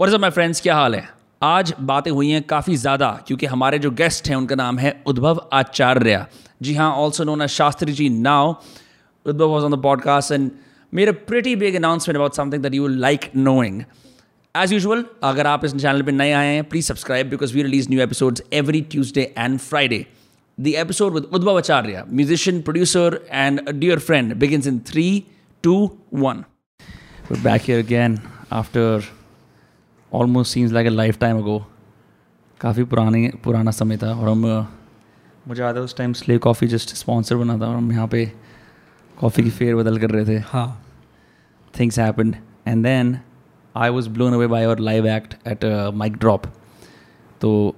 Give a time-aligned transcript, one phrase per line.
[0.00, 1.08] What's up my friends क्या हाल है?
[1.42, 5.48] आज बातें हुई हैं काफ़ी ज़्यादा क्योंकि हमारे जो गेस्ट हैं उनका नाम है उद्भव
[5.52, 6.26] आचार्य।
[6.62, 8.54] जी हाँ also known as Shastri ji now
[9.26, 10.50] Udbhav was on the podcast and
[11.08, 13.82] a pretty big announcement about something that you like knowing
[14.54, 17.88] as usual अगर आप इस चैनल पर नए आए हैं please subscribe because we release
[17.90, 20.06] new episodes every Tuesday and Friday
[20.58, 23.08] The episode with Udbhav Acharya, musician, producer,
[23.38, 25.26] and a dear friend, begins in three,
[25.64, 25.80] two,
[26.26, 26.44] one.
[27.28, 27.68] We're back
[30.14, 30.88] almost seems like
[31.18, 31.60] lifetime ago.
[32.60, 34.46] काफ़ी पुराने पुराना समय था और हम
[35.48, 38.24] मुझे याद है उस time Slay coffee just sponsor बना था और हम यहाँ पे
[39.18, 40.82] कॉफ़ी की फेयर बदल कर रहे थे। हाँ।
[41.74, 42.34] Things happen
[42.68, 43.18] and then
[43.74, 46.46] I was blown away by your live act at a mic drop.
[47.40, 47.76] तो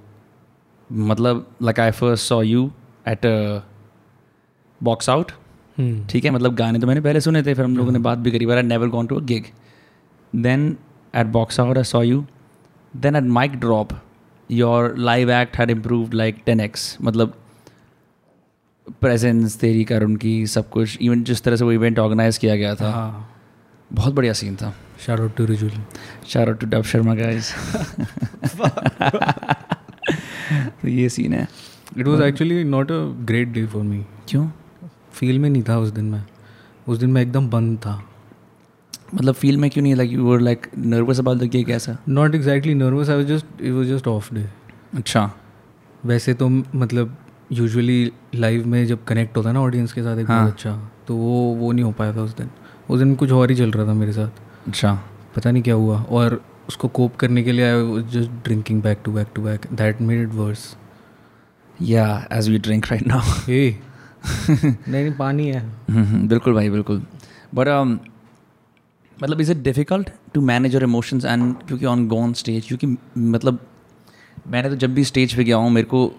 [0.91, 2.71] मतलब like I first saw you
[3.07, 3.25] at
[4.81, 5.31] Box Out
[6.09, 8.31] ठीक है मतलब गाने तो मैंने पहले सुने थे फिर हम लोगों ने बात भी
[8.31, 9.45] करी but I never gone to a gig
[10.35, 10.75] then
[11.15, 12.25] Box Out I saw you
[12.95, 13.89] then at Mic Drop
[14.51, 17.33] your live act had improved like ten x मतलब
[19.01, 22.75] प्रेजेंस तेरी कर उनकी सब कुछ इवन जिस तरह से वो इवेंट ऑर्गेनाइज किया गया
[22.75, 23.29] था हाँ।
[23.93, 24.73] बहुत बढ़िया सीन था।
[25.09, 25.71] Out to Rijul
[26.27, 27.53] shout to dub Sharma guys
[30.81, 31.47] तो ये सीन है।
[31.97, 34.49] It was actually not a great day for me क्यों?
[35.11, 36.25] फील में नहीं था उस दिन मैं।
[36.87, 38.03] उस दिन मैं एकदम बंद था।
[39.13, 41.97] मतलब फील में क्यों नहीं like you were like nervous about the gig ऐसा?
[42.09, 44.45] Not exactly nervous I was just it was just off day
[44.97, 45.29] अच्छा।
[46.05, 47.15] वैसे तो मतलब
[47.51, 50.75] यूजुअली लाइव में जब कनेक्ट होता है ना ऑडियंस के साथ एक हाँ। अच्छा
[51.07, 52.49] तो वो वो नहीं हो पाया था उस दिन।
[52.89, 54.93] उस दिन कुछ और ही चल रहा था मेरे साथ। अच्छा।
[55.35, 59.11] पता नहीं क्या हुआ और उसको कोप करने के लिए I just drinking back to
[59.11, 60.75] back to back that made it worse
[61.81, 63.79] या as we drink right now ए
[64.29, 67.01] नहीं नहीं पानी है। हम्म, बिल्कुल भाई बिल्कुल।
[67.55, 67.67] बट
[69.23, 72.97] मतलब is it difficult to manage your emotions and क्योंकि ऑन गो ऑन स्टेज क्योंकि
[73.17, 73.59] मतलब
[74.47, 76.11] मैंने तो जब भी स्टेज पे गया हूँ, मेरे को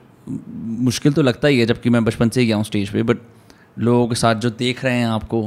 [0.59, 3.19] मुश्किल तो लगता ही है जबकि मैं बचपन से ही गया हूँ स्टेज पे बट
[3.79, 5.47] लोगों के साथ जो देख रहे हैं आपको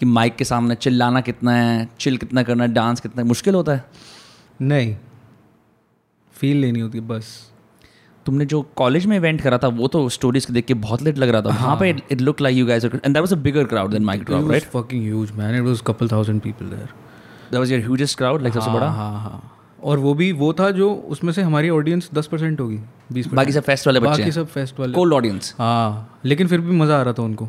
[0.00, 3.54] कि माइक के सामने चिल्लाना कितना है चिल कितना करना है डांस कितना है, मुश्किल
[3.54, 3.84] होता है?
[4.62, 4.96] नहीं.
[6.32, 7.49] फील लेनी होती है बस.
[8.26, 11.28] तुमने जो कॉलेज में इवेंट करा था वो तो स्टोरीज देख के बहुत लेट लग
[11.28, 13.90] रहा था। वहाँ पे it look like you guys and that was a bigger crowd
[13.90, 15.56] than Mic Drop right fucking huge man.
[15.60, 16.90] It was couple thousand people there.
[17.50, 18.88] That was your hugest crowd like सबसे बड़ा?
[18.88, 22.78] हाँ हाँ। और वो भी वो था जो उसमें से हमारी ऑडियंस दस परसेंट होगी
[23.12, 26.60] बीस बाकी सब फेस्ट वाले बच्चे बाकी सब फेस्ट वाले। कोल्ड ऑडियंस हाँ लेकिन फिर
[26.60, 27.46] भी मज़ा आ रहा था उनको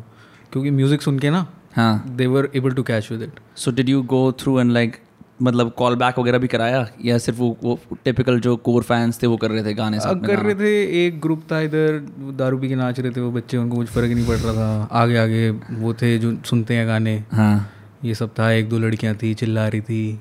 [0.52, 1.46] क्योंकि म्यूज़िक सुन के ना
[1.76, 4.96] हाँ। They were able to catch with it so did you go through and like
[5.42, 6.88] मतलब कॉल बैक वगैरह भी कराया?
[7.04, 10.14] या सिर्फ़ वो वो टिपिकल जो कोर फैंस थे वो कर रहे थे गाने साथ
[10.14, 11.98] में कर रहे थे एक ग्रुप था इधर
[12.38, 14.88] दारू पी के नाच रहे थे वो बच्चे उनको कुछ फ़र्क नहीं पड़ रहा था।
[14.92, 17.72] आगे आगे वो थे जो सुनते हैं गाने। हाँ।
[18.04, 20.20] ये सब था एक दो लड़कियाँ थी चिल्ला रही थी।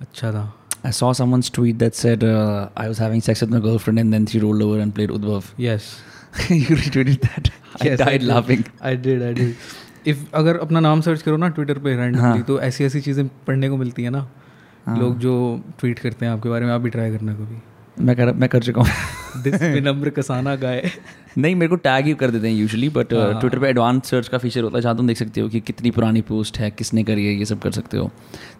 [0.00, 0.54] अच्छा था।
[0.86, 4.14] I saw someone's tweet that said uh, I was having sex with my girlfriend and
[4.14, 5.44] then she rolled over and played Udbhav.
[5.60, 5.96] Yes
[6.50, 7.50] you retweeted that.
[7.80, 8.62] I died I laughing.
[8.82, 9.54] I did I did
[10.06, 13.26] if अगर अपना नाम search करो ना Twitter पे randomly हाँ। तो ऐसी ऐसी चीज़ें
[13.46, 14.28] पढ़ने को मिलती है ना
[14.86, 14.98] हाँ.
[14.98, 15.34] लोग जो
[15.80, 17.58] ट्वीट करते हैं आपके बारे में आप भी ट्राई करना कभी
[17.96, 20.90] मैं कर मैं कर चुका हूँ दिस विनम्र कसाना गाय
[21.38, 24.38] नहीं मेरे को टैग ही कर देते हैं यूजुअली बट। ट्विटर पे एडवांस सर्च का
[24.38, 27.26] फीचर होता है जहाँ तुम देख सकते हो कि कितनी पुरानी पोस्ट है किसने करी
[27.26, 28.10] है ये सब कर सकते हो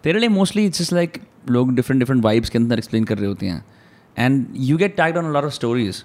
[0.04, 1.18] तेरे लिए मोस्टली इट्स जस्ट लाइक
[1.50, 3.64] लोग डिफरेंट डिफरेंट वाइब्स के अंदर एक्सप्लेन कर रहे होते हैं
[4.16, 6.04] and you get tagged on lot of stories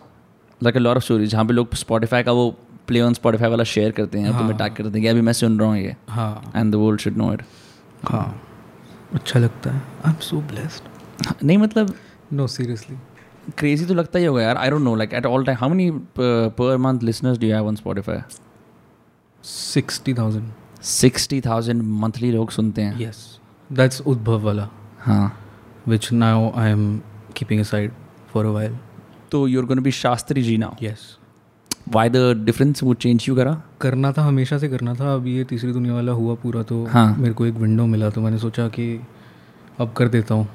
[0.61, 2.55] like a lot of stories जहाँ पे लोग स्पॉटिफाई का वो
[2.87, 5.33] प्ले ऑन स्पॉटिफाई वाला शेयर करते हैं तुम्हें टैग कर देते हैं कि अभी मैं
[5.33, 7.41] सुन रहा हूँ ये। हाँ। And the world should know it
[8.03, 8.41] हाँ।
[9.13, 11.93] अच्छा लगता है। आई एम सो ब्लेस्ड नहीं मतलब
[12.33, 12.97] नो सीरियसली
[13.57, 15.89] क्रेजी तो लगता ही होगा यार I don't know like at all time how many
[16.19, 18.19] per month listeners do have on Spotify
[19.43, 20.51] sixty thousand
[20.83, 23.25] sixty thousand monthly लोग सुनते हैं। यस
[23.69, 24.67] दैट्स उद्भव वाला।
[24.99, 25.37] हाँ।
[25.87, 27.01] Which now I am
[27.35, 27.91] keeping aside
[28.33, 28.77] for a while
[29.31, 31.01] तो you're gonna be Shastri ji now yes
[31.87, 35.43] why the difference वो change क्यों करा करना था हमेशा से करना था। अब ये
[35.43, 38.67] तीसरी दुनिया वाला हुआ पूरा तो हाँ। मेरे को एक विंडो मिला तो मैंने सोचा
[38.67, 38.85] कि
[39.79, 40.47] अब कर देता हूँ।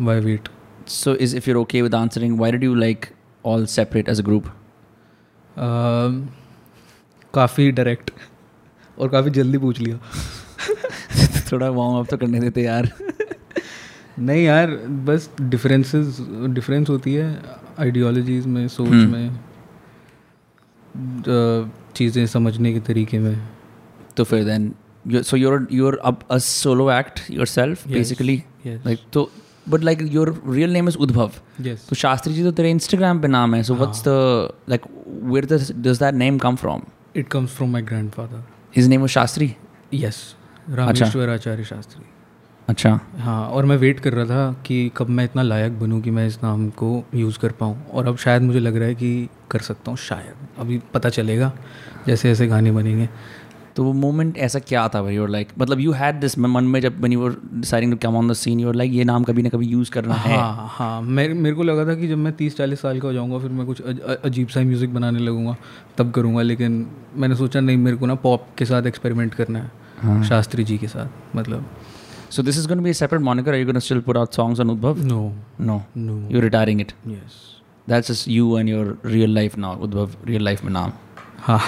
[0.00, 0.48] Why wait
[0.88, 3.06] so is if you're okay with answering why did you like
[3.44, 4.44] all separate as a group
[7.34, 8.10] काफ़ी डायरेक्ट
[8.98, 9.98] और काफ़ी जल्दी पूछ लिया।
[11.52, 12.90] थोड़ा वार्म अप तो करने देते यार।
[14.18, 14.70] नहीं यार
[15.06, 16.18] बस डिफरेंसेस
[16.50, 17.30] डिफरेंस होती है
[17.78, 19.38] आइडियोलॉजीज में सोच हम्म। में।
[21.96, 23.48] चीज़ें समझने के तरीके में।
[24.16, 24.72] तो फिर देन
[25.22, 27.92] सो यूर यूर अब a solo act yourself Yes.
[27.92, 28.86] Basically Yes.
[28.86, 29.30] Like तो
[29.68, 33.54] but like your real name is Udbhav तो शास्त्री जी तो तेरे इंस्टाग्राम पे नाम
[33.54, 36.82] है so what's the like where does that name come from
[37.16, 38.44] it comes from my grandfather
[38.76, 39.54] his name was Shastri
[39.94, 40.22] yes
[40.70, 42.09] Rameshwar Acharya Shastri
[42.70, 46.10] अच्छा। हाँ और मैं वेट कर रहा था कि कब मैं इतना लायक बनूँ कि
[46.10, 49.28] मैं इस नाम को यूज़ कर पाऊँ। और अब शायद मुझे लग रहा है कि
[49.50, 51.52] कर सकता हूँ शायद। अभी पता चलेगा
[52.06, 53.08] जैसे जैसे गाने बनेंगे।
[53.76, 55.16] तो वो मोमेंट ऐसा क्या था भाई?
[55.16, 58.28] और लाइक मतलब यू हैड दिस मन में जब you were deciding to come on
[58.28, 61.02] the scene you were ये नाम कभी ना कभी यूज़ करना हाँ, है हाँ। हाँ
[61.02, 63.50] मेरे मेरे को लगा था कि जब मैं तीस चालीस साल का हो जाऊँगा फिर
[63.50, 65.56] मैं कुछ अज- अजीब सा म्यूज़िक बनाने लगूँगा
[65.98, 66.86] तब करूँगा। लेकिन
[67.16, 69.70] मैंने सोचा नहीं मेरे को ना पॉप के साथ एक्सपेरिमेंट करना है
[70.00, 71.66] हाँ। शास्त्री जी के साथ मतलब।
[72.30, 73.52] So this is going to be a separate moniker.
[73.52, 74.98] Are you going to still put out songs on Udbhav?
[75.04, 75.20] No
[75.68, 75.82] No.
[75.98, 76.92] No You're retiring it.
[77.08, 77.38] Yes
[77.88, 78.82] That's just you and your
[79.12, 79.70] real life now.
[79.86, 80.92] Udbhav, real life में नाम.
[81.46, 81.60] हाँ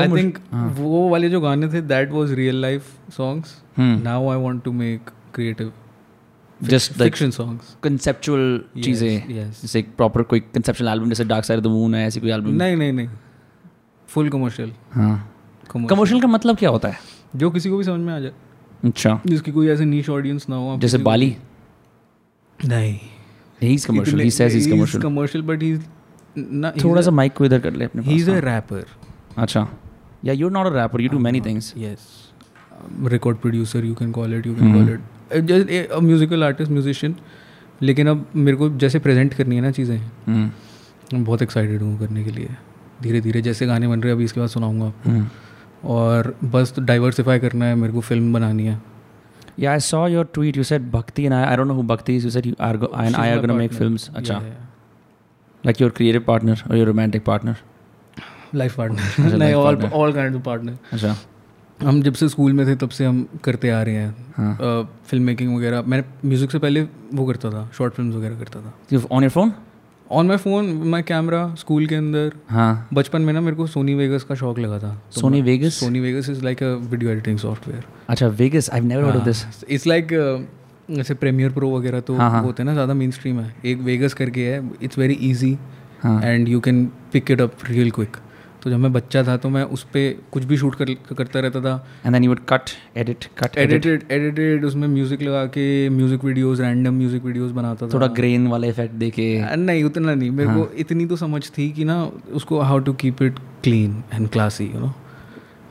[0.00, 0.38] आई think
[0.78, 3.94] वो वाले जो गाने थे that was real life songs Hmm.
[4.04, 5.72] Now I want to make creative
[6.60, 8.42] Just like fiction songs conceptual
[8.84, 12.30] चीज़ें जैसे एक प्रॉपर कोई conceptual album जैसे डार्क साइड द मून है ऐसी कोई
[12.32, 13.08] album नहीं नहीं नहीं
[14.08, 15.14] फुल कमर्शियल हाँ
[15.72, 16.98] कमर्शियल का मतलब क्या होता है
[17.36, 18.32] जो किसी को भी समझ में आ जाए
[18.84, 21.36] अच्छा। जिसकी कोई ऐसे नीश ऑडियंस ना हो आप जैसे बाली।
[22.58, 22.98] नहीं।
[23.60, 25.76] he's commercial he says he's commercial commercial but he
[26.36, 28.84] ना थोड़ा सा माइक को इधर कर ले अपने ही इज़ अ रैपर
[29.36, 29.66] हाँ। अच्छा।
[30.24, 32.06] या you're not a rapper you do many things yes
[33.12, 34.54] record producer you can call it you.
[34.54, 34.92] Can call
[35.38, 37.14] it just a musical artist musician
[37.82, 40.50] लेकिन अब मेरे को जैसे प्रेजेंट करनी है ना चीज़ें हम्म,
[41.12, 42.48] मैं बहुत एक्साइटेड हूँ करने के लिए।
[43.02, 45.26] धीरे धीरे जैसे गाने बन रहे हैं अभी इसके बाद सुनाऊँगा आपको। हम्म.
[45.84, 48.80] और बस तो डाइवर्सिफाई करना है मेरे को फ़िल्म बनानी है।
[49.58, 52.16] या I saw your tweet you said Bhakti and I I don't know who Bhakti
[52.16, 54.38] you said you are I I are gonna make films अच्छा
[55.64, 57.56] लाइक योर क्रिएटिव पार्टनर और your romantic partner
[58.54, 61.16] life partner नहीं all all kind of partner अच्छा
[61.80, 65.56] हम जब से school में थे तब से हम करते आ रहे हैं। फ़िल्म मेकिंग
[65.56, 66.82] वगैरह। मैंने म्यूज़िक से पहले
[67.14, 69.52] वो करता था शॉर्ट फ़िल्म वगैरह करता था। On your phone
[70.14, 73.94] on my phone my camera school के अंदर। हाँ। बचपन में ना मेरे को सोनी
[73.94, 77.84] वेगस का शौक लगा था। Sony Vegas Sony Vegas is like a video editing software
[78.08, 80.08] अच्छा Vegas I never heard of this it's like
[80.90, 82.42] जैसे प्रीमियर प्रो वगैरह तो हाँ, हाँ.
[82.42, 85.52] होते हैं ना ज़्यादा मेन स्ट्रीम है। एक वेगस करके है it's very easy
[86.04, 88.16] and you can pick it up real quick
[88.64, 91.60] तो जब मैं बच्चा था तो मैं उस पर कुछ भी शूट कर करता रहता
[91.60, 91.74] था
[92.04, 93.58] And then you would cut, edit, cut, edit.
[93.58, 98.46] Edited edited उसमें म्यूज़िक लगा के music videos random music videos बनाता था थोड़ा ग्रेन
[98.46, 101.84] वाला इफ़ेक्ट दे के नहीं उतना नहीं मेरे हाँ। को इतनी तो समझ थी कि
[101.84, 102.02] ना
[102.32, 104.92] उसको how to keep it clean and classy you know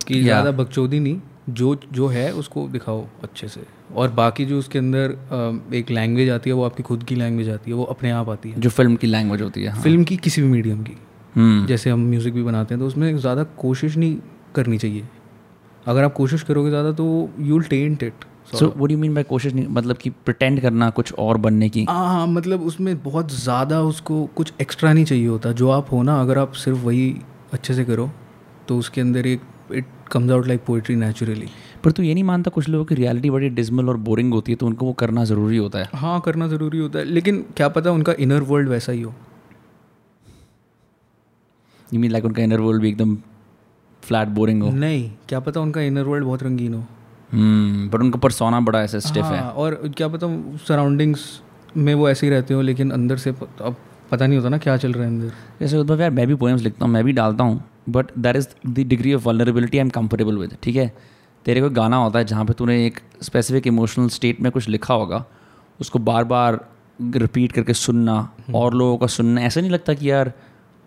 [0.07, 0.23] कि Yeah.
[0.23, 1.19] ज़्यादा बकचोदी नहीं
[1.51, 3.61] जो जो है उसको दिखाओ अच्छे से
[3.95, 7.71] और बाकी जो उसके अंदर एक लैंग्वेज आती है वो आपकी खुद की लैंग्वेज आती
[7.71, 9.81] है वो अपने आप आती है जो फ़िल्म की लैंग्वेज होती है हाँ.
[9.81, 10.95] फ़िल्म की किसी भी मीडियम की
[11.37, 14.17] जैसे हम म्यूज़िक भी बनाते हैं तो उसमें ज़्यादा कोशिश नहीं
[14.55, 15.07] करनी चाहिए।
[15.85, 17.05] अगर आप कोशिश करोगे ज़्यादा तो
[17.39, 19.67] you will taint it so do you mean by कोशिश नहीं?
[19.67, 21.85] मतलब कि प्रिटेंड करना कुछ और बनने की?
[21.89, 26.01] हाँ हाँ मतलब उसमें बहुत ज़्यादा उसको कुछ एक्स्ट्रा नहीं चाहिए होता। जो आप हो
[26.03, 27.15] ना अगर आप सिर्फ़ वही
[27.53, 28.09] अच्छे से करो
[28.67, 29.41] तो उसके अंदर एक
[29.73, 31.47] it comes out like poetry naturally
[31.83, 34.55] पर तू ये नहीं मानता कुछ लोगों की रियलिटी बड़ी डिजमल और बोरिंग होती है
[34.55, 35.89] तो उनको वो करना ज़रूरी होता है?
[35.93, 39.13] हाँ करना ज़रूरी होता है। लेकिन क्या पता उनका इनर वर्ल्ड वैसा ही हो।
[41.93, 43.15] यू मीन लाइक उनका इनर वर्ल्ड भी एकदम
[44.03, 44.71] फ्लैट बोरिंग हो?
[44.71, 46.83] नहीं क्या पता उनका इनर वर्ल्ड बहुत रंगीन हो।
[47.31, 50.27] हम्म बट उनका परसोना बड़ा ऐसे स्टिफ है। हाँ, और क्या पता
[50.67, 51.25] सराउंडिंग्स
[51.77, 53.75] में वो ऐसे ही रहते हो लेकिन अंदर से अब
[54.11, 56.61] पता नहीं होता ना क्या चल रहा है अंदर। जैसे उद्धव यार मैं भी पोएम्स
[56.61, 59.89] लिखता हूँ मैं भी डालता हूँ but that is the degree of vulnerability I am
[59.89, 60.93] comfortable with ठीक है?
[61.45, 64.93] तेरे को गाना होता है जहाँ पे तूने एक स्पेसिफिक इमोशनल स्टेट में कुछ लिखा
[64.93, 65.23] होगा
[65.79, 66.59] उसको बार बार
[67.15, 68.15] रिपीट करके सुनना
[68.55, 70.31] और लोगों का सुनना ऐसा नहीं लगता कि यार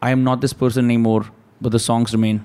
[0.07, 1.31] I am not this person नहीं more
[1.63, 2.41] but the songs remain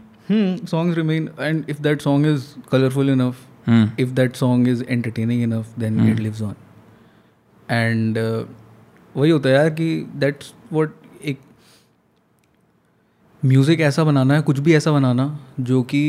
[0.65, 3.47] songs remain and if that song is colourful enough
[4.01, 6.55] if that song is entertaining enough then it lives on.
[7.69, 8.43] And uh,
[9.15, 10.93] वही होता है यार कि that's what
[11.25, 11.39] एक
[13.43, 15.27] music ऐसा बनाना है कुछ भी ऐसा बनाना
[15.59, 16.01] जो कि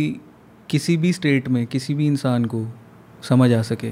[0.70, 2.66] किसी भी स्टेट में किसी भी इंसान को
[3.28, 3.90] समझ आ सके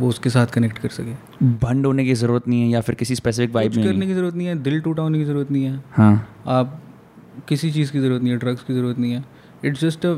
[0.00, 3.14] वो उसके साथ कनेक्ट कर सके। भंड होने की ज़रूरत नहीं है या फिर किसी
[3.14, 5.82] स्पेसिफिक वाइब में करने की ज़रूरत नहीं है दिल टूटा होने की ज़रूरत नहीं है।
[5.90, 6.81] हाँ। आप
[7.48, 9.24] किसी चीज़ की ज़रूरत नहीं है ड्रग्स की ज़रूरत नहीं है।
[9.64, 10.16] It's just a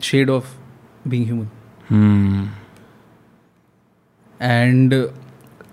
[0.00, 0.54] shade of
[1.08, 1.48] being human
[1.90, 2.48] hmm
[4.40, 4.94] and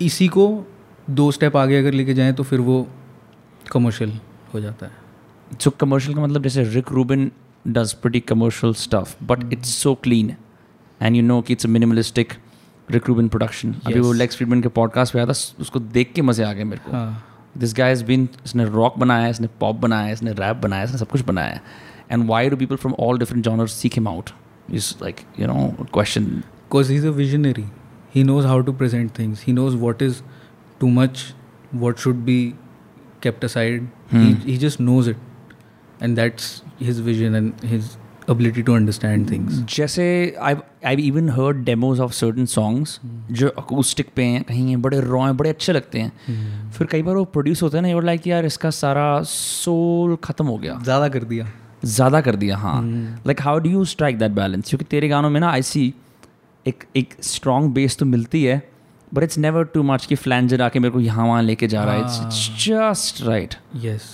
[0.02, 0.46] इसी को
[1.10, 2.86] दो स्टेप आगे अगर लेके जाएँ तो फिर वो
[3.72, 4.18] कमर्शियल
[4.54, 7.30] हो जाता है। सो कमर्शियल का मतलब जैसे Rick Rubin
[7.68, 10.34] does pretty commercial stuff but it's so clean
[11.00, 12.32] and you know कि it's minimalistic
[12.90, 14.12] Rick Rubin production अभी वो.
[14.12, 16.92] लेक्स फ्रीडमैन के पॉडकास्ट पे आया था उसको देख के मज़े आ गए मेरे को।
[16.92, 20.56] हाँ। दिस गाय इज़ बीन इसने रॉक बनाया है इसने पॉप बनाया है इसने रैप
[20.56, 21.62] बनाया इसने सब कुछ बनाया है।
[22.12, 24.30] And why do people from all different genres seek him out
[24.70, 27.64] is like you know question because he is a visionary
[28.14, 30.22] he knows how to present things he knows what is
[30.80, 31.34] too much
[31.74, 32.54] what should be
[33.20, 33.88] kept aside.
[34.10, 34.22] Hmm.
[34.22, 35.16] he, he just knows it.
[36.00, 37.96] And that's his vision and his
[38.30, 39.62] ability to understand things.
[39.74, 40.04] जैसे
[40.40, 40.54] I
[40.86, 42.98] I even heard demos of certain songs
[43.32, 46.76] जो acoustic पे हैं कहीं हैं बड़े raw हैं बड़े अच्छे लगते हैं। Hmm.
[46.78, 50.46] फिर कई बार वो प्रोड्यूस होते हैं ना यूर लाइक यार इसका सारा सोल ख़त्म
[50.46, 51.50] हो गया। ज़्यादा कर दिया।
[51.84, 52.80] ज़्यादा कर दिया हाँ।
[53.26, 55.92] Like how do you strike that balance क्योंकि तेरे गानों में ना आई सी
[56.66, 58.62] एक एक स्ट्रॉन्ग बेस तो मिलती है
[59.12, 61.94] but it's never too much कि फ्लैंजर आके मेरे को यहाँ वहाँ लेके जा रहा
[61.94, 64.10] है। इट्स जस्ट राइट यस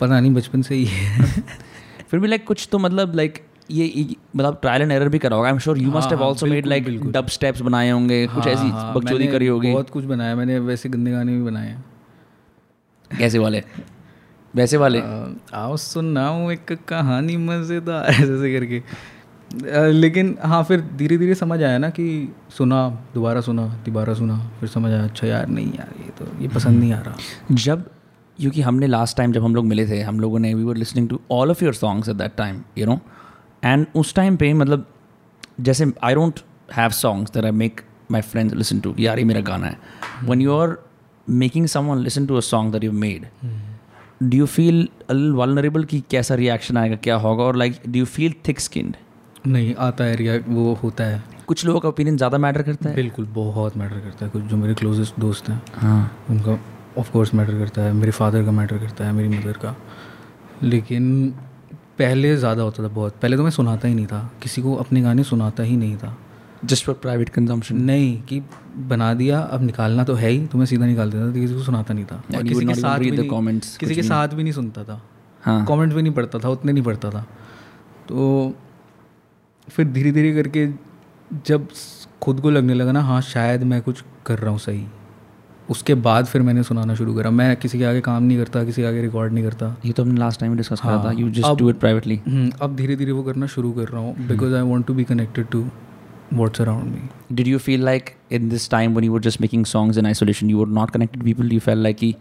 [0.00, 1.28] पता नहीं बचपन से ही है।
[2.10, 3.38] फिर भी लाइक कुछ तो मतलब लाइक
[3.70, 6.20] ये मतलब ट्रायल एंड एरर भी करा होगा आई एम श्योर यू हाँ, मस्ट हैव
[6.20, 9.72] हाँ, also made like dub steps बनाए होंगे कुछ हाँ, ऐसी हाँ, बकचोदी करी होगी।
[9.72, 11.84] बहुत कुछ बनाया मैंने वैसे गंदे गाने भी बनाए हैं।
[13.10, 13.62] कैसे वाले?
[14.54, 15.00] वैसे वाले?
[15.54, 18.82] आओ सुनाऊं एक कहानी मज़ेदार ऐसे ऐसे करके
[19.92, 22.06] लेकिन हाँ फिर धीरे धीरे समझ आया ना कि
[22.58, 26.48] सुना दोबारा सुना दोबारा सुना फिर समझ आया अच्छा यार नहीं यार ये तो ये
[26.48, 27.16] पसंद नहीं आ रहा।
[27.52, 27.90] जब
[28.40, 31.08] क्योंकि हमने लास्ट टाइम जब हम लोग मिले थे हम लोगों ने we were listening
[31.08, 32.98] to all of your songs at that time you know
[33.64, 34.86] and उस टाइम पे मतलब
[35.60, 36.40] जैसे I don't
[36.76, 37.80] have songs that I make
[38.10, 39.78] my friends listen to यार ये मेरा गाना है।
[40.24, 40.76] When you are
[41.26, 43.26] making someone listen to a song that you made
[44.22, 47.44] do you feel vulnerable कि कैसा रिएक्शन आएगा क्या होगा?
[47.44, 48.96] और like do you feel thick skinned
[49.46, 52.94] नहीं आता है वो होता है। कुछ लोगों का ओपिनियन ज़्यादा मैटर करता है?
[52.96, 56.58] बिल्कुल बहुत मैटर करता है। कुछ जो मेरे क्लोजेस्ट दोस्त हैं हाँ। उनका
[56.98, 59.76] ऑफ़ कोर्स मैटर करता है मेरे फादर का मैटर करता है मेरी मदर का।
[60.62, 61.34] लेकिन
[61.98, 65.02] पहले ज़्यादा होता था बहुत। पहले तो मैं सुनाता ही नहीं था। किसी को अपने
[65.02, 66.18] गाने सुनाता ही नहीं था।
[66.64, 68.42] जस्ट फॉर प्राइवेट कंजम्पशन नहीं कि
[68.76, 71.62] बना दिया अब निकालना तो है ही तो मैं सीधा निकाल देता था किसी को
[71.62, 74.52] सुनाता नहीं था। और किसी के साथ भी नहीं- comments, किसी के साथ भी नहीं
[74.52, 75.02] सुनता था।
[75.42, 77.26] हाँ। कमेंट भी नहीं पढ़ता था उतने नहीं पढ़ता था।
[78.08, 78.52] तो
[79.68, 80.68] फिर धीरे धीरे करके
[81.46, 81.68] जब
[82.22, 84.86] खुद को लगने लगा ना हाँ शायद मैं कुछ कर रहा हूँ सही।
[85.70, 88.82] उसके बाद फिर मैंने सुनाना शुरू करा। मैं किसी के आगे काम नहीं करता किसी
[88.82, 91.58] के आगे रिकॉर्ड नहीं करता। ये तो हमने लास्ट टाइम डिस्कस करा था you just
[91.58, 94.62] do it privately hmm, अब धीरे धीरे वो करना शुरू कर रहा हूँ because I
[94.62, 95.64] want to be connected to
[96.32, 99.64] what's around me Did you feel like in this time when you were just making
[99.70, 101.52] songs in isolation, you were not connected to people?
[101.54, 102.14] You felt like कि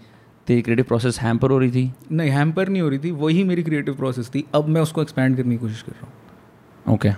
[0.48, 1.91] तेरी creative process hamper हो रही थी?
[2.12, 5.38] नहीं hamper नहीं हो रही थी वही मेरी क्रिएटिव प्रोसेस थी। अब मैं उसको एक्सपैंड
[5.38, 7.10] करने की कोशिश कर रहा हूँ। ओके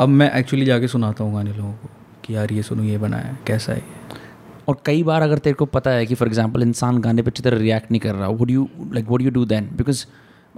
[0.00, 1.88] अब मैं एक्चुअली जाके सुनाता हूँ गाने लोगों को
[2.24, 4.22] कि यार ये सुनो ये बनाया है कैसा है ये?
[4.68, 7.42] और कई बार अगर तेरे को पता है कि फॉर एग्ज़ाम्पल इंसान गाने पर अच्छी
[7.42, 10.04] तरह रिएक्ट नहीं कर रहा would you like would you do then because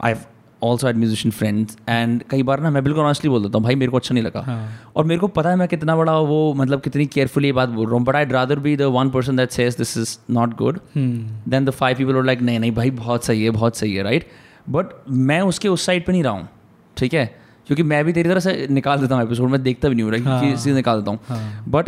[0.04, 0.14] I
[0.62, 3.74] also had musician friends and कई बार ना मैं बिल्कुल ऑनेस्टली बोल देता हूँ भाई
[3.74, 6.54] मेरे को अच्छा नहीं लगा। हाँ। और मेरे को पता है मैं कितना बड़ा वो
[6.54, 9.36] मतलब कितनी केयरफुली ये बात बोल रहा हूँ but I rather be the one person
[9.36, 13.24] that says this is not good than the five people like नहीं नहीं भाई बहुत
[13.24, 14.28] सही है बहुत सही है राइट
[14.70, 16.48] बट मैं उसके उस साइड पर नहीं रहा हूँ
[16.96, 17.26] ठीक है?
[17.66, 20.12] क्योंकि मैं भी तेरी तरह से निकाल देता हूँ एपिसोड में देखता भी नहीं हूँ
[20.12, 20.26] right?
[20.26, 21.84] हाँ। निकाल देता हूँ। हाँ। But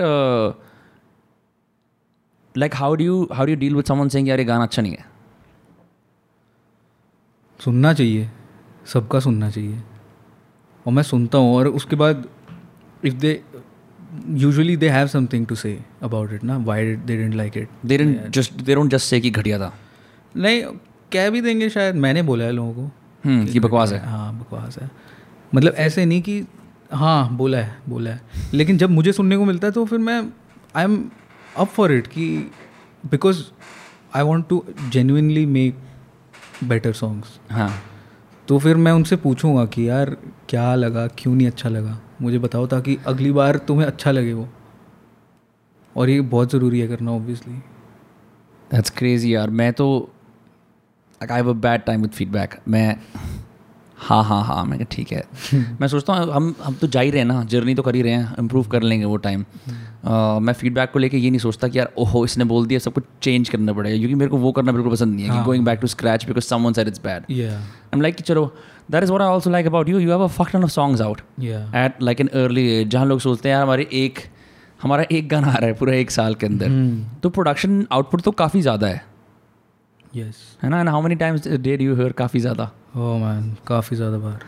[2.58, 4.92] like how do you how do deal with someone saying यार ये गाना अच्छा नहीं
[4.92, 5.04] है?
[7.60, 8.30] सुनना चाहिए।
[8.86, 9.82] सबका सुनना चाहिए।
[10.86, 12.28] और मैं सुनता हूँ और उसके बाद
[13.04, 13.40] if they
[14.28, 16.56] usually they have something to say about it ना?
[16.56, 19.72] Why they didn't like it they don't just they don't just say कि घटिया था।
[20.36, 20.62] नहीं
[21.12, 22.90] कह भी देंगे शायद। मैंने बोला है लोगों को।
[23.24, 24.90] हम्म कि बकवास है। हाँ बकवास है।
[25.54, 26.44] मतलब ऐसे नहीं कि
[26.92, 28.20] हाँ बोला है बोला है।
[28.54, 30.20] लेकिन जब मुझे सुनने को मिलता है तो फिर मैं
[30.76, 31.10] I am
[31.58, 32.28] up for it कि
[33.04, 33.42] because
[34.16, 35.78] I want to genuinely make
[36.64, 37.70] better songs हाँ।
[38.48, 40.16] तो फिर मैं उनसे पूछूँगा कि यार
[40.48, 41.98] क्या लगा क्यों नहीं अच्छा लगा?
[42.22, 44.48] मुझे बताओ ताकि अगली बार तुम्हें अच्छा लगे वो।
[45.96, 47.54] और ये बहुत ज़रूरी है करना ऑब्वियसली
[48.70, 49.86] दैट्स क्रेजी यार। मैं तो
[51.20, 52.96] I have a bad time with feedback मैं
[53.98, 55.24] हाँ हाँ हाँ मैं ठीक है.
[55.80, 58.02] मैं सोचता हूँ हम हम तो जा ही रहे हैं ना जर्नी तो कर ही
[58.02, 61.68] रहे हैं इम्प्रूव कर लेंगे वो टाइम uh, मैं फीडबैक को लेके ये नहीं सोचता
[61.68, 64.52] कि यार ओहो इसने बोल दिया सब कुछ चेंज करना पड़ेगा क्योंकि मेरे को वो
[64.52, 67.24] करना बिल्कुल पसंद नहीं है कि going back to scratch because someone said it's bad
[67.30, 67.62] या
[67.94, 68.54] I'm like चलो
[68.90, 71.00] that is what I also like about you you have a fuck ton of songs
[71.00, 74.18] out at like an early age जहाँ लोग सोचते हैं यार हमारे एक
[74.82, 76.66] हमारा एक गाना आ रहा है पूरा एक साल के अंदर.
[76.66, 79.04] हम्म। तो प्रोडक्शन आउटपुट तो काफ़ी ज़्यादा है।
[80.16, 80.80] यस है ना?
[80.80, 82.70] And how many times did you hear काफ़ी ज़्यादा?
[82.96, 84.38] Oh man, काफ़ी ज़्यादा बार।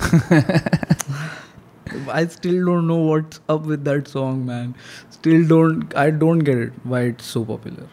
[2.10, 4.74] I still don't know what's up with that song, man.
[5.10, 5.94] Still don't.
[5.96, 6.72] I don't get it.
[6.84, 7.86] Why it's so popular.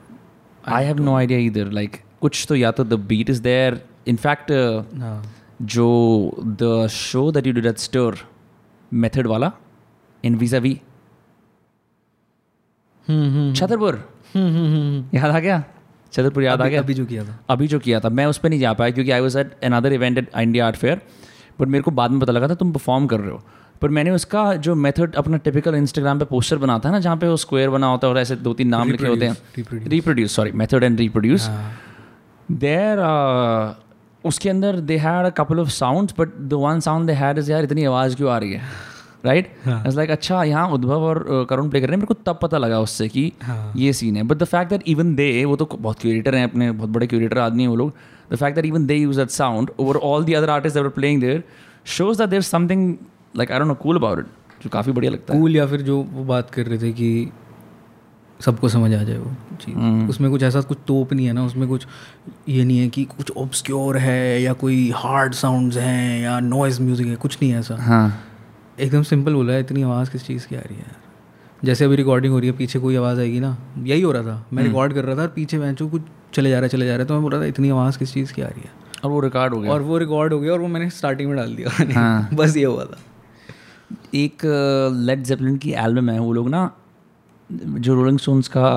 [0.67, 4.51] I have no idea इधर like कुछ तो या तो the beat is there in fact
[5.73, 5.87] जो
[6.61, 8.17] the show that you did at store
[8.91, 9.51] method वाला
[10.23, 10.79] इन वीज़ा वी
[13.07, 13.95] hmm hmm Chhatarpur.
[14.33, 15.63] Hmm hmm याद आ गया?
[16.13, 16.81] छतरपुर याद आ गया?
[16.81, 19.11] अभी जो किया था। अभी जो किया था। मैं उस पर नहीं जा पाया क्योंकि
[19.11, 21.01] I was at another event at India art fair
[21.59, 23.43] but मेरे को बाद में पता लगा था तुम परफॉर्म कर रहे हो।
[23.81, 27.27] पर मैंने उसका जो मेथड अपना टिपिकल इंस्टाग्राम पे पोस्टर बनाता है ना जहाँ पे
[27.27, 29.87] वो स्क्वायर बना होता है और ऐसे दो तीन नाम लिखे होते हैं। Reproduce.
[29.87, 31.49] Reproduce sorry method and reproduce
[32.51, 32.99] there
[34.23, 37.51] उसके अंदर they had a couple of sounds but the one sound they had is
[37.51, 38.61] यार इतनी आवाज़ क्यों आ रही है?
[39.23, 42.13] राइट इट्स लाइक अच्छा यहाँ उद्भव और uh, करुण प्ले कर रहे हैं। मेरे को
[42.25, 43.71] तब पता लगा उससे कि हाँ.
[43.75, 46.71] ये सीन है। But the fact that even they वो तो बहुत क्यूरेटर हैं अपने
[46.71, 47.93] बहुत बड़े क्यूरेटर आदमी हैं वो लोग।
[48.31, 51.21] The fact that even they use that sound over all the other artist that playing
[51.21, 51.43] their
[51.87, 52.93] shows that there something
[53.37, 55.81] like I don't know cool about it जो काफ़ी बढ़िया लगता है। कूल या फिर
[55.81, 57.31] जो वो बात कर रहे थे कि
[58.39, 59.31] सबको समझ आ जाए वो
[59.61, 61.87] चीज़। उसमें कुछ ऐसा कुछ तोप नहीं है ना उसमें कुछ
[62.49, 67.07] ये नहीं है कि कुछ ऑब्सक्योर है या कोई हार्ड साउंड्स हैं या नॉइज़ म्यूज़िक
[67.07, 68.23] है कुछ नहीं है ऐसा। हाँ।
[68.79, 70.95] एकदम सिंपल बोला है इतनी आवाज़ किस चीज़ की आ रही है यार?
[71.65, 74.45] जैसे अभी रिकॉर्डिंग हो रही है पीछे कोई आवाज़ आएगी ना यही हो रहा था।
[74.53, 76.01] मैं रिकॉर्ड कर रहा था और पीछे मैं कुछ
[76.33, 77.99] चले जा रहा है चले जा रहा है तो मैं बोल रहा था इतनी आवाज़
[77.99, 78.69] किस चीज़ की आ रही है?
[79.05, 81.37] और वो रिकॉर्ड हो गया। और वो रिकॉर्ड हो गया और वो मैंने स्टार्टिंग में
[81.37, 81.69] डाल दिया।
[81.99, 82.97] हाँ। बस ये हुआ था।
[84.15, 84.37] एक
[85.05, 86.71] लेड जेपलिन की एल्बम है वो लोग ना
[87.51, 88.67] जो रोलिंग स्टोन्स का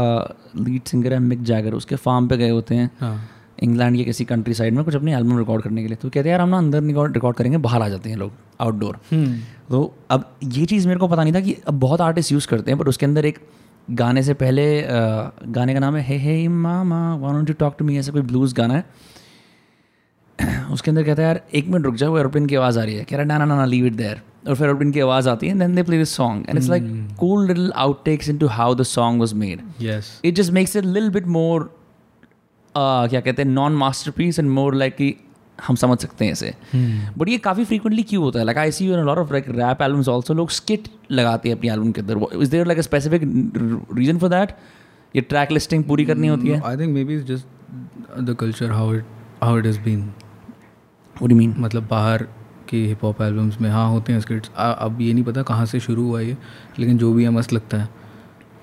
[0.56, 3.30] लीड सिंगर है मिक जैगर उसके फार्म पे गए होते हैं। हाँ।
[3.62, 6.28] इंग्लैंड के किसी कंट्री साइड में कुछ अपनी एल्बम रिकॉर्ड करने के लिए। तो कहते
[6.28, 8.98] हैं यार हम ना अंदर रिकॉर्ड करेंगे बाहर आ जाते हैं लोग आउटडोर
[9.70, 12.70] तो अब ये चीज़ मेरे को पता नहीं था कि अब बहुत आर्टिस्ट यूज़ करते
[12.70, 13.38] हैं बट उसके अंदर एक
[13.90, 14.64] गाने से पहले
[15.52, 18.54] गाने का नाम है hey hey mama want to talk to me ऐसा कोई ब्लूज़
[18.54, 18.84] गाना है।
[20.72, 23.04] उसके अंदर कहता है यार एक मिनट रुक जाओ एरोप्लेन की आवाज़ आ रही है।
[23.04, 25.48] कह रहा है ना ना ना लीव इट देयर और फिर एरोप्लेन की आवाज़ आती
[25.48, 26.84] है then they play this song and it's like
[27.18, 31.10] cool little outtakes into how the song was made yes it just makes it little
[31.10, 31.70] bit more
[32.74, 33.72] क्या कहते हैं non
[34.10, 35.14] masterpiece and more like कि
[35.58, 36.54] हम समझ सकते हैं इसे।
[37.18, 38.44] बट ये काफ़ी फ्रीक्वेंटली क्यों होता है?
[38.44, 41.70] Like I see you lot of like rap albums also लोग स्किट लगाते हैं अपनी
[41.70, 43.22] एल्बम के अंदर। Is there like specific
[43.96, 44.56] reason for that
[45.14, 46.60] ये ट्रैक लिस्टिंग पूरी करनी होती है?
[46.60, 49.04] I think maybe just the culture how it
[49.42, 50.10] how it is been
[51.16, 52.26] do mean मतलब बाहर
[52.68, 55.80] के हिप हॉप एल्बम्स में हाँ होते हैं स्किट्स अब ये नहीं पता कहाँ से
[55.80, 56.36] शुरू हुआ ये
[56.78, 57.88] लेकिन जो भी है मस्त लगता है।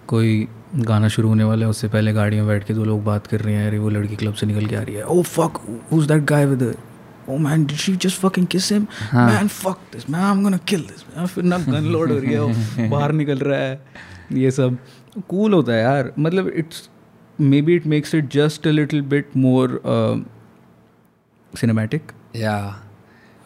[0.07, 3.27] कोई गाना शुरू होने वाला है उससे पहले गाड़ी में बैठ के दो लोग बात
[3.27, 5.59] कर रहे हैं अरे वो लड़की क्लब से निकल के आ रही है। ओ fuck
[5.93, 6.63] who's that guy with
[7.29, 10.57] oh man did she just fucking kiss him man fuck this man I am gonna
[10.67, 13.81] kill this फिर ना गन लोड हो रही है बाहर निकल रहा है
[14.33, 14.77] ये सब।
[15.27, 16.89] कूल होता है यार मतलब it's
[17.61, 19.81] maybe it makes it just a little bit more
[21.51, 22.57] cinematic या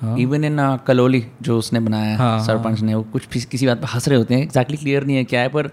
[0.02, 0.58] इवन इन
[0.88, 4.18] कलोली जो उसने बनाया हाँ, है। सरपंच ने वो कुछ किसी बात पर हंस रहे
[4.18, 5.68] होते हैं एग्जैक्टली exactly क्लियर नहीं है क्या है पर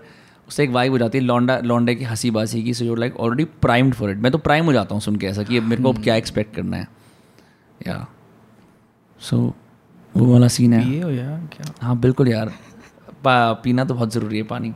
[0.48, 3.16] उससे एक वाइब हो जाती है लौंडा लौंडे की हँसी बासी की so you like
[3.16, 5.62] already primed for it मैं तो प्राइम हो जाता हूँ सुन के ऐसा कि अब
[5.62, 6.04] मेरे को अब hmm.
[6.04, 6.88] क्या एक्सपेक्ट करना है।
[7.86, 8.08] या
[9.20, 9.54] सो
[10.16, 11.72] वो वाला सीन है। ये हो यार क्या?
[11.82, 12.52] हाँ बिल्कुल यार।
[13.26, 14.74] पीना तो बहुत ज़रूरी है पानी।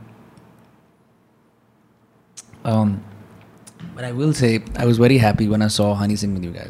[4.03, 6.61] I will say I was very happy when I saw Honey Singh with you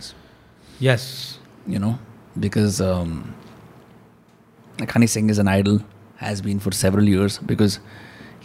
[0.82, 1.40] yes
[1.70, 1.96] you know
[2.38, 2.84] because
[4.96, 5.82] Honey Singh is an idol
[6.22, 7.80] has been for several years because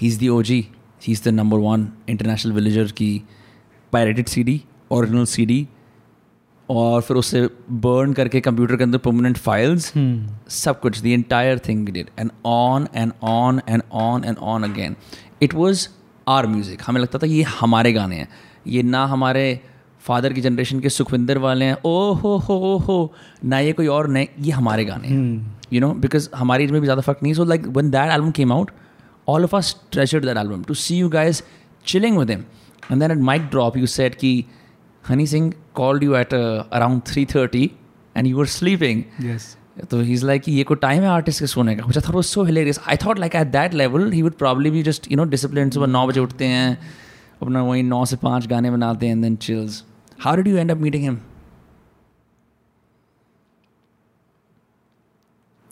[0.03, 0.69] he's ji
[1.07, 3.23] he is the number one international villager की
[3.93, 4.61] pirated C D
[4.93, 5.69] CD, C D
[6.69, 9.93] और फिर उससे burn करके computer के अंदर permanent files
[10.49, 14.97] सब कुछ the entire thing did and on and on and on and on again
[15.43, 15.89] it was
[16.29, 18.29] our music हमें लगता था ये हमारे गाने हैं।
[18.67, 19.61] ये ना हमारे
[20.01, 23.13] फादर की जनरेशन के सुखविंदर वाले हैं। ओ हो हो ओ हो।
[23.45, 26.81] ना ये कोई और नए ये हमारे गाने हैं। यू नो बिकॉज़ हमारी एज में
[26.81, 28.71] भी ज़्यादा फ़र्क नहीं so like when that album came out
[29.29, 31.43] all of us treasure that album to see you guys
[31.87, 32.45] chilling with him
[32.93, 34.33] and then at mic drop you said कि
[35.05, 37.71] Honey Singh called you at around three thirty
[38.17, 39.03] and you are sleeping
[39.91, 41.83] तो is like ये को time है artist के सोने का?
[41.83, 44.83] I thought was so hilarious I thought like at that level he would probably be
[44.83, 46.79] just you know discipline सुबह नौ बजे उठते हैं
[47.43, 49.83] अपना वहीं नौ से पाँच गाने बनाते हैं then chills
[50.21, 51.19] how did you end up meeting him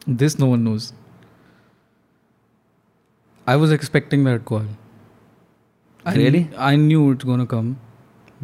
[0.08, 0.92] this no one knows
[3.46, 4.64] I was expecting that call.
[6.04, 6.44] I Really?
[6.44, 7.68] kn- I knew it's gonna come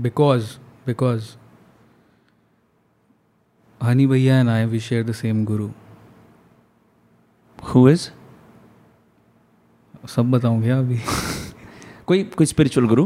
[0.08, 0.58] because
[0.90, 1.36] because
[3.80, 5.70] Hani Bhaiya and I we share the same guru.
[7.70, 8.04] who is
[10.12, 10.96] सब बताऊँ क्या अभी
[12.06, 13.04] कोई कोई spiritual guru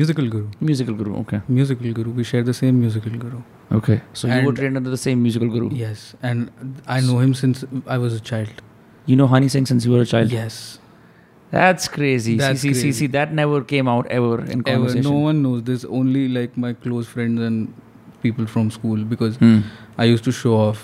[0.00, 3.40] musical guru musical guru okay musical guru we share the same musical guru
[3.78, 7.18] okay so you were And- trained under the same musical guru yes and I know
[7.24, 7.64] him since
[7.96, 8.62] I was a child
[9.12, 10.60] you know Honey Singh since you were a child yes
[11.51, 12.31] That's crazy.
[12.37, 12.97] That's see, see, see, crazy.
[12.99, 15.03] see, that never came out ever in ever conversation.
[15.09, 17.67] no one knows this only like my close friends and
[18.25, 19.59] people from school because Hmm.
[19.99, 20.81] I used to show off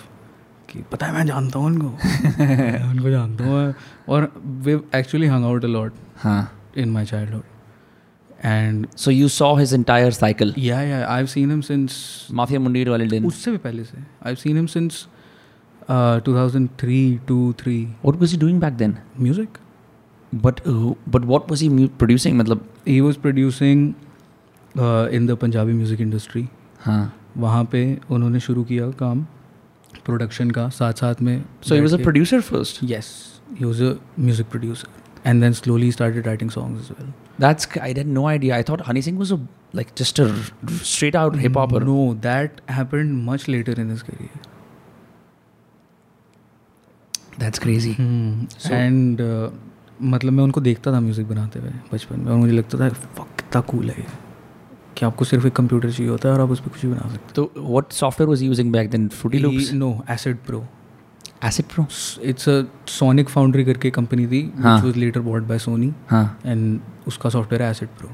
[0.69, 1.89] कि पता है मैं जानता हूँ उनको
[2.39, 3.73] मैं उनको जानता हूँ
[4.15, 4.31] और
[4.67, 5.93] वे actually hung out a lot
[6.25, 6.41] Huh.
[6.83, 7.43] In my childhood
[8.45, 10.53] and So you saw his entire cycle.
[10.59, 11.97] Yeah yeah I seen him since
[12.39, 13.25] Mafia Mundir wale din.
[13.33, 15.05] उससे भी पहले से I seen him since
[15.89, 18.95] two thousand three to three What was he doing back then?
[19.19, 19.57] Music
[20.34, 20.60] but
[21.08, 23.92] but what was he producing मतलब he was producing
[25.12, 26.46] in the Punjabi music industry
[26.80, 29.26] हाँ। वहाँ पे उन्होंने शुरू किया काम
[30.04, 33.10] प्रोडक्शन का साथ साथ में so he was a producer first yes
[33.58, 37.94] he was a music producer and then slowly start writing songs is well that's I
[37.94, 39.38] had no idea I thought Honey Singh was a
[39.76, 40.20] like just
[40.84, 44.46] straight out hip hop no that happen much later in this career
[47.40, 47.96] that's crazy
[48.72, 49.20] and
[50.02, 53.36] मतलब मैं उनको देखता था music बनाते हुए बचपन में और मुझे लगता था फक
[53.36, 54.06] कितना कूल है ये
[54.96, 57.08] कि आपको सिर्फ़ एक कंप्यूटर चाहिए होता है और आप उस पर कुछ भी बना
[57.08, 59.08] सकते So what software was he using back then?
[59.22, 60.66] Fruity no Acid Pro
[61.44, 61.84] Acid Pro.
[62.22, 65.88] It's a Sonic Foundry करके कंपनी थी हाँ। Was later bought by Sony
[66.46, 68.10] and उसका सॉफ्टवेयर है Acid Pro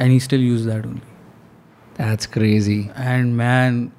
[0.00, 1.00] and he still use that only
[2.00, 2.78] That's crazy.
[2.98, 3.90] And man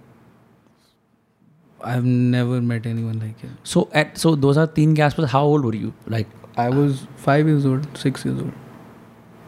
[1.86, 5.14] I have never met anyone like him So at so those are teen gas.
[5.36, 5.94] How old were you?
[6.56, 8.52] I was five years old, six years old.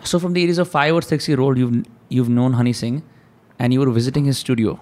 [0.03, 3.03] So from the ages of five or six year old, you've you've known Honey Singh,
[3.59, 4.79] and you were visiting his studio.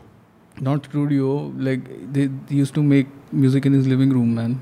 [0.59, 4.62] Not studio, like they, they used to make music in his living room, man.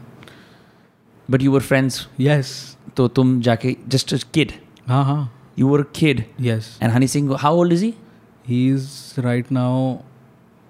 [1.30, 2.08] But you were friends.
[2.18, 2.78] Yes.
[2.98, 4.54] So tum jaake just a kid.
[4.88, 6.26] हाँ हाँ you were a kid.
[6.38, 6.78] Yes.
[6.82, 7.96] And Honey Singh, how old is he?
[8.44, 10.04] He's right now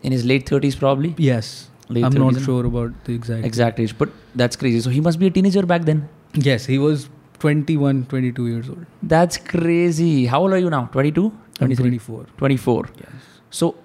[0.03, 1.15] in his late thirties, probably.
[1.17, 1.69] Yes.
[1.89, 4.81] Late I'm not sure about the exact exact age, but that's crazy.
[4.81, 6.09] So he must be a teenager back then.
[6.33, 10.25] Yes he was 21 22 years old That's crazy.
[10.27, 10.89] How old are you now?
[10.93, 11.31] 22?
[11.59, 12.89] 24 24.
[12.99, 13.09] yes
[13.49, 13.75] So,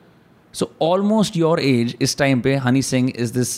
[0.52, 3.54] so almost your age is time pe Honey Singh is this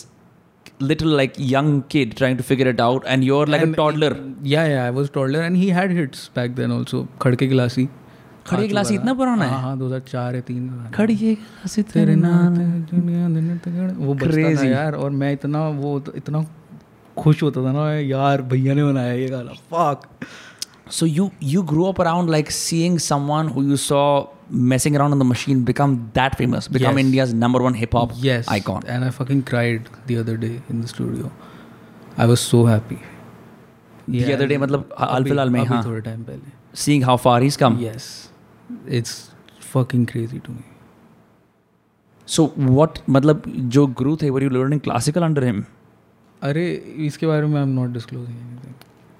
[0.79, 4.11] little like young kid trying to figure it out, and you're like And a toddler.
[4.43, 7.87] yeah yeah i was toddler and he had hits back then also खड़के गिलासी
[8.47, 9.49] खड़े गिलासी इतना पुराना है?
[9.51, 12.15] हाँ हाँ 2004 या 3 में खड़ी है गिलासी तेरे
[13.65, 14.65] तगड़ वो Crazy.
[14.71, 16.45] यार और मैं इतना वो इतना
[17.19, 20.07] खुश होता था ना यार भैया ने बनाया ये गाना fuck
[20.91, 24.01] so you you grow up around like seeing someone who you saw
[24.51, 28.49] messing around on the machine become that famous become India's number one hip hop yes
[28.49, 31.31] icon and I fucking cried the other day in the studio
[32.19, 32.97] I was so happy
[34.09, 37.47] the other day मतलब हाल फ़िलहाल में हाँ थोड़े time पहले seeing how far he
[37.47, 38.09] is come yes
[38.89, 39.21] it's
[39.63, 40.63] fucking crazy to me
[42.27, 42.51] so
[43.09, 45.63] मतलब जो growth है were you learning classical under him
[46.41, 46.71] अरे
[47.05, 48.37] इसके बारे में आई एम नॉट डिस्क्लोजिंग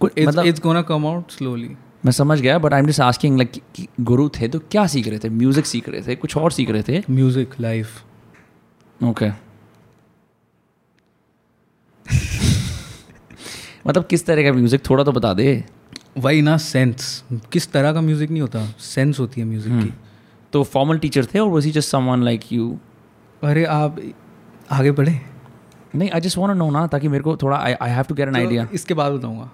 [0.02, 1.70] मतलब it's gonna come out slowly
[2.06, 5.20] मैं समझ गया but I am just asking like guru थे तो क्या सीख रहे
[5.20, 5.30] थे?
[5.30, 6.16] म्यूज़िक सीख रहे थे?
[6.16, 7.02] कुछ और सीख रहे थे?
[7.10, 8.04] म्यूज़िक लाइफ
[9.02, 9.30] ओके
[13.88, 15.64] मतलब किस तरह का म्यूज़िक थोड़ा तो बता दे।
[16.18, 18.66] वही ना सेंस किस तरह का म्यूज़िक नहीं होता?
[18.80, 19.94] सेंस होती है म्यूज़िक की।
[20.54, 22.78] तो फॉर्मल टीचर थे और was just someone like you
[23.44, 24.00] अरे आप
[24.72, 25.20] आगे बढ़े।
[25.96, 28.28] नहीं आई जस्ट वांट नो ना ताकि मेरे को थोड़ा I I have to get
[28.28, 29.50] an idea इसके बाद बताऊँगा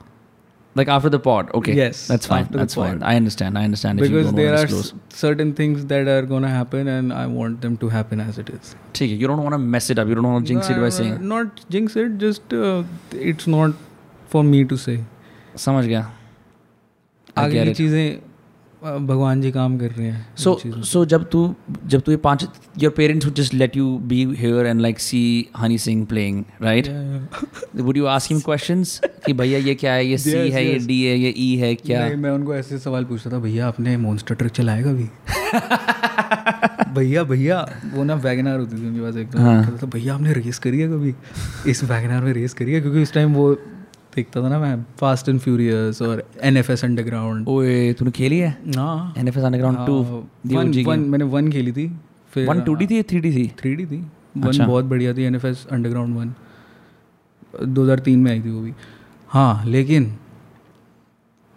[0.78, 4.32] like after the pod okay Yes, that's fine that's fine i understand i understand because
[4.40, 7.92] there are to s- certain things that are gonna happen and I want them to
[7.94, 8.74] happen as it is.
[8.96, 10.76] ठीक है you don't want to mess it up you don't want to jinx no,
[10.76, 12.74] it by saying Not jinx it, just uh,
[13.32, 13.80] it's not
[14.34, 14.98] for me to say.
[15.68, 16.04] समझ गया
[17.38, 18.22] आगे की चीज़ें uh,
[18.86, 22.48] भगवान जी काम कर रहे हैं So, सो so जब तू जब तू ये पाँच
[22.78, 22.94] your
[23.34, 26.88] just let you be here and like see Honey Singh playing, right?
[26.88, 27.84] Yeah, yeah.
[27.86, 30.72] Would you ask him questions कि भैया ये क्या है ये सी Yes, है yes.
[30.74, 33.40] ये डी है ये ई E है क्या नहीं, मैं उनको ऐसे सवाल पूछता था
[33.40, 35.10] भैया आपने मॉन्स्टर ट्रक चलाया कभी
[36.94, 40.60] भैया भैया वो ना वैगनार होती थी उनके पास एकदम हाँ। कहता भैया आपने रेस
[40.60, 41.14] करी है कभी
[41.72, 43.58] इस वैगनार में रेस करी है क्योंकि उस टाइम वो
[44.16, 48.38] देखता था ना मैं फास्ट एंड फ्यूरियस और एन एफ़ एस अंडरग्राउंड ओए तूने खेली
[48.40, 48.50] है?
[48.76, 49.96] हाँ। NFS Underground 2
[50.48, 51.88] the one one मैंने वन खेली थी
[52.34, 53.48] फिर वन टू डी थी थ्री डी थी?
[53.60, 53.98] थ्री डी थी।
[54.38, 56.34] वन अच्छा। बहुत बढ़िया थी N F S Underground one
[57.64, 58.74] दो हज़ार तीन में आई थी वो भी।
[59.30, 60.12] हाँ लेकिन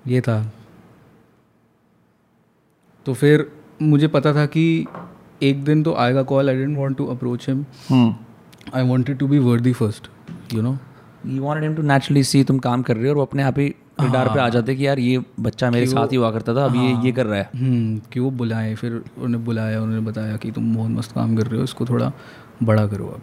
[0.05, 0.43] ये था।
[3.07, 3.51] तो फिर
[3.83, 4.65] मुझे पता था कि
[5.43, 7.65] एक दिन तो आएगा call I didn't want to approach him
[8.75, 10.09] I wanted to be worthy first
[10.55, 10.77] you know
[11.27, 13.59] you wanted him to naturally see तुम काम कर रहे हो और वो अपने आप
[13.59, 13.67] ही
[14.01, 16.75] रडार पे आ जाते कि यार ये बच्चा मेरे साथ ही हुआ करता था अब
[16.77, 20.51] ये ये कर रहा है। हम्म, कि वो बुलाए फिर उन्हें बुलाया उन्होंने बताया कि
[20.51, 22.13] तुम बहुत मस्त काम कर रहे हो इसको थोड़ा
[22.63, 23.23] बड़ा करो अब।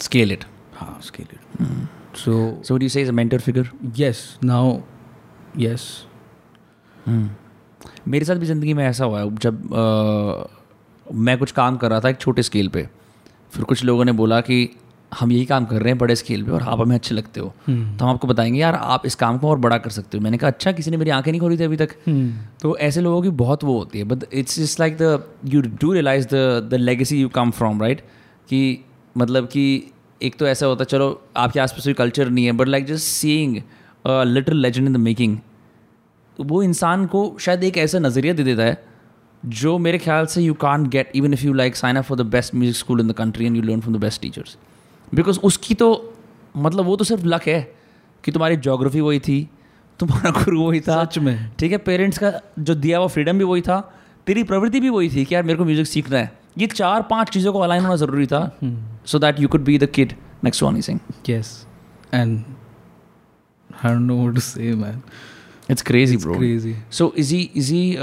[0.00, 4.78] स्केल इट हाँ scale it so so you say is a mentor figure yes now
[5.58, 5.88] yes
[8.08, 12.00] मेरे साथ भी ज़िंदगी में ऐसा हुआ है जब अ, मैं कुछ काम कर रहा
[12.00, 12.88] था एक छोटे स्केल पे
[13.52, 14.64] फिर कुछ लोगों ने बोला कि
[15.12, 17.46] हम यही काम कर रहे हैं बड़े स्केल पे और आप हमें अच्छे लगते हो।
[17.68, 20.38] तो हम आपको बताएँगे यार आप इस काम को और बड़ा कर सकते हो। मैंने
[20.38, 21.94] कहा अच्छा किसी ने मेरी आँखें नहीं खोली थी अभी तक।
[22.62, 25.92] तो ऐसे लोगों की बहुत वो होती है but it's just like the you do
[25.92, 28.00] realise the the legacy you come from right
[28.48, 28.84] कि
[29.18, 29.64] मतलब कि
[30.22, 33.06] एक तो ऐसा होता है चलो आपके आसपास कोई कल्चर नहीं है but like just
[33.06, 33.56] seeing
[34.06, 35.38] little legend in the making
[36.38, 38.84] वो इंसान को शायद एक ऐसा नज़रिया दे देता है
[39.42, 42.26] जो मेरे ख्याल से you can get even if you like sign up for the
[42.26, 44.56] best music school in the country and you learn from the best teachers
[45.14, 45.88] because उसकी तो
[46.56, 47.60] मतलब वो तो सिर्फ़ लक है
[48.24, 49.48] कि तुम्हारी जोग्राफी वही थी
[50.00, 53.44] तुम्हारा गुरु वही था। सच में। ठीक है पेरेंट्स का जो दिया हुआ फ्रीडम भी
[53.44, 53.80] वही था
[54.26, 57.30] तेरी प्रवृत्ति भी वही थी कि यार मेरे को म्यूज़िक सीखना है। ये चार पाँच
[57.30, 58.40] चीज़ों को अलाइन होना ज़रूरी था
[59.06, 60.12] so that you could be the kid
[60.44, 61.00] next one Singh
[63.82, 64.94] don't know what to say
[65.70, 67.96] it's crazy bro crazy so is he is he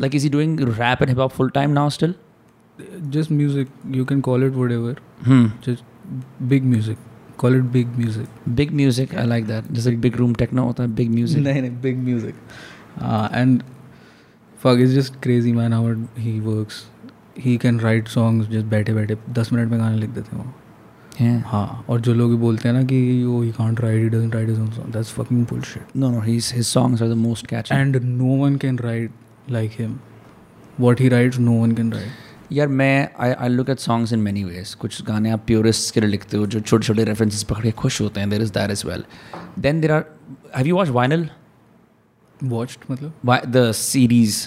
[0.00, 2.14] like is he doing rap and hip hop full time now still?
[3.16, 4.94] Just music you can call it whatever.
[5.26, 5.44] Hmm.
[5.66, 5.84] Just
[6.48, 6.98] big music
[7.38, 10.94] call it big music big music I like that जैसे big room techno होता है
[10.94, 12.34] big music नहीं नहीं big music
[13.34, 13.62] and
[14.58, 16.84] fuck is just crazy man how he works
[17.38, 19.16] he can write songs just बैठे बैठे.
[19.32, 20.52] दस minute में गाने लिख देते हैं वो।
[21.14, 21.42] Yeah.
[21.46, 24.56] हाँ और जो लोग बोलते हैं ना कि yo he can't write doesn't write his
[24.56, 28.36] song that's fucking bullshit no no he his songs are the most catch and no
[28.42, 29.10] one can write
[29.50, 29.96] like him
[30.80, 34.18] what he writes no one can write यार मैं I I look at songs in
[34.18, 37.62] many ways कुछ गाने आप purest के लिए लिखते हो जो छोटे छोटे रेफरेंसेस पकड़
[37.62, 39.04] के खुश होते हैं there is that is well
[39.58, 40.04] then there are
[40.56, 41.28] have you watch vinyl
[42.40, 43.12] watched मतलब?
[43.46, 44.46] The series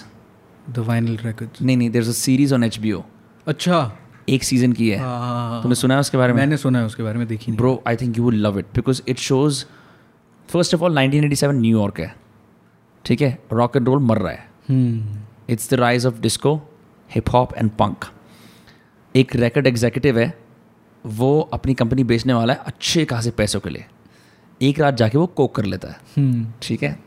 [0.74, 1.62] the vinyl records.
[1.62, 3.02] नहीं नहीं there is a series on H B O
[3.46, 3.98] अच्छा!
[4.28, 4.98] एक सीज़न की है.
[4.98, 6.40] हाँ तुमने सुना है उसके बारे में?
[6.40, 9.02] मैंने सुना है उसके बारे में देखी bro I think you will love it because
[9.08, 9.64] it shows
[10.48, 12.14] first of all 1987 New York है.
[13.04, 13.38] ठीक है?
[13.52, 14.48] रॉक एंड रोल मर रहा है.
[15.50, 16.60] It's the rise of disco
[17.14, 18.04] hip hop and punk
[19.14, 20.38] एक रिकॉर्ड एग्जीक्यूटिव है
[21.04, 23.84] वो अपनी कंपनी बेचने वाला है अच्छे खासे पैसों के लिए।
[24.62, 26.98] एक रात जाके वो कोक कर लेता है। हम्म। ठीक है?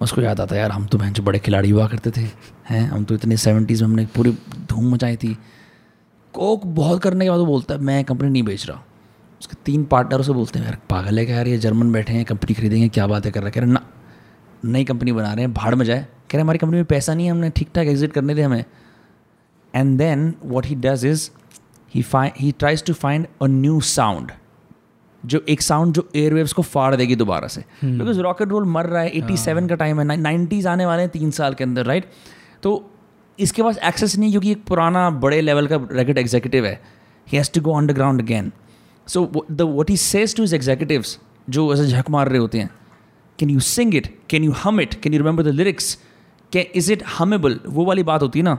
[0.00, 2.20] उसको याद आता है यार हम तो बहन बड़े खिलाड़ी हुआ करते थे
[2.68, 2.82] हैं?
[2.88, 4.32] हम तो इतने सेवेंटीज़ में हमने पूरी
[4.70, 5.36] धूम मचाई थी।
[6.34, 8.82] कोक बहुत करने के बाद वो बोलता है मैं कंपनी नहीं बेच रहा
[9.40, 12.24] उसके तीन पार्टनर उसे बोलते हैं यार पागल है क्या यार ये जर्मन बैठे हैं
[12.24, 13.52] कंपनी खरीदेंगे क्या बातें कर रहे हैं?
[13.52, 13.86] कह रहे ना
[14.64, 17.26] नई कंपनी बना रहे हैं भाड़ में जाए। कह रहे हमारी कंपनी में पैसा नहीं
[17.26, 18.64] है हमने ठीक ठाक एग्जिट करने थे हमें।
[19.74, 21.28] And then what he does is
[21.94, 24.30] he find he tries to find a new sound
[25.22, 29.02] जो एक साउंड जो एयरवेव्स को फाड़ देगी दोबारा से। बिकॉज़ रॉकेट रोल मर रहा
[29.02, 32.08] है एट्टी सेवन का टाइम है नाइन्टीज़ आने वाले हैं तीन साल के अंदर राइट
[32.62, 32.72] तो
[33.38, 36.74] इसके पास एक्सेस नहीं क्योंकि एक पुराना बड़े लेवल का रेकेट एग्जीक्यूटिव है।
[37.26, 38.50] He has to go underground again
[39.06, 41.18] so the what he says to is executives
[41.50, 42.70] जो ऐसे झक मार रहे होते हैं
[43.38, 45.94] can you sing it can you hum it can you remember the lyrics
[46.52, 48.58] can is it hummable वो वाली बात होती है ना।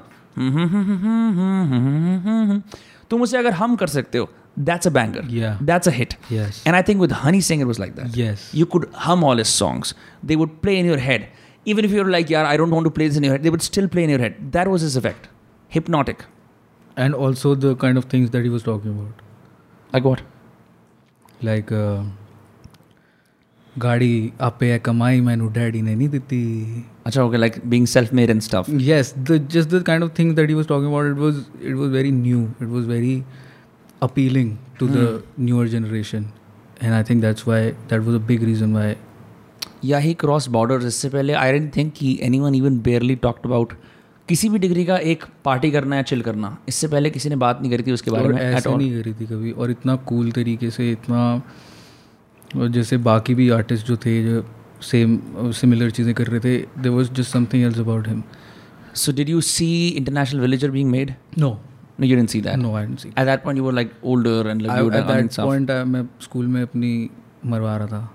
[3.10, 4.30] तुम उसे अगर हम कर सकते हो
[4.70, 5.62] that's a banger Yeah.
[5.70, 6.60] That's a hit Yes.
[6.68, 8.18] And I think with Honey Singh, it was like that.
[8.22, 8.44] Yes.
[8.62, 9.94] You could hum all his songs.
[10.32, 11.26] They would play in your head.
[11.74, 13.52] Even if you're like, yeah, I don't want to play this in your head, they
[13.56, 14.40] would still play in your head.
[14.58, 15.30] That was his effect.
[15.76, 16.26] Hypnotic.
[16.98, 19.22] And also the kind of things that he was talking about.
[19.94, 20.26] Like what?
[21.50, 22.04] Like uh,
[23.86, 24.12] गाड़ी
[24.48, 26.42] आपे है कमाई मैनू daddy ने नहीं ਦਿੱਤੀ
[27.06, 30.36] अच्छा okay like being self made and stuff yes the just the kind of things
[30.36, 33.24] that he was talking about it was it was very new it was very
[34.04, 36.30] appealing to the newer generation
[36.84, 38.96] and I think that's why that was a big reason why
[39.86, 41.34] या he cross border इससे पहले.
[41.34, 43.74] I dent think कि anyone even barely talked about
[44.28, 46.58] किसी भी degree का एक party करना या चिल करना.
[46.68, 49.26] इससे पहले किसी ने बात नहीं करी थी उसके बारे में ऐसा नहीं करी थी
[49.26, 49.52] कभी.
[49.52, 51.24] और इतना कूल तरीके से इतना
[52.58, 54.46] और जैसे बाकी भी आर्टिस्ट जो थे जो
[54.92, 55.20] सेम
[55.60, 58.24] सिमिलर चीज़ें कर रहे थे। There was just something else about him
[58.96, 61.14] So did you see International Villager being made?
[61.38, 61.50] No
[62.02, 62.58] No, you didn't see that.
[62.58, 64.94] No I didn't see At that point, you were like older and like you were
[64.96, 65.46] done that stuff.
[65.46, 67.10] Point मैं school में अपनी
[67.46, 68.10] मरवा रहा था।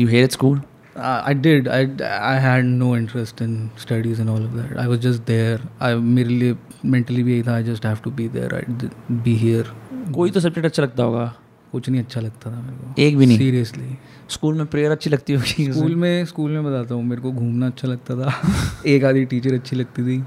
[0.00, 0.60] You hated school.
[0.98, 5.00] I did I I had no interest in studies and all of that I was
[5.00, 8.54] just there I मेरे लिए mentally भी यही था I just have to be there
[8.54, 8.88] I
[9.24, 9.72] be here
[10.14, 11.32] कोई तो subject अच्छा लगता होगा।
[11.74, 13.38] कुछ नहीं अच्छा लगता था मेरे को। एक भी नहीं?
[13.38, 13.96] सीरियसली
[14.30, 15.72] स्कूल में प्रेयर अच्छी लगती होगी?
[15.72, 18.32] स्कूल में स्कूल में बताता हूँ मेरे को घूमना अच्छा लगता था।
[18.86, 20.22] एक आधी टीचर अच्छी लगती थी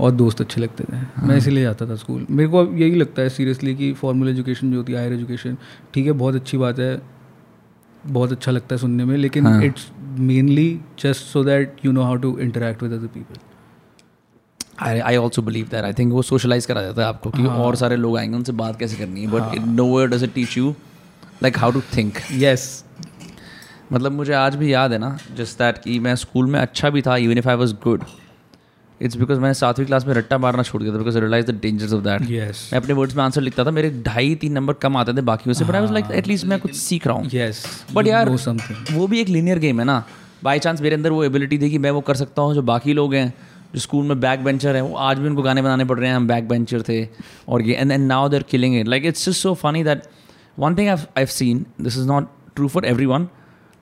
[0.00, 2.94] और दोस्त अच्छे लगते थे। हाँ। मैं इसीलिए जाता था स्कूल। मेरे को अब यही
[2.94, 5.56] लगता है सीरियसली कि फॉर्मल एजुकेशन जो होती है हायर एजुकेशन
[5.94, 7.02] ठीक है बहुत अच्छी बात है
[8.06, 10.68] बहुत अच्छा लगता है सुनने में लेकिन। It's mainly
[11.00, 13.38] just so that you know how to interact with other people
[14.82, 17.56] I I also believe that I think वो सोशलाइज करा जाता है आपको कि हाँ।
[17.56, 19.26] और सारे लोग आएँगे उनसे बात कैसे करनी है?
[19.26, 20.70] But no word does it teach you
[21.42, 22.84] like how to think yes
[23.92, 27.02] मतलब मुझे आज भी याद है ना जस्ट दैट कि मैं स्कूल में अच्छा भी
[27.02, 28.04] था even if I was good
[29.02, 31.92] it's because मैंने सातवीं क्लास में रट्टा मारना छोड़ दिया था because realise the dangers
[31.92, 34.96] of that yes मैं अपने वर्ड्स में आंसर लिखता था मेरे ढाई तीन नंबर कम
[34.96, 37.84] आते थे बाकी से but I was like at least मैं कुछ सीख रहा हूँ। यस
[37.96, 38.60] But यार-
[38.92, 40.04] वो भी एक लीनियर गेम है ना।
[40.44, 42.92] बाई चांस मेरे अंदर वो एबिलिटी थी कि मैं वो कर सकता हूँ जो बाकी
[42.92, 43.34] लोग हैं।
[43.74, 46.16] जो स्कूल में बैक बेंचर है वो आज भी उनको गाने बनाने पड़ रहे हैं
[46.16, 47.08] हम बैक बेंचर थे
[47.48, 50.02] और ये and and now they're killing it like it's just so funny that
[50.58, 53.28] one thing I have seen this is not true for everyone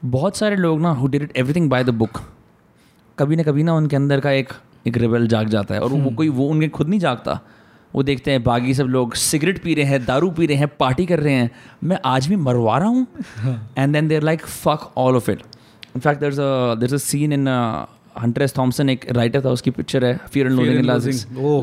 [0.05, 2.20] बहुत सारे लोग ना who did it everything by the book
[3.18, 4.53] कभी ना कभी ना उनके अंदर का एक
[4.87, 7.40] एक रेबल जाग जाता है और वो कोई वो उनके खुद नहीं जागता।
[7.94, 11.07] वो देखते हैं बाकी सब लोग सिगरेट पी रहे हैं दारू पी रहे हैं पार्टी
[11.07, 11.51] कर रहे हैं।
[11.85, 13.07] मैं आज भी मरवा रहा हूँ
[13.79, 15.42] and then there like fuck all of it
[15.97, 16.35] in fact there
[16.81, 17.47] there a scene in
[18.22, 20.85] Hunter S Thompson एक राइटर था उसकी पिक्चर है fear and loathing in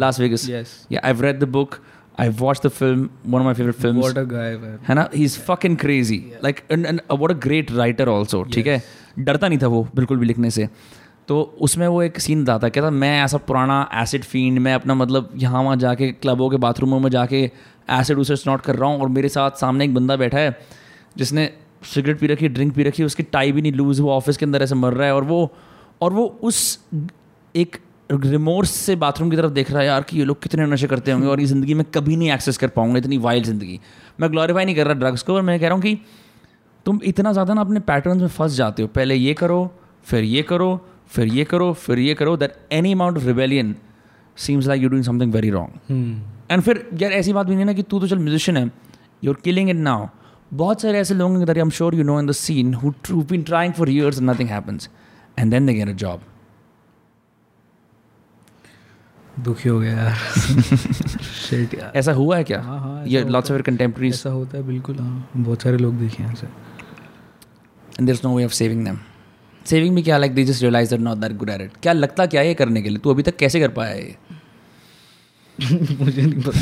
[0.02, 0.48] Las Vegas
[0.92, 1.76] या I read the book
[2.20, 4.88] I watch the film one of my favourite film What a guy, man.
[4.88, 5.10] है ना?
[5.16, 8.84] He is fucking crazy like and what a great writer also ठीक है?
[9.20, 10.70] डरता नहीं था वो बिल्कुल भी लिखने से।
[11.28, 15.30] तो उसमें वो एक सीन था कहता मैं ऐसा पुराना एसिड फ़ील्ड मैं अपना मतलब
[15.36, 17.52] यहाँ वहाँ जाके क्लबों के बाथरूमों में जाके
[17.90, 20.60] एसिड उसे स्नॉट कर रहा हूँ और मेरे साथ सामने एक बंदा बैठा है
[21.18, 21.54] जिसने
[21.94, 24.62] सिगरेट पी रखी ड्रिंक पी रखी उसकी टाई भी नहीं लूज वो ऑफ़िस के अंदर
[24.62, 25.54] ऐसे मर रहा है और वो
[26.02, 26.80] और वो उस
[27.56, 27.78] एक
[28.12, 31.12] रिमोर्स से बाथरूम की तरफ़ देख रहा है यार कि ये लोग कितने नशे करते
[31.12, 33.80] होंगे और ये ज़िंदगी में कभी नहीं एक्सेस कर पाऊँगा इतनी वाइल्ड ज़िंदगी.
[34.20, 35.98] मैं ग्लोरीफाई नहीं कर रहा ड्रग्स को और मैं कह रहा हूँ कि
[36.86, 39.60] तुम इतना ज़्यादा ना अपने पैटर्न में फंस जाते हो। पहले ये करो
[40.06, 40.70] फिर ये करो
[41.12, 43.76] फिर ये करो फिर ये करो that any amount of rebellion
[44.38, 46.22] seems like you doing something very wrong.
[46.52, 48.70] And फिर यार ऐसी बात भी नहीं है ना कि तू तो चल म्यूजिशियन है
[49.24, 50.08] यूर किलिंग इट नाउ
[50.54, 53.44] बहुत सारे ऐसे लोग हैं I am sure you know in the scene who been
[53.44, 54.90] trying for years nothing happens
[55.42, 56.22] and then they get a job
[59.40, 59.92] दुखी हो गया
[61.54, 62.62] यार। ऐसा हुआ है क्या?
[62.62, 66.24] हाँ, हाँ, ये लॉट्स ऑफ़ कंटेम्प्रेरीज ऐसा होता है बिल्कुल हाँ। बहुत सारे लोग देखे
[66.24, 68.98] हैं and there is no way of saving them
[69.66, 72.42] saving भी क्या like they just realise not that good at it क्या लगता क्या
[72.42, 72.98] ये करने के लिए?
[72.98, 74.16] तू अभी तक कैसे कर पाया ये?
[76.02, 76.60] मुझे नहीं पता।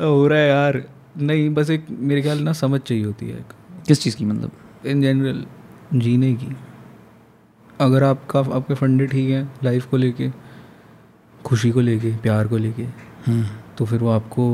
[0.04, 0.82] हो रहा है यार।
[1.18, 3.52] नहीं बस एक मेरे ख्याल ना समझ चाहिए होती है एक।
[3.88, 4.50] किस चीज़ की मतलब?
[4.86, 5.44] इन जनरल
[5.94, 6.54] जीने की।
[7.80, 10.30] अगर आपका आपके फंडे ठीक हैं लाइफ को लेके
[11.34, 12.86] खुशी को लेके प्यार को लेके
[13.78, 14.44] तो फिर वो आपको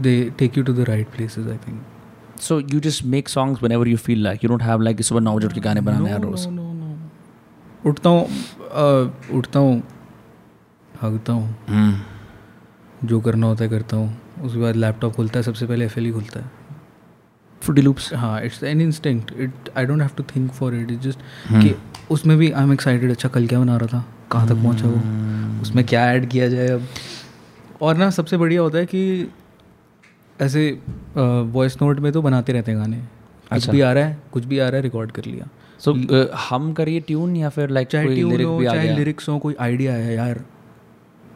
[0.00, 3.88] they take you to the right places I think so you just make songs whenever
[3.88, 6.46] you feel like you don't have like सुबह नौ बजे के गाने बनाने हर रोज।
[7.86, 8.26] उठता हूँ
[9.32, 9.80] उठता हूँ
[10.92, 15.66] भागता हूँ। हम्म। जो करना होता है करता हूँ। उसके बाद लैपटॉप खुलता है सबसे
[15.66, 16.50] पहले एफ़ ही खुलता है।
[17.62, 21.00] फ्रूटी लूप्स हाँ it's an instinct it I don't have to think for it it
[21.00, 21.18] just
[21.52, 21.74] कि
[22.10, 24.04] उसमें भी आई एम एक्साइटेड अच्छा कल क्या बना रहा था?
[24.32, 25.60] कहाँ तक पहुँचा वो?
[25.62, 26.86] उसमें क्या ऐड किया जाए अब?
[27.82, 29.28] और ना सबसे बढ़िया होता है कि
[30.38, 30.70] ऐसे
[31.16, 34.44] वॉइस नोट में तो बनाते रहते हैं गाने। कुछ अच्छा। भी आ रहा है कुछ
[34.44, 35.48] भी आ रहा है रिकॉर्ड कर लिया।
[35.80, 35.92] सो
[36.48, 40.14] हम करिए ट्यून या फिर लाइक चाहे ट्यून हो चाहे लिरिक्स हो कोई आइडिया है
[40.14, 40.44] यार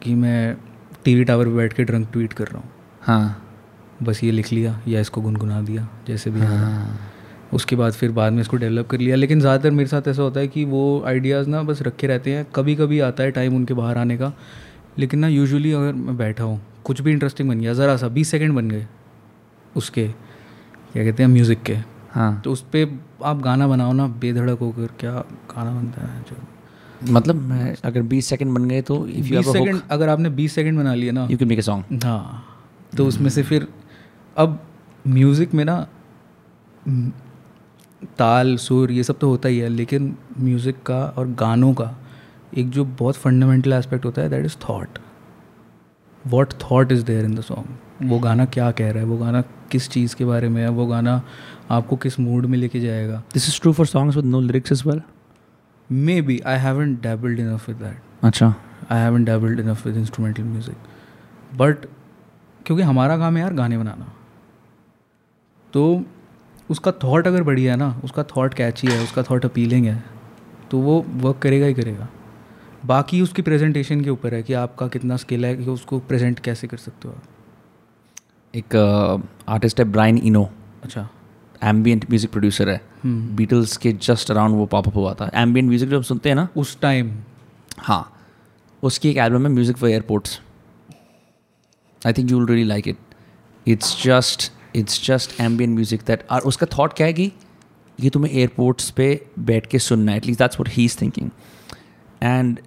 [0.01, 0.55] कि मैं
[1.05, 2.69] टीवी टावर पे बैठ के ड्रंक ट्वीट कर रहा हूँ।
[3.01, 3.42] हाँ।
[4.03, 6.99] बस ये लिख लिया या इसको गुनगुना दिया जैसे भी हाँ।
[7.53, 10.39] उसके बाद फिर बाद में इसको डेवलप कर लिया। लेकिन ज़्यादातर मेरे साथ ऐसा होता
[10.39, 13.73] है कि वो आइडियाज़ ना बस रखे रहते हैं। कभी कभी आता है टाइम उनके
[13.73, 14.31] बाहर आने का।
[14.99, 18.31] लेकिन ना यूजुअली अगर मैं बैठा हूँ कुछ भी इंटरेस्टिंग बन गया ज़रा सा बीस
[18.31, 18.85] सेकेंड बन गए
[19.75, 21.77] उसके क्या कहते हैं म्यूज़िक के।
[22.11, 25.11] हाँ। तो उस पर आप गाना बनाओ ना बेधड़क होकर क्या
[25.55, 29.81] गाना बनता है जो। मतलब मैं अगर 20 सेकंड बन गए तो इफ़ यू सेकंड
[29.91, 32.43] अगर आपने बीस सेकंड बना लिया ना। You can make a song हाँ।
[32.97, 33.67] तो उसमें से फिर
[34.37, 34.59] अब
[35.07, 35.87] म्यूज़िक में ना
[38.19, 41.95] ताल सुर ये सब तो होता ही है लेकिन म्यूज़िक का और गानों का
[42.57, 44.99] एक जो बहुत फंडामेंटल एस्पेक्ट होता है that is thought
[46.27, 49.09] what thought is there in the song वो गाना क्या कह रहा है?
[49.09, 49.41] वो गाना
[49.71, 50.69] किस चीज़ के बारे में है?
[50.69, 51.21] वो गाना
[51.71, 53.21] आपको किस मूड में लेके जाएगा?
[53.33, 55.01] This is true for songs with no lyrics as well
[56.21, 58.53] maybe I haven't dabbled enough with that अच्छा।
[58.91, 61.85] I haven't dabbled enough with instrumental music but
[62.65, 64.13] क्योंकि हमारा काम है यार गाने बनाना।
[65.73, 66.03] तो
[66.69, 70.03] उसका थॉट अगर बढ़िया है ना उसका थॉट कैची है उसका थॉट अपीलिंग है
[70.71, 72.07] तो वो वर्क करेगा ही करेगा।
[72.85, 76.67] बाकी उसकी प्रेजेंटेशन के ऊपर है कि आपका कितना स्किल है कि उसको प्रेजेंट कैसे
[76.67, 77.23] कर सकते हो आप।
[78.53, 78.75] एक
[79.49, 80.47] आर्टिस्ट है ब्राइन इनो
[80.83, 81.07] अच्छा।
[81.63, 85.89] एम्बियंट म्यूज़िक प्रोड्यूसर है। हम्म। बीटल्स के जस्ट अराउंड वो पॉपअप हुआ था। एम्बियंट म्यूज़िक
[85.89, 87.13] जब सुनते हैं ना। उस टाइम
[87.79, 88.09] हाँ।
[88.83, 90.39] उसकी एक एल्बम है music for airports
[92.01, 92.97] I think you will really like it
[93.65, 97.31] it's just it's just ambient music that और उसका थॉट क्या है कि
[97.99, 99.07] ये तुम्हें एयरपोर्ट्स पे
[99.39, 101.29] बैठ के सुनना है at least that's what he is thinking
[102.23, 102.59] and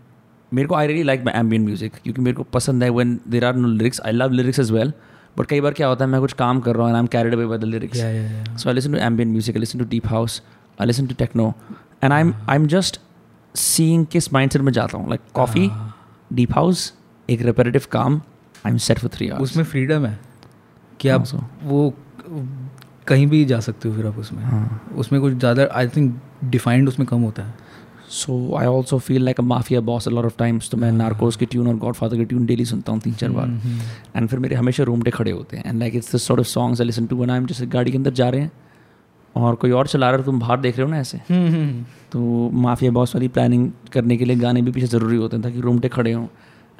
[0.52, 3.44] मेरे को I really like my ambient music क्योंकि मेरे को पसंद है one there
[3.44, 4.92] are no lyrics I love lyrics as well
[5.38, 7.06] but कई बार क्या होता है मैं कुछ काम कर रहा हूँ and I am
[7.06, 9.82] carried away by the lyrics या या So I listen to ambient music, I listen
[9.82, 10.40] to deep house,
[10.82, 11.48] I listen to techno,
[12.02, 13.00] and I'm I'm just
[13.54, 15.08] seeing किस mindset में जाता हूँ.
[15.08, 15.68] लाइक कॉफ़ी
[16.32, 16.92] डीप हाउस
[17.30, 18.20] एक repetitive काम,
[18.66, 19.42] I'm set for three hours.
[19.42, 20.18] उसमें freedom है
[21.00, 21.24] कि आप
[21.62, 21.94] वो
[23.06, 24.92] कहीं भी जा सकते हो फिर आप उसमें। हाँ.
[24.96, 27.54] उसमें कुछ ज़्यादा आई थिंक डिफाइंड उसमें कम होता है।
[28.10, 30.68] So I also feel like a mafia boss a lot of times.
[30.70, 33.30] तो मैं नार्कोस की ट्यून और गॉड फादर की ट्यून डेली सुनता हूँ तीन चार
[33.30, 33.48] बार
[34.16, 36.80] एंड फिर मेरे हमेशा रूम पे खड़े होते हैं। And like it's sort of songs
[36.80, 38.50] I listen to one I am जैसे गाड़ी के अंदर जा रहे हैं।
[39.34, 41.18] और कोई और चला रहा है तुम बाहर देख रहे हो ना ऐसे।
[42.12, 45.60] तो माफिया बॉस वाली प्लानिंग करने के लिए गाने भी पीछे ज़रूरी होते हैं ताकि
[45.60, 46.26] रूमटे खड़े हों।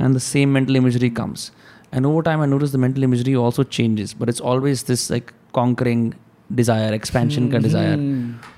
[0.01, 1.51] And the same mental imagery comes
[1.95, 5.31] and over time I notice the mental imagery also changes but it's always this like
[5.53, 6.13] conquering
[6.53, 7.99] desire expansion का डिज़ायर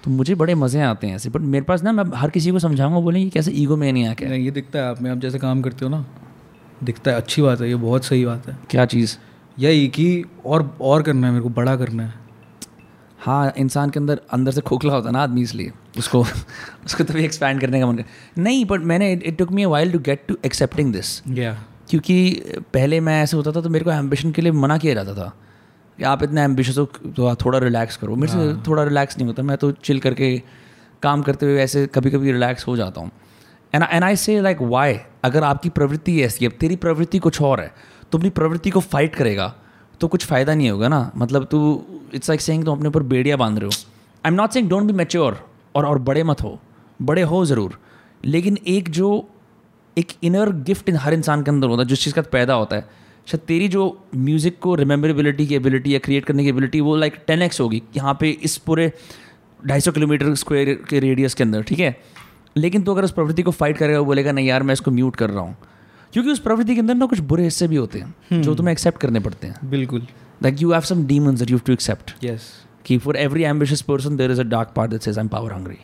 [0.05, 2.59] तो मुझे बड़े मज़े आते हैं ऐसे बट मेरे पास ना मैं हर किसी को
[2.59, 5.19] समझाऊँगा बोलें ये कैसे ईगो में नहीं आके नहीं ये दिखता है आप में आप
[5.19, 6.07] जैसे काम करते हो ना
[6.85, 9.17] दिखता है अच्छी बात है ये बहुत सही बात है। क्या चीज़?
[9.59, 12.15] यही कि और और करना है मेरे को बड़ा करना है।
[13.19, 16.21] हाँ इंसान के अंदर अंदर से खोखला होता है ना आदमी इसलिए उसको
[16.87, 19.99] उसको तभी एक्सपैंड करने का मन कर नहीं बट मैंने it took me while to
[19.99, 21.23] get to accepting this
[21.91, 22.43] क्योंकि
[22.75, 25.33] पहले मैं ऐसे होता था तो मेरे को एम्बिशन के लिए मना किया जाता था
[25.99, 29.43] कि आप इतना एम्बिशियस हो तो थोड़ा रिलैक्स करो। मेरे से थोड़ा रिलैक्स नहीं होता
[29.43, 30.37] मैं तो चिल करके
[31.03, 33.11] काम करते हुए ऐसे कभी कभी रिलैक्स हो जाता हूँ।
[33.75, 37.61] And and I say like why अगर आपकी प्रवृत्ति ऐसी है तेरी प्रवृत्ति कुछ और
[37.61, 37.73] है
[38.13, 39.55] तो अपनी प्रवृत्ति को फाइट करेगा
[40.01, 41.11] तो कुछ फ़ायदा नहीं होगा ना?
[41.17, 41.83] मतलब तू
[42.15, 43.73] इट्स लाइक सेइंग तुम अपने ऊपर बेड़िया बाँध रहे हो।
[44.25, 45.41] I am not saying don't be mature
[45.75, 46.59] और और बड़े मत हो
[47.03, 47.79] बड़े हो ज़रूर
[48.25, 49.09] लेकिन एक जो
[49.99, 52.83] एक इनर गिफ्ट हर इंसान के अंदर होता है जिस चीज़ का पैदा होता है।
[53.27, 53.85] शायद तेरी जो
[54.17, 57.83] म्यूज़िक को रिमेंबरेबिलिटी की एबिलिटी या क्रिएट करने की एबिलिटी वो लाइक टेन एक्स होगी
[57.97, 58.93] यहाँ पे इस पूरे
[59.61, 61.97] ढाई सौ किलोमीटर स्क्वायर के रेडियस के अंदर ठीक है?
[62.57, 65.17] लेकिन तो अगर उस प्रवृत्ति को फाइट करेगा वो बोलेगा नहीं यार मैं इसको म्यूट
[65.17, 65.57] कर रहा हूँ।
[66.13, 69.01] क्योंकि उस प्रवृत्ति के अंदर ना कुछ बुरे हिस्से भी होते हैं जो तुम्हें एक्सेप्ट
[69.01, 70.07] करने पड़ते हैं। बिल्कुल।
[70.43, 72.51] Like you have some demons that you have to accept yes
[72.87, 75.53] कि for every ambitious person there is a dark part that says I am power
[75.53, 75.77] hungry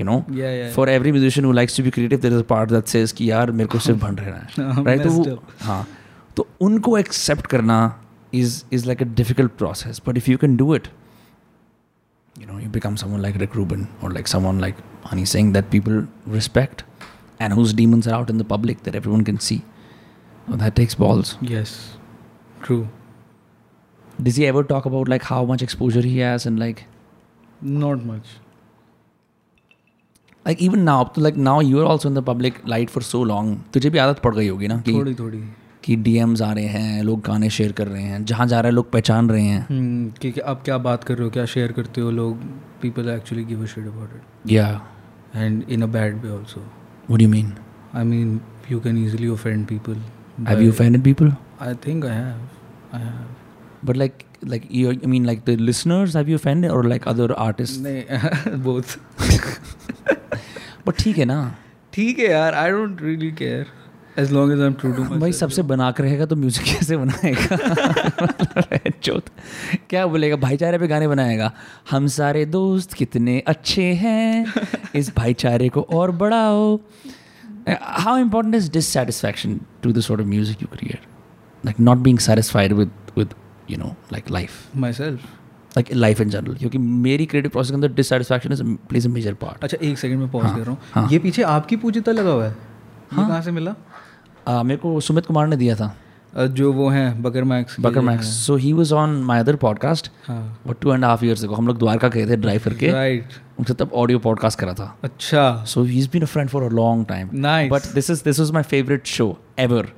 [0.00, 0.74] You know Yeah, yeah.
[0.76, 3.30] For every musician who likes to be creative there is a part that says कि
[3.30, 5.62] यार मेरे को सिर्फ भन रहना है right तो Messed वो up.
[5.66, 5.86] हाँ
[6.36, 7.78] तो उनको एक्सेप्ट करना
[8.34, 10.88] is is like a difficult process but if you can do it
[12.36, 14.80] you know you become someone like Rick Rubin or like someone like
[15.10, 15.94] Honey Singh that people
[16.32, 16.82] respect
[17.44, 19.56] and whose demons are out in the public that everyone can see
[20.48, 21.72] well, that takes balls yes
[22.66, 22.78] true
[24.28, 26.82] does he ever talk about like how much exposure he has and like
[27.84, 28.34] not much
[30.47, 33.23] Like even now तो like now you are also in the public light for so
[33.23, 35.43] long तुझे भी आदत पड़ गई होगी ना कि थोड़ी थोड़ी।
[35.83, 38.69] कि डी एम्स आ रहे हैं लोग गाने शेयर कर रहे हैं जहाँ जा रहे
[38.69, 39.67] हैं लोग पहचान रहे हैं।
[40.21, 42.37] कि आप क्या बात कर रहे हो क्या शेयर करते हो लोग
[42.81, 44.81] people actually give at about it या
[45.35, 46.71] and in a bad way also
[47.09, 47.53] would mean
[47.95, 49.97] I mean you can easily offend people
[51.61, 52.35] I think I है
[53.85, 54.13] but like
[54.43, 57.77] like like you I mean like the listeners have you offended or like other artists?
[58.55, 58.97] both.
[60.85, 61.55] but ठीक है ना?
[61.93, 63.65] ठीक है यार I don't really care.
[64.17, 65.19] As long as I'm true to myself.
[65.19, 67.57] भाई सबसे बना कर रहेगा तो म्यूज़िक कैसे बनाएगा?
[69.03, 69.21] चौथ
[69.89, 70.35] क्या बोलेगा?
[70.35, 71.53] भाईचारे पे गाने बनाएगा।
[71.91, 74.53] हम सारे दोस्त कितने अच्छे हैं।
[74.95, 76.79] इस भाईचारे को और बढ़ाओ।
[77.81, 80.99] How important is dissatisfaction to the sort of music you create
[81.65, 83.33] like not being satisfied with with
[83.71, 85.29] you know like life myself.
[85.77, 89.33] Like life in general क्योंकि मेरी क्रिएटिव प्रोसेस के अंदर dissatisfaction is plays a major
[89.41, 92.11] part अच्छा एक second में pause हाँ, कर रहा हूँ। हाँ। ये पीछे आपकी पूजिता
[92.11, 92.51] लगा हुआ है?
[92.51, 93.75] ये कहाँ से मिला?
[94.63, 95.95] मेरे को सुमित कुमार ने दिया था।
[96.33, 100.59] जो वो हैं बकर max. Bakr max. So he was on my other podcast हाँ।
[100.67, 103.73] वो two and half years ago हम लोग द्वारका गए थे ड्राइव करके। राइट उनसे
[103.73, 107.05] तब ऑडियो पॉडकास्ट करा था। अच्छा। So he is been a friend for a long
[107.07, 107.29] time
[107.69, 109.91] but this is this was my favourite show ever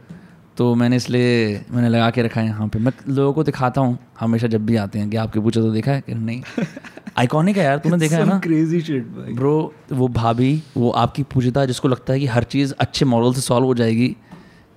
[0.58, 3.98] तो मैंने इसलिए मैंने लगा के रखा है यहाँ पे। मैं लोगों को दिखाता हूँ
[4.20, 6.42] हमेशा जब भी आते हैं कि आपके पूछो तो देखा है कि नहीं।
[7.18, 8.38] आइकॉनिक है यार तूने देखा है ना?
[8.40, 12.74] क्रेजी शिट भाई। ब्रो वो भाभी वो आपकी पूजिता जिसको लगता है कि हर चीज़
[12.80, 14.16] अच्छे मॉडल से सॉल्व हो जाएगी।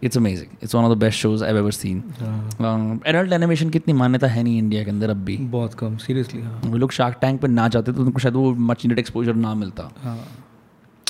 [0.03, 2.03] It's amazing it's one of the best shows I ever seen
[2.61, 5.97] हाँ, एडल्ट एनिमेशन की इतनी मान्यता है नहीं इंडिया के अंदर अब भी। बहुत कम
[5.97, 8.99] सीरियसली हाँ। वो लोग शार्क टैंक पर ना जाते तो उनको शायद वो मच नीडेड
[8.99, 9.91] एक्सपोजर ना मिलता।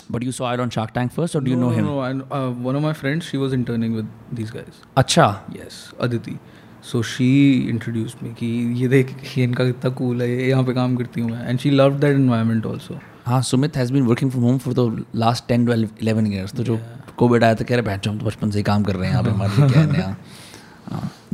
[0.07, 1.87] हाँ but you saw it on Shark Tank first और do you know No, him
[1.87, 4.83] no, I, uh, one of my friends, she was interning with these guys.
[4.97, 5.27] अच्छा
[5.57, 6.37] Yes, Aditi.
[6.83, 7.29] So she
[7.71, 8.47] introduced me कि
[8.81, 11.65] ये देख ये इनका कितना cool है ये यहाँ पे काम करती हूँ मैं and
[11.65, 12.99] she loved that environment also.
[13.27, 16.65] हाँ Sumit has been working from home for the last ten twelve eleven years तो
[16.65, 16.79] जो
[17.19, 19.13] कोविड आया था कह रहे बहन हम तो बचपन से ही काम कर रहे हैं
[19.13, 20.17] यहाँ पे हमारे लिए क्या है नया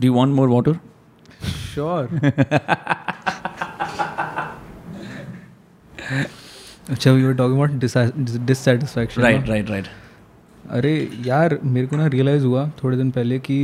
[0.00, 0.78] do you want more water
[1.74, 2.08] Sure.
[6.92, 8.10] अच्छा were talking about disa-
[8.48, 9.22] dissatisfaction.
[9.22, 9.86] Right right right
[10.70, 10.92] अरे
[11.26, 13.56] यार मेरे को ना रियलाइज़ हुआ थोड़े दिन पहले कि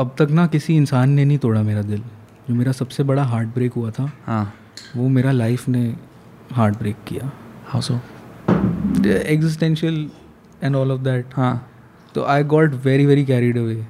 [0.00, 2.02] अब तक ना किसी इंसान ने नहीं तोड़ा मेरा दिल।
[2.48, 4.52] जो मेरा सबसे बड़ा हार्ट ब्रेक हुआ था हाँ।
[4.96, 5.82] वो मेरा लाइफ ने
[6.52, 7.30] हार्ट ब्रेक किया
[7.68, 8.00] how so
[9.06, 10.10] existential
[10.62, 11.54] and all of that हाँ।
[12.14, 13.84] तो I got very very carried away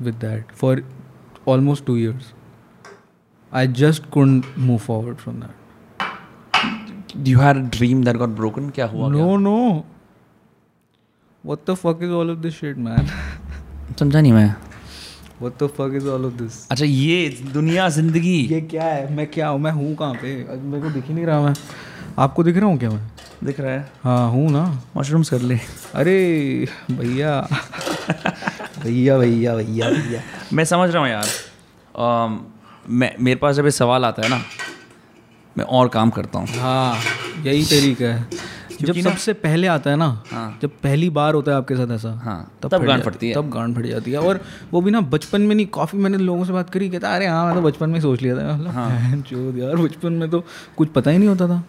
[0.00, 0.82] with that for
[1.48, 2.32] almost two years
[3.52, 5.57] I just couldn't move forward from that
[7.26, 9.84] you had a dream that got broken क्या हुआ no no
[11.44, 13.10] what the fuck is all of this shit man?
[13.98, 14.54] समझा नहीं मैं।
[15.40, 19.14] What the fuck is all of this अच्छा ये दुनिया ज़िंदगी। ये क्या है?
[19.14, 19.60] मैं क्या हूँ?
[19.60, 20.34] मैं हूँ कहाँ पे?
[20.56, 21.54] मेरे को दिख ही नहीं रहा मैं।
[22.18, 23.00] आपको दिख रहा हूँ क्या मैं?
[23.44, 25.58] दिख रहा है। हाँ हूँ ना। मशरूम्स कर ले।
[25.94, 26.16] अरे
[26.90, 27.40] भैया।
[28.82, 31.26] भैया भैया भैया भैया। मैं समझ रहा हूँ यार।
[31.98, 32.40] अम,
[32.88, 34.42] मैं मेरे पास जब ये सवाल आता है ना
[35.58, 36.96] मैं और काम करता हूँ। हाँ
[37.44, 41.56] यही तरीका है। जब सबसे पहले आता है ना हाँ। जब पहली बार होता है
[41.56, 44.40] आपके साथ ऐसा हाँ, तब फट गांड फटती है। तब गांड फट जाती है। और
[44.72, 47.44] वो भी ना बचपन में नहीं काफ़ी मैंने लोगों से बात करी कहता अरे हाँ
[47.46, 50.44] मैं तो बचपन में सोच लिया था। मतलब बहन चोद यार बचपन में तो
[50.76, 51.62] कुछ पता ही नहीं होता था।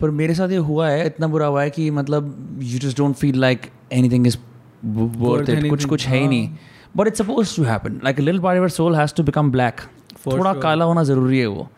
[0.00, 3.16] पर मेरे साथ ये हुआ है इतना बुरा हुआ है कि मतलब you just don't
[3.16, 4.36] feel like anything is
[4.84, 6.48] worth it कुछ कुछ है ही नहीं।
[6.96, 9.80] But it's suppose to happen like little part of soul has to become black
[10.26, 11.68] थोड़ा काला होना ज़रूरी है वो।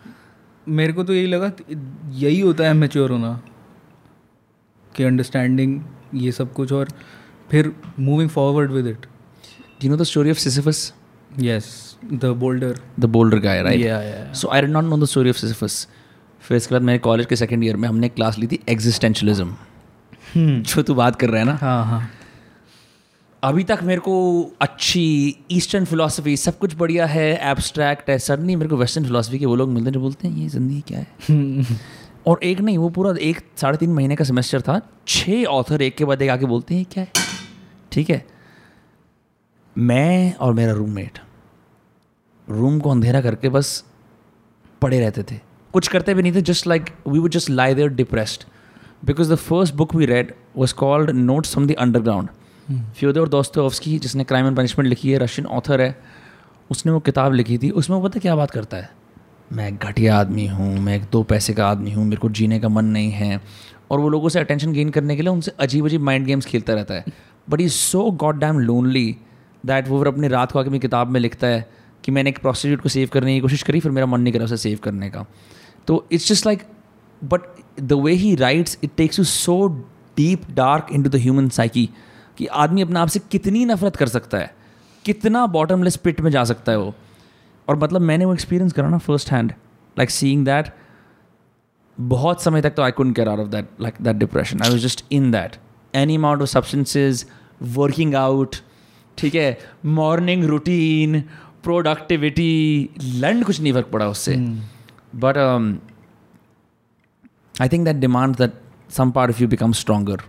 [0.69, 1.51] मेरे को तो यही लगा
[2.11, 3.41] यही होता है मेच्योर होना
[4.93, 5.81] कि अंडरस्टैंडिंग
[6.15, 6.89] ये सब कुछ और
[7.51, 9.07] फिर moving forward with it
[9.85, 10.93] you know the story of Sisyphus
[11.41, 15.37] yes the boulder the boulder guy right so I did not know the story of
[15.37, 15.87] Sisyphus
[16.41, 19.55] फिर इसके बाद मेरे कॉलेज के सेकंड ईयर में हमने क्लास ली थी एग्जिस्टेंशलिज्म
[20.37, 21.55] जो तू बात कर रहा है ना?
[21.55, 22.11] हाँ हाँ.
[23.43, 28.69] अभी तक मेरे को अच्छी ईस्टर्न फिलोसफी सब कुछ बढ़िया है एब्स्ट्रैक्ट है सडनली मेरे
[28.69, 31.07] को वेस्टर्न फिलोसफी के वो लोग मिलते हैं जो बोलते हैं ये ज़िंदगी क्या है?
[32.27, 35.97] और एक नहीं वो पूरा एक साढ़े तीन महीने का सेमेस्टर था छः ऑथर एक
[35.97, 37.13] के बाद एक आके बोलते हैं क्या है?
[37.93, 38.27] ठीक है?
[39.79, 41.19] मैं और मेरा रूममेट
[42.51, 43.85] रूम को अंधेरा करके बस
[44.83, 45.41] पड़े रहते थे।
[45.73, 48.45] कुछ करते भी नहीं थे just like we would just lie there depressed
[49.05, 52.29] because the first book we read was called notes from the underground
[52.69, 55.99] Fyodor Dostoevsky जिसने क्राइम एंड पनिशमेंट लिखी है रशियन ऑथर है,
[56.71, 58.91] उसने वो किताब लिखी थी, उसमें वो पता क्या बात करता है?
[59.53, 62.59] मैं एक घटिया आदमी हूँ, मैं एक दो पैसे का आदमी हूँ, मेरे को जीने
[62.61, 63.41] का मन नहीं है।
[63.91, 66.75] और वो लोगों से अटेंशन गेन करने के लिए उनसे अजीब अजीब माइंड गेम्स खेलता
[66.75, 67.05] रहता है।
[67.51, 69.17] But he so god damn lonely
[69.67, 71.67] that वो फिर अपनी रात को आके अपनी किताब में लिखता है
[72.05, 74.45] कि मैंने एक प्रोस्टिट्यूट को सेव करने की कोशिश करी, फिर मेरा मन नहीं करा
[74.45, 75.25] उसे सेव करने का।
[75.87, 76.63] तो it's just like
[77.23, 77.41] but
[77.81, 79.67] the way he writes it takes you so
[80.17, 81.89] deep dark into the human psyche
[82.39, 84.55] कि आदमी अपने आप से कितनी नफरत कर सकता है
[85.05, 86.95] कितना बॉटमलेस पिट में जा सकता है वो।
[87.69, 89.53] और मतलब मैंने वो एक्सपीरियंस करा ना first hand
[89.99, 90.73] like seeing that
[91.99, 94.79] बहुत समय तक तो I couldn't get out of that like that depression I was
[94.79, 95.57] just in that
[95.95, 97.27] any amount of substances
[97.63, 98.57] working out
[99.19, 101.21] ठीक है मॉर्निंग रूटीन
[101.63, 104.37] प्रोडक्टिविटी लंड कुछ नहीं फ़र्क पड़ा उससे।
[105.15, 105.39] But
[107.61, 108.53] I think that demand that
[108.91, 110.23] some part of you become stronger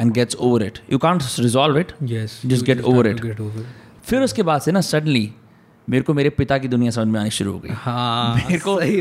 [0.00, 3.20] and gets over it you can't resolve it yes Just get over it.
[3.22, 3.66] Get over it
[4.04, 5.30] फिर उसके बाद से ना सडनली
[5.88, 8.80] मेरे को मेरे पिता की दुनिया समझ में आनी शुरू हो गई। हाँ मेरे को
[8.80, 8.96] सही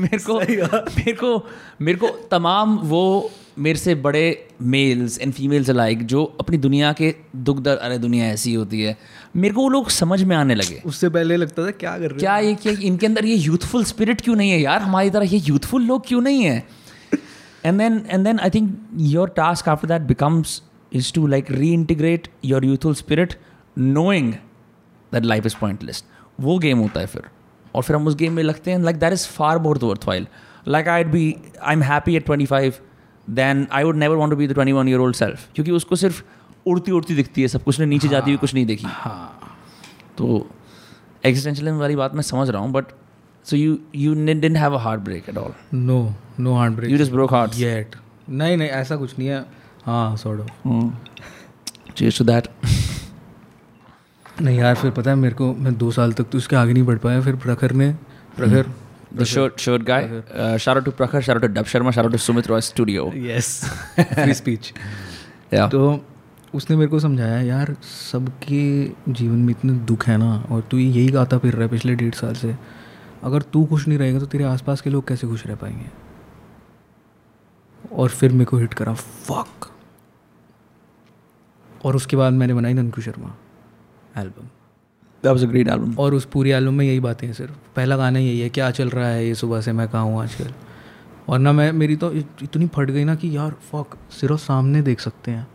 [0.00, 1.46] मेरे को मेरे को
[1.80, 7.14] मेरे को तमाम वो मेरे से बड़े मेल्स एंड फीमेल्स लाइक जो अपनी दुनिया के
[7.36, 8.96] दुख दर अरे दुनिया ऐसी होती है
[9.36, 12.18] मेरे को वो लोग समझ में आने लगे। उससे पहले लगता था क्या कर रहे
[12.18, 14.60] क्या ये क्या इनके अंदर ये यूथफुल स्पिरिट क्यों नहीं है?
[14.60, 16.85] यार हमारी तरह ये यूथफुल लोग क्यों नहीं है?
[17.66, 20.62] And then and then I think your task after that becomes
[20.92, 23.34] is to like reintegrate your youthful spirit
[23.78, 24.32] knowing
[25.12, 26.04] that life is pointless
[26.40, 27.22] वो गेम होता है फिर।
[27.74, 30.26] और फिर हम उस गेम में लगते हैं like that is far more worthwhile
[30.68, 32.74] like I be I am happy at twenty five
[33.30, 35.96] then I would never want to be the twenty one year old self क्योंकि उसको
[35.96, 36.22] सिर्फ़
[36.66, 39.58] उड़ती उड़ती दिखती है सब कुछ ने नीचे जाती हुई कुछ नहीं देखी। हाँ।
[40.18, 40.46] तो
[41.24, 42.84] एग्जिस्टेंशियलिज्म वाली बात मैं समझ रहा हूँ but
[43.54, 45.98] you didn't have a heart break at all no
[46.40, 47.94] no heart break you just broke heart yet
[48.28, 49.44] नहीं नहीं ऐसा कुछ नहीं है।
[49.84, 50.50] हाँ सॉर्ट ऑफ़
[51.96, 52.48] चीज़ टू दैट
[54.42, 56.82] नहीं यार फिर पता है मेरे को मैं दो साल तक तो उसके आगे नहीं
[56.84, 57.92] बढ़ पाया। फिर प्रखर ने
[58.36, 58.66] Prakhar
[59.14, 62.60] the shirt shirt guy shout to Prakhar shout to Dub Sharma shout to Sumit Roy
[62.60, 63.48] studio yes
[63.98, 64.72] free speech
[65.54, 66.00] या तो
[66.54, 68.62] उसने मेरे को समझाया यार सबके
[69.12, 72.14] जीवन में इतने दुख है ना और तू यही गाता फिर रहा है पिछले डेढ़
[72.14, 72.54] साल से।
[73.24, 75.90] अगर तू खुश नहीं रहेगा तो तेरे आसपास के लोग कैसे खुश रह पाएँगे?
[77.92, 79.70] और फिर मेरे को हिट करा फक
[81.84, 83.34] और उसके बाद मैंने बनाई Nanku Sharma
[84.18, 84.46] album
[85.22, 87.96] that was a great album और उस पूरी एल्बम में यही बातें हैं सिर्फ़। पहला
[87.96, 90.52] गाना यही है क्या चल रहा है ये सुबह से मैं कहाँ हूँ आजकल?
[91.28, 95.00] और ना मैं मेरी तो इतनी फट गई ना कि यार फक सिर्फ़ सामने देख
[95.00, 95.46] सकते हैं।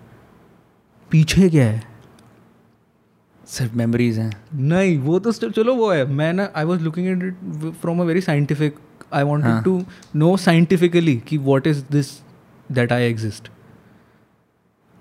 [1.12, 1.90] पीछे क्या है?
[3.52, 7.24] सिर्फ़ मेमोरीज हैं। नहीं वो तो चलो वो है। मैं ना I was looking at
[7.24, 8.76] it from a very scientific
[9.14, 9.24] eye.
[9.24, 9.82] Wanted to
[10.16, 12.12] know scientifically कि what is this
[12.70, 13.49] that I exist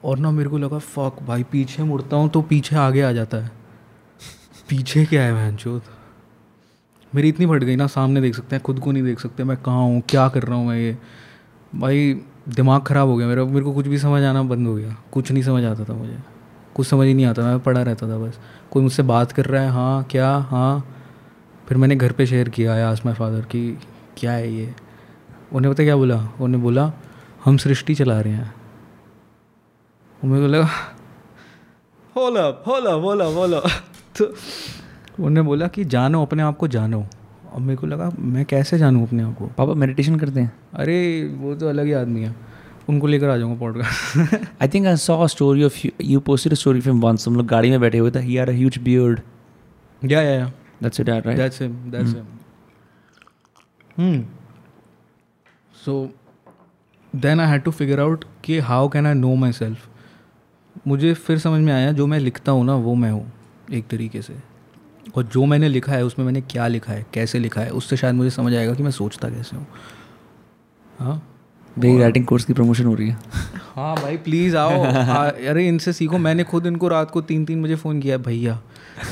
[0.03, 3.37] और ना मेरे को लगा फक भाई पीछे मुड़ता हूँ तो पीछे आगे आ जाता
[3.37, 3.51] है।
[4.69, 5.85] पीछे क्या है बहन चोत
[7.13, 9.57] मेरी इतनी फट गई ना सामने देख सकते हैं खुद को नहीं देख सकते मैं
[9.57, 10.97] कहाँ हूँ क्या कर रहा हूँ मैं ये?
[11.75, 12.13] भाई
[12.49, 15.31] दिमाग ख़राब हो गया मेरा मेरे को कुछ भी समझ आना बंद हो गया। कुछ
[15.33, 16.17] नहीं समझ आता था मुझे।
[16.81, 18.39] कुछ समझ ही नहीं आता मैं पढ़ा रहता था बस।
[18.71, 20.97] कोई मुझसे बात कर रहा है हाँ क्या हाँ?
[21.69, 23.61] फिर मैंने घर पे शेयर किया आई आस माई फादर कि
[24.17, 24.75] क्या है ये?
[25.53, 26.17] उन्हें पता क्या बोला?
[26.41, 26.93] उन्हें बोला
[27.45, 28.55] हम सृष्टि चला रहे हैं।
[30.21, 30.69] मेरे को लगा
[32.17, 33.61] होला होला होला होला
[34.19, 37.05] तो उन्होंने बोला कि जानो अपने आप को जानो।
[37.53, 39.47] और मेरे को लगा मैं कैसे जानूँ अपने आप को?
[39.59, 40.99] पापा मेडिटेशन करते हैं। अरे
[41.39, 42.35] वो तो अलग ही आदमी है।
[42.91, 47.01] उनको लेकर आ जाऊँगा podcast I think I saw story of you posted story from
[47.01, 49.21] once हम लोग गाड़ी में बैठे हुए थे he are a huge beard
[50.05, 52.27] yeah yeah yeah that's it right that's him that's him
[53.99, 54.25] hmm
[55.85, 56.15] so
[57.17, 59.89] then I had to figure out कि how can I know myself
[60.87, 63.33] मुझे फिर समझ में आया जो मैं लिखता हूँ ना वो मैं हूँ
[63.73, 64.37] एक तरीके से।
[65.15, 68.15] और जो मैंने लिखा है उसमें मैंने क्या लिखा है कैसे लिखा है उससे शायद
[68.15, 69.67] मुझे समझ आएगा कि मैं सोचता कैसे हूँ।
[70.99, 71.30] हाँ?
[71.79, 73.17] मेरी राइटिंग कोर्स की प्रमोशन हो रही है।
[73.77, 77.63] हाँ भाई प्लीज़ आओ। आ, अरे इनसे सीखो। मैंने खुद इनको रात को तीन तीन
[77.63, 78.61] बजे फ़ोन किया भैया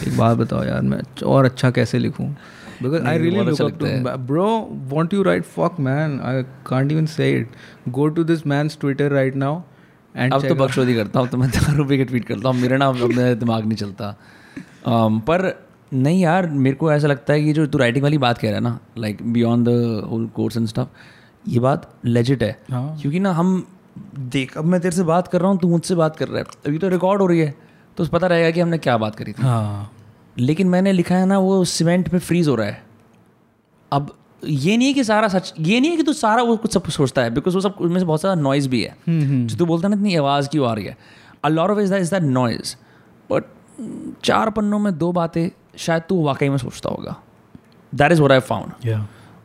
[0.09, 2.37] एक बात बताओ यार मैं और अच्छा कैसे लिखूँ?
[2.83, 3.87] Because I really look up to
[4.19, 7.49] bro want you right fuck man I can't even say it
[7.89, 9.61] go to this man's Twitter right now
[10.17, 12.77] and अब तो बकचोदी करता हूँ तो मैं दारू पी के ट्वीट करता हूँ। मेरा
[12.77, 14.17] ना अपने दिमाग नहीं चलता।
[14.89, 18.39] Um, पर नहीं यार मेरे को ऐसा लगता है कि जो तू राइटिंग वाली बात
[18.39, 19.69] कह रहा है ना like beyond the
[20.11, 20.87] whole course and stuff
[21.49, 23.67] ये बात लेजिट है। हाँ। क्योंकि ना हम
[24.33, 26.45] देख अब मैं तेरे से बात कर रहा हूँ तू मुझसे बात कर रहा है।
[26.67, 27.55] अभी तो रिकॉर्ड हो रही है
[27.99, 29.91] तो पता रहेगा कि हमने क्या बात करी थी। हाँ।
[30.37, 32.83] लेकिन मैंने लिखा है ना वो सीमेंट में फ्रीज हो रहा है।
[33.93, 36.73] अब ये नहीं है कि सारा सच ये नहीं है कि तू सारा वो कुछ
[36.75, 39.57] सब कुछ सोचता है बिकॉज़ वो सब उसमें से बहुत सारा नॉइज़ भी है। जो
[39.57, 40.97] तू बोलता है ना इतनी आवाज़ क्यों आ रही है?
[41.45, 42.75] A lot of is that is that noise
[43.31, 43.45] but
[44.25, 47.17] चार पन्नों में दो बातें शायद तू वाकई में सोचता होगा।
[47.93, 48.73] That is what I found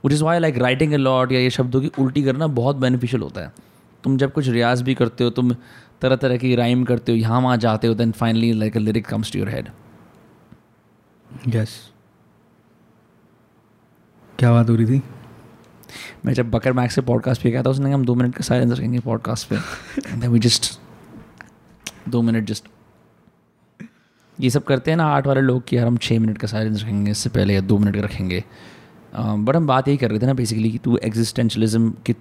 [0.03, 3.23] which is why like writing a lot या ये शब्दों की उल्टी करना बहुत बेनिफिशियल
[3.23, 3.53] होता है।
[4.03, 5.55] तुम जब कुछ रियाज भी करते हो तुम
[6.01, 9.05] तरह तरह की राइम करते हो यहाँ वहाँ जाते हो then finally like a lyric
[9.07, 9.69] comes to your head
[11.47, 11.79] yes
[14.39, 15.01] क्या बात हो रही थी?
[16.25, 18.71] मैं जब बकर मैक्स से पॉडकास्ट पे गया था उसने हम दो मिनट का साइलेंस
[18.71, 20.79] रखेंगे पॉडकास्ट पे। वी जस्ट
[22.09, 22.67] दो मिनट जस्ट
[24.37, 26.81] ये सब करते हैं ना आठ वाले लोग कि यार हम छः मिनट का साइलेंस
[26.81, 28.43] रखेंगे इससे पहले या दो मिनट का रखेंगे।
[29.15, 32.13] बट हम बात यही कर रहे थे ना बेसिकली कि तू एग्जिस्टेंशलिज्म कि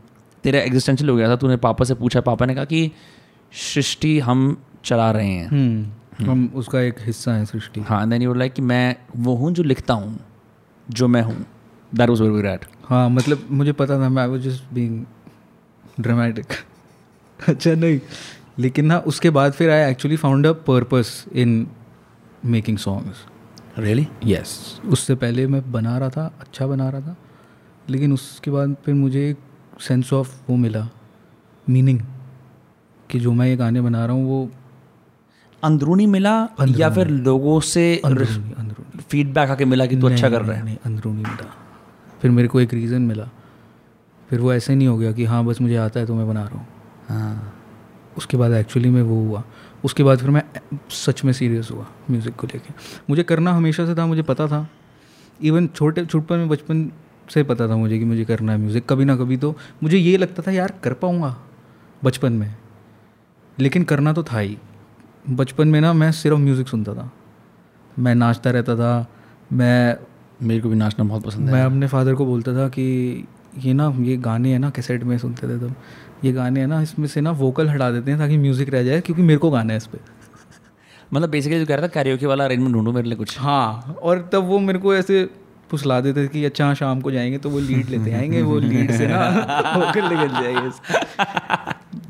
[0.44, 2.90] तेरा एग्जिस्टेंशियल हो गया था तूने पापा से पूछा पापा ने कहा कि
[3.52, 8.34] सृष्टि हम चला रहे हैं। हम्म हम उसका एक हिस्सा है सृष्टि। हाँ देन यू
[8.34, 10.18] लाइक कि मैं वो हूँ जो लिखता हूँ
[10.86, 11.44] जो मैं हूँ।
[11.92, 15.04] दैट वॉज़ वेरी रैट हाँ मतलब मुझे पता था मैं वाज जस्ट बीइंग
[16.00, 16.52] ड्रामेटिक
[17.40, 18.00] अच्छा नहीं
[18.58, 21.66] लेकिन ना उसके बाद फिर I actually found a purpose in
[22.44, 23.24] making songs
[23.78, 27.16] really yes उससे पहले मैं बना रहा था अच्छा बना रहा था
[27.90, 29.38] लेकिन उसके बाद फिर मुझे एक
[29.80, 30.88] सेंस ऑफ़ वो मिला
[31.68, 32.00] मीनिंग
[33.10, 34.50] कि जो मैं ये गाने बना रहा हूँ वो
[35.64, 40.30] अंदरूनी मिला अंदरूनी। या फिर लोगों से अंदरूनी अंदरूनी। फीडबैक आके मिला कि तू अच्छा
[40.30, 40.64] कर रहा है?
[40.64, 41.54] नहीं अंदरूनी मिला।
[42.22, 43.28] फिर मेरे को एक रीज़न मिला।
[44.30, 46.42] फिर वो ऐसे नहीं हो गया कि हाँ बस मुझे आता है तो मैं बना
[46.42, 46.66] रहा हूँ।
[47.08, 47.54] हाँ।
[48.16, 49.44] उसके बाद एक्चुअली में वो हुआ।
[49.84, 50.42] उसके बाद फिर मैं
[50.92, 52.74] सच में सीरियस हुआ म्यूज़िक को लेके।
[53.10, 54.66] मुझे करना हमेशा से था मुझे पता था।
[55.40, 56.90] इवन छोटे छुटपन में बचपन
[57.28, 60.16] से पता था मुझे कि मुझे करना है म्यूज़िक कभी ना कभी तो मुझे ये
[60.16, 61.36] लगता था यार कर पाऊँगा
[62.04, 62.54] बचपन में।
[63.58, 64.56] लेकिन करना तो था ही।
[65.30, 67.10] बचपन में ना मैं सिर्फ़ म्यूज़िक सुनता था।
[67.98, 69.06] मैं नाचता रहता था।
[69.52, 69.96] मैं
[70.42, 73.26] मेरे को भी नाचना बहुत पसंद है। मैं अपने फादर को बोलता था कि
[73.58, 75.74] ये ना ये गाने हैं ना कैसेट में सुनते थे तब
[76.24, 79.00] ये गाने हैं ना इसमें से ना वोकल हटा देते हैं ताकि म्यूज़िक रह जाए
[79.00, 79.98] क्योंकि मेरे को गाना है इस पर
[81.14, 84.28] मतलब बेसिकली जो कह रहा था कैरियोके वाला अरेंजमेंट ढूंढो मेरे लिए कुछ। हाँ और
[84.32, 85.24] तब वो मेरे को ऐसे
[85.70, 88.92] फुसला देते कि अच्छा हाँ, शाम को जाएँगे तो वो लीड लेते आएँगे वो लीड
[88.92, 89.18] से ना
[89.76, 90.70] वोकल निकल जाएँगे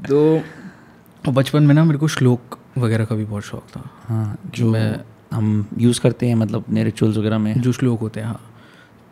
[0.09, 4.71] तो बचपन में ना मेरे को श्लोक वगैरह का भी बहुत शौक था। हाँ जो
[4.71, 5.01] मैं
[5.33, 8.41] हम यूज़ करते हैं मतलब अपने रिचुअल्स वगैरह में। जो श्लोक होते हैं हाँ।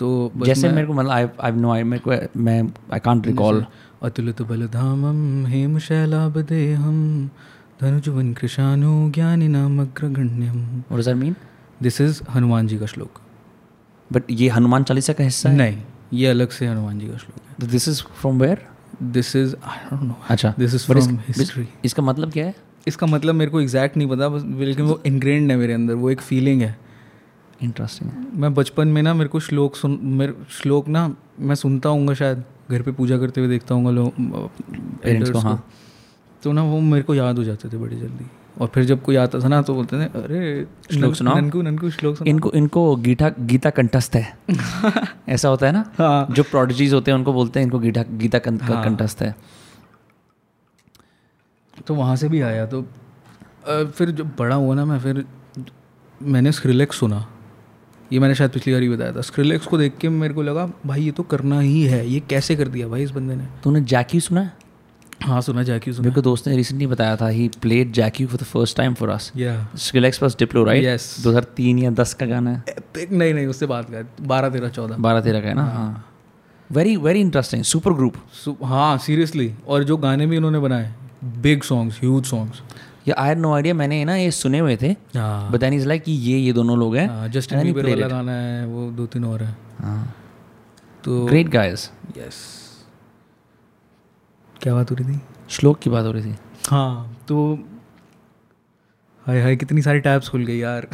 [0.00, 0.08] तो
[0.44, 2.60] जैसे मेरे को मतलब आई आई नो आई मेरे को मैं
[2.92, 3.64] आई कांट रिकॉल
[4.02, 6.98] अतुलित बलधामं हेम शैलाबदेहं
[7.82, 11.34] धनुजवन कृशानु ज्ञानिनाम अग्रगण्यम। What does that mean
[11.82, 13.20] this is Hanuman ji का श्लोक।
[14.10, 15.56] बट ये हनुमान चालीसा का हिस्सा है?
[15.56, 15.78] नहीं
[16.12, 18.66] ये अलग से हनुमान जी का श्लोक है। This is from where
[19.02, 22.54] this is I don't know अच्छा दिस इज़ फ्रॉम हिस्ट्री इसका मतलब क्या है?
[22.88, 26.10] इसका मतलब मेरे को एग्जैक्ट नहीं पता बस लेकिन वो इनग्रेंड है मेरे अंदर वो
[26.10, 26.78] एक फीलिंग है।
[27.62, 32.14] इंटरेस्टिंग मैं बचपन में ना मेरे को श्लोक सुन मेरे श्लोक ना मैं सुनता हूँ
[32.14, 34.14] शायद घर पे पूजा करते हुए देखता हूँ लोग
[35.04, 35.64] Parents को, हाँ।
[36.42, 38.26] तो ना वो मेरे को याद हो जाते थे बड़ी जल्दी।
[38.60, 41.90] और फिर जब कोई आता था ना तो बोलते थे अरे श्लोक सुनाओ। ननकू ननकू
[41.90, 44.38] श्लोक सुनाओ। इनको इनको गीता गीता कंठस्थ है।
[45.28, 45.84] ऐसा होता है ना?
[45.98, 49.34] हाँ। जो प्रोडजीज होते हैं उनको बोलते हैं इनको गीता गीता हाँ। कंठस्थ है।
[51.86, 52.82] तो वहाँ से भी आया तो
[53.68, 55.24] फिर जब बड़ा हुआ ना मैं फिर
[56.22, 57.26] मैंने स्क्रिलेक्स सुना।
[58.12, 60.70] ये मैंने शायद पिछली बार ही बताया था। स्क्रिलेक्स को देख के मेरे को लगा
[60.86, 63.46] भाई ये तो करना ही है। ये कैसे कर दिया भाई इस बंदे ने?
[63.64, 64.52] तूने जैकी सुना है?
[65.22, 68.40] हाँ सुना जैकी सुना मेरे को दोस्त ने रिसेंटली बताया था he played Jack Ü for
[68.40, 71.08] the first time for us yeah Skrillex plus Diplo right Yes.
[71.24, 72.64] 2003 या 10 का गाना है।
[73.12, 75.64] नहीं नहीं उससे बात कर बारह तेरह चौदह। बारह तेरह का है ना?
[75.64, 76.06] हाँ।
[76.72, 78.14] Very very interesting super group
[78.64, 80.92] हाँ सीरियसली और जो गाने भी उन्होंने बनाए
[81.24, 82.62] बिग सॉन्ग्स ह्यूज सॉन्ग्स
[83.08, 86.02] या आई नो आइडिया मैंने ना ये सुने हुए थे हाँ। बट देन इज़ लाइक
[86.02, 89.24] कि ये ये दोनों लोग हैं जस्टिन And बीबर वाला गाना है वो दो तीन
[89.24, 90.14] और है। हाँ।
[91.04, 92.38] तो ग्रेट गाइस यस
[94.56, 95.20] क्या बात हो रही थी?
[95.50, 96.36] श्लोक की बात हो रही थी।
[96.70, 97.54] हाँ तो
[99.26, 100.88] हाय हाय कितनी सारी टैब्स खुल गई यार।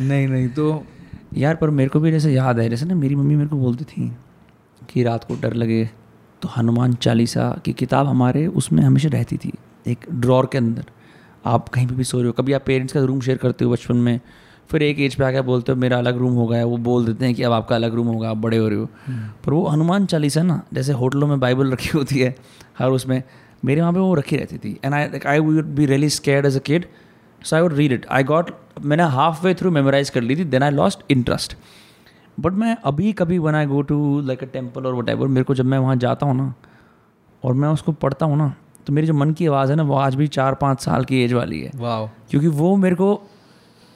[0.00, 0.84] नहीं नहीं तो
[1.36, 3.84] यार पर मेरे को भी जैसे याद है जैसे ना मेरी मम्मी मेरे को बोलती
[3.84, 4.10] थी
[4.90, 5.88] कि रात को डर लगे
[6.42, 9.52] तो हनुमान चालीसा की किताब हमारे उसमें हमेशा रहती थी
[9.86, 10.84] एक ड्रॉर के अंदर।
[11.46, 13.70] आप कहीं पे भी सो रहे हो कभी आप पेरेंट्स का रूम शेयर करते हो
[13.70, 14.20] बचपन में
[14.70, 17.06] फिर एक एज पे आके बोलते हो मेरा अलग रूम हो गया है वो बोल
[17.06, 18.88] देते हैं कि अब आपका अलग रूम होगा आप बड़े हो रहे हो।
[19.44, 22.34] पर वो हनुमान चालीसा ना जैसे होटलों में बाइबल रखी होती है
[22.78, 23.22] हर उसमें
[23.64, 26.56] मेरे वहाँ पे वो रखी रहती थी। And I I would be really scared as
[26.56, 26.86] a kid
[27.44, 28.50] so I would read it I got
[28.84, 31.56] मैंने हाफ़ वे थ्रू मेमोराइज कर ली थी then I lost interest
[32.40, 35.54] but मैं अभी कभी when I go to like a temple और what मेरे को
[35.54, 36.54] जब मैं वहाँ जाता हूँ ना
[37.44, 38.54] और मैं उसको पढ़ता हूँ ना
[38.86, 41.22] तो मेरी जो मन की आवाज़ है ना वो आज भी चार पाँच साल की
[41.24, 43.22] एज वाली है। वाह क्योंकि वो मेरे को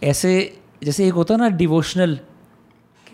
[0.02, 2.18] ऐसे जैसे एक होता है ना डिवोशनल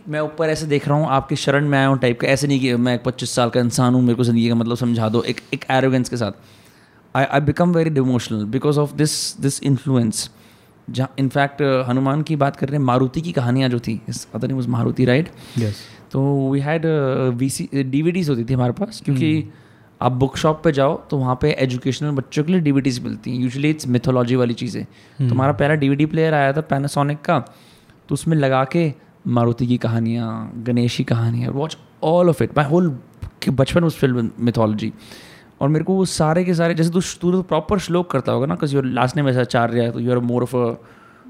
[0.08, 2.60] मैं ऊपर ऐसे देख रहा हूँ आपके शरण में आया हूँ टाइप का ऐसे नहीं
[2.60, 5.22] कि मैं एक पच्चीस साल का इंसान हूँ मेरे को ज़िंदगी का मतलब समझा दो
[5.22, 6.32] एक एक एरोगेंस के साथ।
[7.14, 10.30] I I become very devotional because of this this influence
[10.90, 14.52] जहाँ इनफैक्ट हनुमान की बात कर रहे हैं मारुति की कहानियाँ जो थी इस other
[14.52, 15.82] was Maruti right yes
[16.12, 16.86] तो we had
[17.36, 19.48] V C D होती थी हमारे पास क्योंकि
[20.00, 23.38] आप बुक शॉप पे जाओ तो वहाँ पे एजुकेशनल बच्चों के लिए डीवीडीज मिलती हैं।
[23.38, 27.38] यूजुअली इट्स मिथोलॉजी वाली चीज़ें। तो हमारा पहला डीवीडी प्लेयर आया था पैनासोनिक का।
[28.08, 28.92] तो उसमें लगा के
[29.26, 30.28] मारुति की कहानियाँ
[30.66, 32.90] गणेश की कहानियाँ watch all of it my whole
[33.50, 34.92] बचपन उस फ़िल्म मिथोलॉजी
[35.60, 38.46] और मेरे को वो सारे के सारे जैसे तू तू तो प्रॉपर श्लोक करता होगा
[38.46, 40.76] ना बिकॉज़ योर लास्ट नेम ऐसा आचार्य है तो you are more of a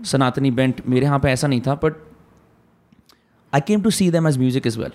[0.04, 1.94] सनातनी बेंट मेरे यहाँ पे ऐसा नहीं था but
[3.54, 4.92] I came to see them as music as well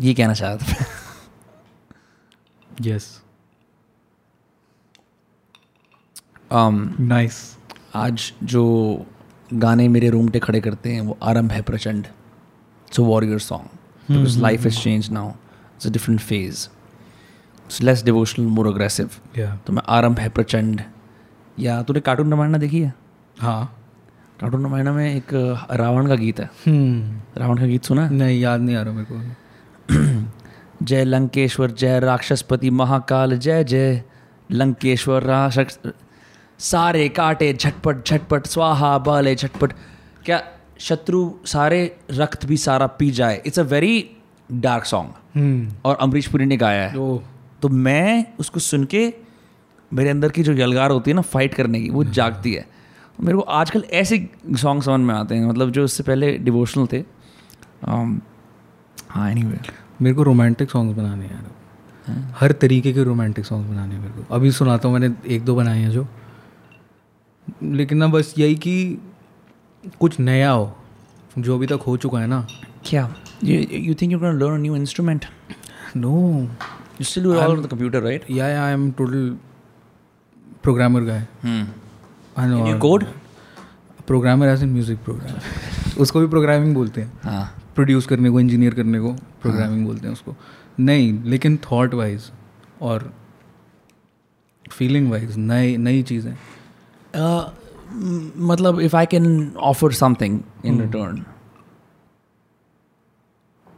[0.00, 0.84] ये कहना चाहता था
[2.82, 3.22] यस
[6.50, 7.56] um, नाइस
[7.94, 8.64] आज जो
[9.54, 12.06] गाने मेरे रूम रूमटे खड़े करते हैं वो आरंभ है प्रचंड.
[12.98, 13.64] A warrior song
[14.10, 15.32] because life is change now
[15.80, 16.66] it's a different phase
[17.66, 19.10] it's less devotional more aggressive
[19.66, 20.80] तो मैं आरंभ है प्रचंड।
[21.58, 22.92] या तूने कार्टून रामायण देखी है?
[23.40, 23.76] हाँ।
[24.40, 25.32] कार्टून रामायण में एक
[25.72, 26.50] रावण का गीत है।
[27.38, 28.08] रावण का गीत सुना?
[28.10, 30.26] नहीं याद नहीं आ रहा मेरे को।
[30.82, 34.02] जय लंकेश्वर जय राक्षसपति महाकाल जय जय
[34.50, 35.78] लंकेश्वर राक्षस।
[36.58, 39.72] सारे काटे झटपट झटपट स्वाहा बाले झटपट।
[40.24, 40.42] क्या
[40.80, 43.42] शत्रु सारे रक्त भी सारा पी जाए?
[43.46, 44.10] It's a very
[44.52, 45.72] dark song.
[45.84, 46.94] और अमरीश पुरी ने गाया है।
[47.62, 49.14] तो मैं उसको सुन के
[49.92, 52.66] मेरे अंदर की जो यलगार होती है ना फाइट करने की वो जागती है।
[53.20, 57.02] मेरे को आजकल ऐसे सॉन्ग समझ में आते हैं मतलब जो इससे पहले डिवोशनल थे।
[57.84, 58.20] Um,
[59.08, 59.58] हाँ एनी वे
[60.02, 64.22] मेरे को रोमांटिक सॉन्ग्स बनाने हैं यार। हर तरीके के रोमांटिक सॉन्ग्स बनाने हैं मेरे
[64.22, 66.06] को। अभी सुनाता हूँ मैंने एक दो बनाए हैं जो।
[67.62, 68.98] लेकिन ना बस यही कि
[70.00, 70.76] कुछ नया हो
[71.38, 72.46] जो अभी तक हो चुका है ना।
[72.84, 73.14] क्या?
[73.44, 75.24] You think you can learn a new instrument
[75.96, 79.36] no you still do all on the computer right या I am total
[80.62, 81.26] programmer guy
[82.38, 83.04] I know you code
[84.06, 88.74] programmer as in music program उसको भी programming बोलते हैं हाँ produce करने को engineer
[88.74, 89.12] करने को
[89.42, 90.34] प्रोग्रामिंग बोलते हैं उसको
[90.80, 92.30] नहीं लेकिन थॉट वाइज
[92.82, 93.10] और
[94.70, 96.34] फीलिंग वाइज नई नई चीज़ें
[97.10, 97.50] Uh,
[98.48, 101.22] मतलब if I can offer something in return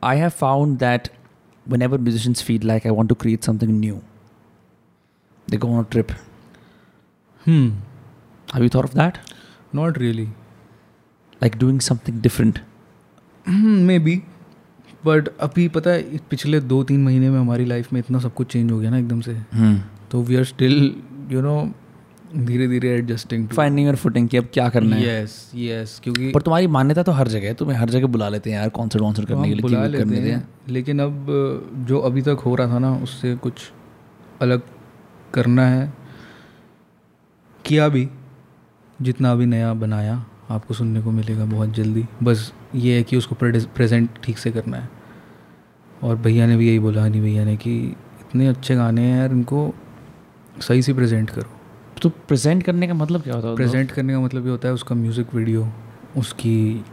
[0.03, 1.09] I have found that
[1.66, 3.98] whenever musicians feel like I want to create something new,
[5.48, 6.12] they go on a trip.
[7.46, 7.70] Hmm
[8.55, 9.18] Have you thought of that?
[9.74, 10.28] Not really
[11.44, 12.59] Like doing something different.
[13.98, 14.16] Maybe
[15.05, 18.53] but अभी पता है पिछले दो तीन महीने में हमारी life में इतना सब कुछ
[18.53, 19.76] चेंज हो गया ना एकदम से Hmm.
[20.11, 20.74] तो we are still
[21.30, 21.57] you know
[22.37, 26.43] धीरे धीरे एडजस्टिंग Finding your फुटिंग कि अब क्या करना है। यस यस क्योंकि पर
[26.43, 29.28] तुम्हारी मान्यता तो हर जगह है तुम्हें हर जगह बुला लेते हैं यार कॉन्सर्ट वॉन्सर्ट
[29.28, 31.26] करने के लिए बुला keyboard करने लेते हैं। लेकिन अब
[31.89, 33.70] जो अभी तक हो रहा था ना उससे कुछ
[34.41, 34.62] अलग
[35.35, 35.93] करना है।
[37.64, 38.09] किया भी
[39.03, 43.35] जितना अभी नया बनाया आपको सुनने को मिलेगा बहुत जल्दी। बस ये है कि उसको
[43.35, 44.89] प्रेजेंट ठीक से करना है।
[46.03, 47.78] और भैया ने भी यही बोला हनी भैया ने कि
[48.20, 49.74] इतने अच्छे गाने हैं यार इनको
[50.61, 51.51] सही से प्रेजेंट करो।
[52.03, 53.55] तो प्रेजेंट करने का मतलब क्या होता है?
[53.57, 55.68] प्रेजेंट करने का मतलब ये होता है उसका म्यूज़िक वीडियो
[56.18, 56.84] उसकी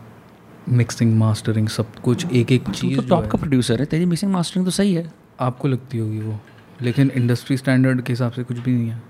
[0.70, 4.66] मिक्सिंग मास्टरिंग सब कुछ एक एक चीज़ तो टॉप का प्रोड्यूसर है तेरी मिक्सिंग मास्टरिंग
[4.66, 6.40] तो सही है। आपको लगती होगी वो
[6.82, 9.02] लेकिन इंडस्ट्री स्टैंडर्ड के हिसाब से कुछ भी नहीं है।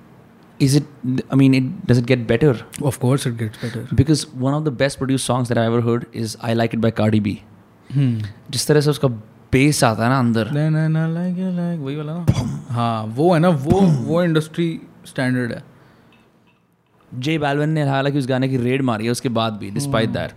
[0.59, 4.25] Is it I mean it does it get better of course it gets better because
[4.35, 6.91] one of the best produce songs that I ever heard is I like it by
[6.91, 7.37] Cardi B
[7.89, 9.07] जिस तरह से उसका
[9.53, 12.25] base आता है ना अंदर। ना ना ना लाइक लाइक वही वाला
[12.69, 15.63] हाँ वो है ना वो वो इंडस्ट्री स्टैंडर्ड है।
[17.13, 20.31] जे बैलवन ने हालाँकि उस गाने की रेड मारी है उसके बाद भी despite that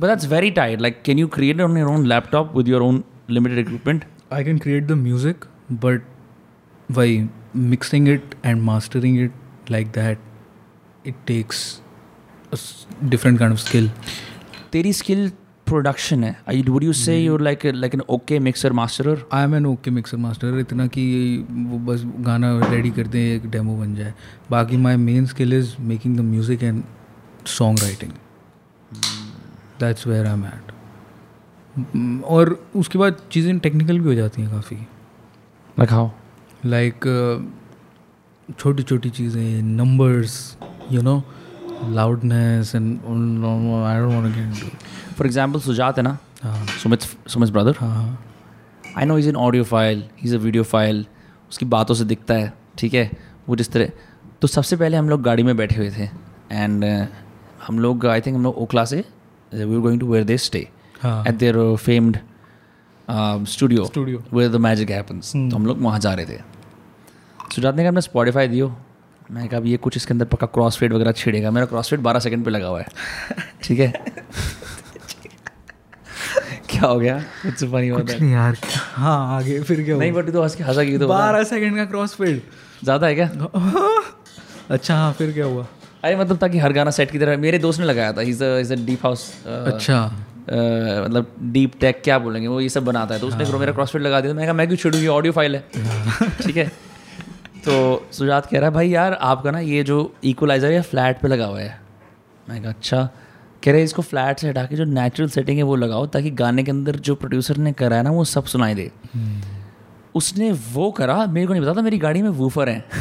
[0.00, 3.04] but that's very tight like can you create on your own laptop with your own
[3.30, 6.02] limited equipment I can create the music but
[6.96, 9.32] by mixing it and mastering it
[9.70, 10.18] like that
[11.06, 11.80] it takes
[13.04, 13.90] different s- of skill
[14.72, 15.32] तेरी skill
[15.66, 19.54] production है। I would you say your like like an okay mixer master I am
[19.54, 21.04] an okay mixer master इतना कि
[21.50, 24.14] वो बस गाना ready कर दें एक डेमो बन जाए।
[24.50, 26.82] बाकी my main skill is making the music and
[27.48, 28.12] song writing
[29.80, 34.76] that's where I am at और उसके बाद चीज़ें टेक्निकल भी हो जाती हैं काफ़ी।
[35.76, 36.10] लाइक हाउ
[36.66, 36.94] लाइक
[38.48, 40.56] छोटी छोटी चीज़ें numbers
[40.92, 41.22] you know
[41.94, 44.54] loudness and I don't want to get
[45.16, 46.18] for example Sujat है ना
[46.82, 47.76] Sumit Sumit brother
[48.98, 51.06] I know is an audio file is a video file
[51.50, 53.10] उसकी बातों से दिखता है ठीक है
[53.48, 53.90] वो जिस तरह
[54.42, 56.08] तो सबसे पहले हम लोग गाड़ी में बैठे हुए थे
[56.52, 57.06] एंड uh,
[57.66, 59.04] हम लोग आई थिंक हम लोग ओखला से
[59.54, 60.58] we going to where they stay
[61.04, 62.18] at their famed
[63.48, 64.20] studio Studio.
[64.34, 65.32] Where the magic happens.
[65.32, 66.38] तो हम लोग वहाँ जा रहे थे।
[67.54, 68.76] सुजात ने कहा अपना स्पॉटिफाई दियो।
[69.30, 72.00] मैं कहा अब ये कुछ इसके अंदर पक्का क्रॉस फेड वगैरह छिड़ेगा। मेरा क्रॉस फेड
[72.00, 72.86] बारह सेकंड पे लगा हुआ है।
[73.62, 73.92] ठीक है?
[76.70, 77.18] क्या हो गया?
[77.42, 78.56] कुछ फनी होता है नहीं यार।
[78.94, 81.76] हाँ आगे फिर क्या नहीं बट तू हंस के हंसा की तो बता। बारह सेकंड
[81.76, 82.40] का क्रॉस फ़ील्ड
[82.84, 83.30] ज़्यादा है क्या?
[84.70, 85.66] अच्छा हाँ फिर क्या हुआ?
[86.04, 88.72] अरे मतलब ताकि हर गाना सेट की तरह मेरे दोस्त ने लगाया था। Is is
[88.72, 90.04] a deep house अच्छा।
[90.48, 92.48] मतलब डीप टेक क्या बोलेंगे?
[92.48, 94.66] वो ये सब बनाता है। तो उसने मेरा क्रॉसफिट लगा दिया। तो मैं कहा मैं
[94.66, 94.98] क्यों छोड़ू?
[94.98, 95.64] ये ऑडियो फ़ाइल है।
[96.42, 96.66] ठीक है?
[97.64, 101.28] तो सुजात कह रहा है भाई यार आपका ना ये जो इक्वलाइजर है फ्लैट पे
[101.28, 101.78] लगा हुआ है।
[102.48, 103.08] मैं कहा अच्छा।
[103.66, 106.62] कह रहे इसको फ्लैट से हटा के जो नेचुरल सेटिंग है वो लगाओ ताकि गाने
[106.62, 108.90] के अंदर जो प्रोड्यूसर ने करा है ना वो सब सुनाई दे।
[110.14, 112.84] उसने वो करा मेरे को नहीं पता था मेरी गाड़ी में वूफर है।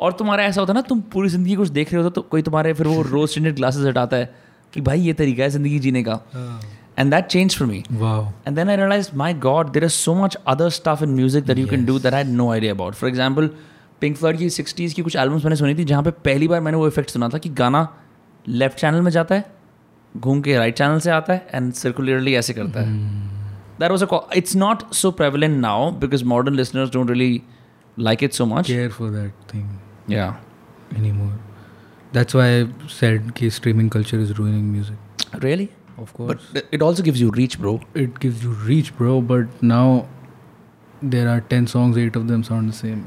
[0.00, 2.42] और तुम्हारा ऐसा होता है ना तुम पूरी ज़िंदगी कुछ देख रहे हो तो कोई
[2.42, 4.34] तुम्हारे फिर वो रोज टिंटेड ग्लासेस हटाता है
[4.72, 6.20] कि भाई ये तरीका है ज़िंदगी जीने का।
[6.98, 10.14] And that change for me वाह And then I realized, my God, there is so
[10.14, 12.92] much other stuff in music that you can do that I had no idea about.
[13.02, 13.48] For example,
[14.00, 16.78] Pink Floyd की sixties की कुछ albums मैंने सुनी थी जहाँ पे पहली बार मैंने
[16.78, 17.88] वो इफ़ेक्ट सुना था कि गाना
[18.48, 19.50] लेफ़्ट चैनल में जाता है
[20.14, 22.96] घूम के राइट चैनल से आता है एंड सर्कुलरली ऐसे करता है
[23.80, 27.42] that was a it's not so prevalent now because modern listeners don't really
[27.98, 30.34] like it so much care for that thing या
[30.96, 31.34] anymore.
[32.12, 35.34] That's why I said कि streaming culture is ruining music.
[35.42, 35.68] Really
[35.98, 36.44] Of course.
[36.54, 39.16] But it also gives you reach bro it gives you reach, bro.
[39.32, 39.86] But now
[41.14, 43.02] there are 10 songs, 8 of them sound the same.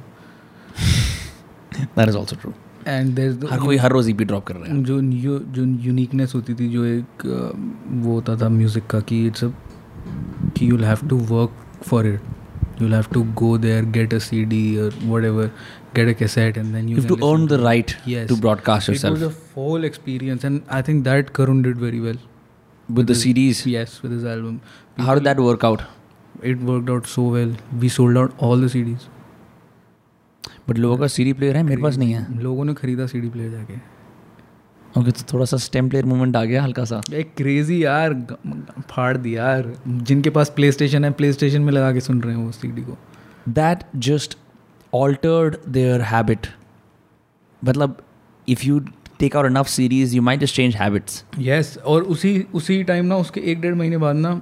[1.98, 2.54] That is also true
[2.88, 6.36] and there हर कोई हर रोज ही drop कर रहा है। जो यू, जो uniqueness
[6.36, 7.06] होती थी जो एक
[7.88, 9.50] वो होता था म्यूज़िक का कि इट्स अ
[10.58, 11.52] कि you have to work
[11.84, 12.22] for it
[12.82, 15.52] you have to go there get a CD और whatever
[15.96, 17.92] get a cassette and then you to earn the right
[18.30, 22.20] to broadcast yourself whole experience and I think that Karun very well
[22.92, 24.60] with the series yes with his album
[25.00, 25.82] how did that work out
[26.44, 29.00] it worked out so well we sold out all the CDs
[30.72, 33.52] but लोगों का CD player है मेरे पास नहीं है। लोगों ने खरीदा सीडी प्लेयर
[33.52, 33.74] जाके।
[35.00, 38.14] ओके तो थोड़ा सा स्टेम प्लेयर मूवमेंट आ गया हल्का सा। एक क्रेजी यार
[38.90, 42.36] फाड़ दिया यार। जिनके पास प्ले स्टेशन है प्ले स्टेशन में लगा के सुन रहे
[42.36, 42.98] हैं वो सीडी को।
[43.50, 44.38] That just
[44.94, 46.48] altered their habit
[47.62, 47.98] मतलब
[48.48, 48.80] if you
[49.20, 53.18] take out enough series you might just change habits yes और उसी उसी टाइम ना
[53.18, 54.42] उसके एक डेढ़ महीने बाद ना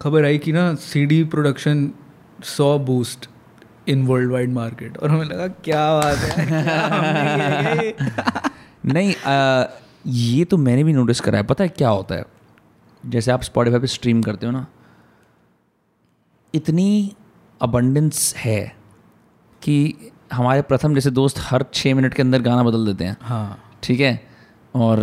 [0.00, 1.90] खबर आई कि ना सीडी प्रोडक्शन
[2.44, 3.28] सौ boost
[3.90, 6.46] in worldwide market और हमें लगा क्या बात है?
[6.46, 7.92] क्या
[8.86, 9.64] नहीं आ,
[10.06, 12.24] ये तो मैंने भी नोटिस करा है। पता है क्या होता है?
[13.06, 14.66] जैसे आप स्पॉटिफाई पे स्ट्रीम करते हो ना
[16.54, 17.16] इतनी
[17.60, 18.76] अबंडेंस है
[19.62, 19.94] कि
[20.32, 24.00] हमारे प्रथम जैसे दोस्त हर छः मिनट के अंदर गाना बदल देते हैं। हाँ। ठीक
[24.00, 24.26] है?
[24.74, 24.98] और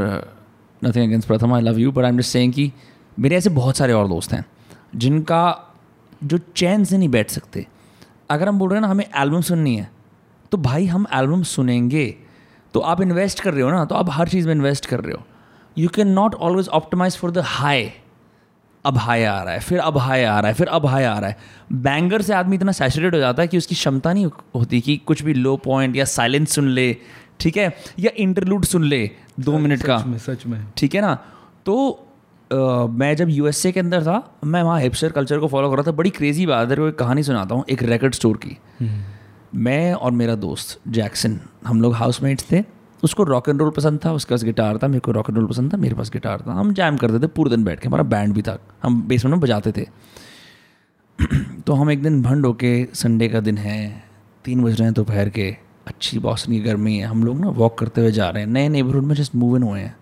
[0.84, 2.72] nothing against Pratham I love you but I am just saying कि
[3.20, 4.46] मेरे ऐसे बहुत सारे और दोस्त हैं
[4.96, 5.74] जिनका
[6.24, 7.68] जो चैन से नहीं बैठ सकते।
[8.30, 9.90] अगर हम बोल रहे हैं ना हमें एल्बम सुननी है
[10.52, 12.06] तो भाई हम एल्बम सुनेंगे।
[12.74, 15.14] तो आप इन्वेस्ट कर रहे हो ना तो आप हर चीज़ में इन्वेस्ट कर रहे
[15.14, 15.24] हो।
[15.78, 17.92] You can not always optimize for the high
[18.86, 21.18] अब हाई आ रहा है फिर अब हाई आ रहा है फिर अब हाई आ
[21.20, 21.38] रहा है।
[21.74, 24.26] बैंगर से आदमी इतना सैचुरेट हो जाता है कि उसकी क्षमता नहीं
[24.56, 26.96] होती कि कुछ भी लो पॉइंट या साइलेंस सुन ले
[27.40, 27.74] ठीक है?
[28.00, 29.10] या इंटरलूड सुन ले
[29.40, 31.16] दो मिनट का। सच में। ठीक है ना?
[31.66, 32.07] तो
[32.52, 35.92] मैं जब यूएसए के अंदर था मैं वहाँ हिपस्टर कल्चर को फॉलो कर रहा था।
[35.92, 38.58] बड़ी क्रेजी बात है को एक कहानी सुनाता हूँ एक रिकॉर्ड स्टोर की।
[39.56, 42.64] मैं और मेरा दोस्त जैक्सन हम लोग हाउसमेट्स थे।
[43.04, 45.48] उसको रॉक एंड रोल पसंद था उसके पास गिटार था मेरे को रॉक एंड रोल
[45.48, 48.04] पसंद था मेरे पास गिटार था। हम जैम करते थे पूरे दिन बैठ के हमारा
[48.04, 49.86] बैंड भी था हम बेसमेंट में बजाते थे।
[51.68, 54.04] तो हम एक दिन भंड होके संडे का दिन है
[54.46, 55.50] तीन बज रहे हैं दोपहर के
[55.88, 58.70] अच्छी बॉस्टन की गर्मी है हम लोग ना वॉक करते हुए जा रहे हैं। नए
[58.70, 59.96] नेबरहुड में जस्ट मूव इन हुए हैं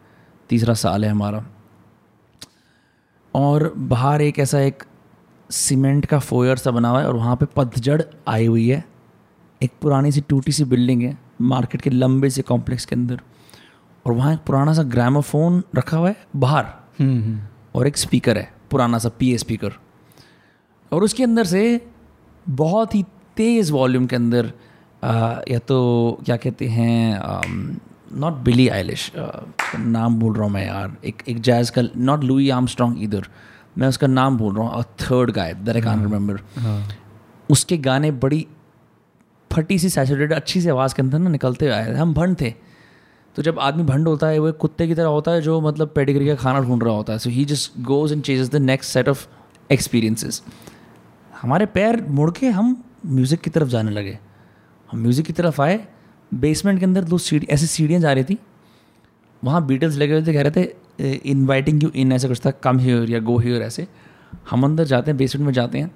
[0.50, 1.46] तीसरा साल है हमारा।
[3.36, 4.84] और बाहर एक ऐसा एक
[5.50, 8.84] सीमेंट का फोयर सा बना हुआ है और वहाँ पे पतझड़ आई हुई है।
[9.62, 13.20] एक पुरानी सी टूटी सी बिल्डिंग है मार्केट के लंबे से कॉम्प्लेक्स के अंदर।
[14.06, 16.66] और वहाँ एक पुराना सा ग्रामोफोन रखा हुआ है बाहर।
[17.00, 17.40] हम्म
[17.76, 19.74] और एक स्पीकर है पुराना सा पी स्पीकर।
[20.92, 21.88] और उसके अंदर से
[22.50, 23.04] बहुत ही
[23.38, 24.52] तेज़ वॉल्यूम के अंदर
[25.04, 25.78] आ, या तो
[26.26, 27.20] क्या कहते हैं
[28.14, 32.50] नॉट बिली आइलिश नाम बोल रहा हूँ मैं यार। एक एक जैज़ का नॉट लुई
[32.50, 33.28] आर्मस्ट्रॉन्ग इधर
[33.78, 36.40] मैं उसका नाम बोल रहा हूँ और third guy that I can't remember
[37.50, 38.46] उसके गाने बड़ी
[39.52, 42.54] फटी सी सैचुरेटेड अच्छी सी आवाज़ के अंदर ना निकलते आए थे। हम भंड थे।
[43.36, 45.92] तो जब आदमी भंड होता है वो एक कुत्ते की तरह होता है जो मतलब
[45.96, 48.94] पेडिग्री का खाना ढूंढ रहा होता है। So he just goes and chases the next
[48.94, 49.26] set of
[49.70, 50.42] experiences
[51.32, 52.76] हमारे पैर मुड़ के हम
[53.06, 54.18] म्यूज़िक की तरफ़ जाने लगे।
[54.90, 55.80] हम म्यूज़िक की तरफ़ आए
[56.36, 58.38] बेसमेंट के अंदर दो सीढ़ी ऐसी सीढ़ियाँ जा रही थी।
[59.44, 62.80] वहाँ बीटल्स लगे हुए थे कह रहे थे इनवाइटिंग यू इन ऐसा कुछ था कम
[62.80, 63.88] हियर या गो हियर ऐसे।
[64.50, 65.92] हम अंदर जाते हैं बेसमेंट में जाते हैं।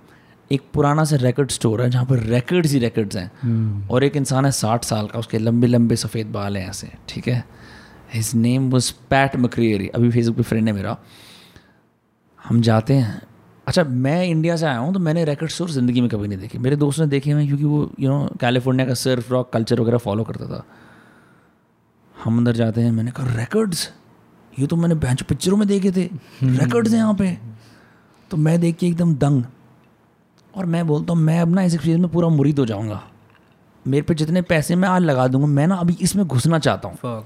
[0.52, 3.92] एक पुराना सा रिकॉर्ड स्टोर है जहाँ पर रिकॉर्ड्स ही रिकॉर्ड्स हैं। hmm.
[3.92, 7.28] और एक इंसान है साठ साल का उसके लंबे लंबे सफ़ेद बाल हैं ऐसे ठीक
[7.28, 7.44] है?
[8.14, 10.98] His name was Pat McCreary अभी फेसबुक पे फ्रेंड है मेरा।
[12.40, 13.22] हम जाते हैं
[13.70, 16.58] अच्छा मैं इंडिया से आया हूँ तो मैंने रिकॉर्ड स्टोर ज़िंदगी में कभी नहीं देखे।
[16.58, 19.80] मेरे दोस्त ने देखे हुए हैं क्योंकि वो यू नो कैलिफ़ोर्निया का सर्फ रॉक कल्चर
[19.82, 20.64] वगैरह फॉलो करता था।
[22.16, 23.88] हम अंदर जाते हैं मैंने कहा रिकॉर्ड्स
[24.54, 26.10] ये तो मैंने बेंच पिक्चरों में देखे थे।
[26.44, 27.38] रिकॉर्ड्स हैं यहाँ पे?
[28.32, 29.44] तो मैं देख के एकदम दंग।
[30.54, 33.02] और मैं बोलता हूँ मैं अब ना इस चीज़ में पूरा मुरीद हो जाऊँगा।
[33.86, 37.24] मेरे पे जितने पैसे मैं आज लगा दूँगा मैं ना अभी इसमें घुसना चाहता हूँ।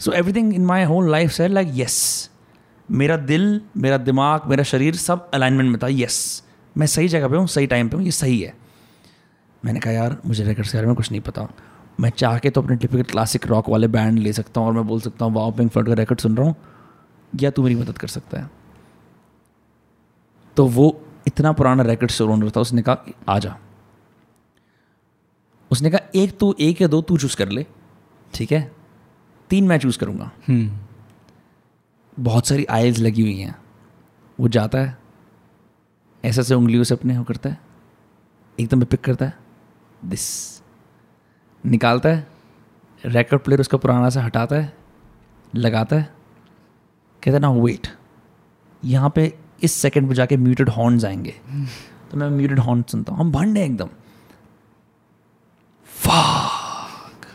[0.00, 2.30] So everything in my whole life sir like yes
[2.90, 6.42] मेरा दिल, मेरा दिमाग, मेरा शरीर सब अलाइनमेंट में था। यस
[6.76, 8.56] मैं सही जगह पे हूँ, सही टाइम पे हूँ, ये सही है।
[9.64, 11.48] मैंने कहा, यार, मुझे रिकॉर्ड के बारे में कुछ नहीं पता।
[12.00, 14.86] मैं चाह के तो अपने टिपिकल क्लासिक रॉक वाले बैंड ले सकता हूँ और मैं
[14.86, 16.56] बोल सकता हूँ वाओ पिंक फ्लॉयड का रिकॉर्ड सुन रहा हूँ।
[17.40, 18.50] या तू मेरी मदद कर सकता है?
[20.56, 23.58] तो वो इतना पुराना रिकॉर्ड स्टोर ओनर था, उसने कहा, आ जा।
[25.70, 27.66] उसने कहा, एक तो एक या दो तू चूज़ कर ले।
[28.34, 28.72] ठीक है?
[29.50, 30.83] तीन मैं चूज़ करूँगा। हम्म।
[32.20, 33.56] बहुत सारी आइल्स लगी हुई हैं।
[34.40, 34.98] वो जाता है।
[36.24, 37.60] ऐसे ऐसे उंगलियों से अपने वो करता है।
[38.60, 39.38] एकदम पिक करता है।
[40.04, 40.62] दिस
[41.66, 42.26] निकालता है।
[43.06, 44.76] रिकॉर्ड प्लेयर उसका पुराना सा हटाता है।
[45.54, 46.02] लगाता है।
[47.22, 47.86] कहता है ना वेट
[48.84, 51.30] यहाँ पे इस सेकंड पे जाके म्यूटेड हॉर्न्स आएँगे।
[52.10, 53.88] तो मैं म्यूटेड हॉर्न सुनता हूँ। हम भंड हैं एकदम।
[56.02, 57.26] Fuck.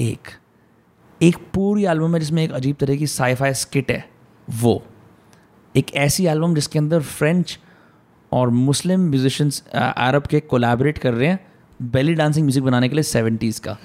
[0.00, 0.28] एक
[1.22, 4.04] एक पूरी एल्बम है जिसमें एक अजीब तरह की साईफाई स्किट है
[4.48, 4.82] वो।
[5.74, 7.58] एक ऐसी एल्बम जिसके अंदर फ्रेंच
[8.32, 11.38] और मुस्लिम म्यूजिशंस अरब के कोलैबोरेट कर रहे हैं
[11.82, 13.76] बेली डांसिंग म्यूज़िक बनाने के लिए सेवेंटीज़ का।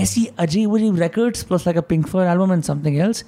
[0.00, 3.24] ऐसी अजीब अजीब records plus like a pink for album and something else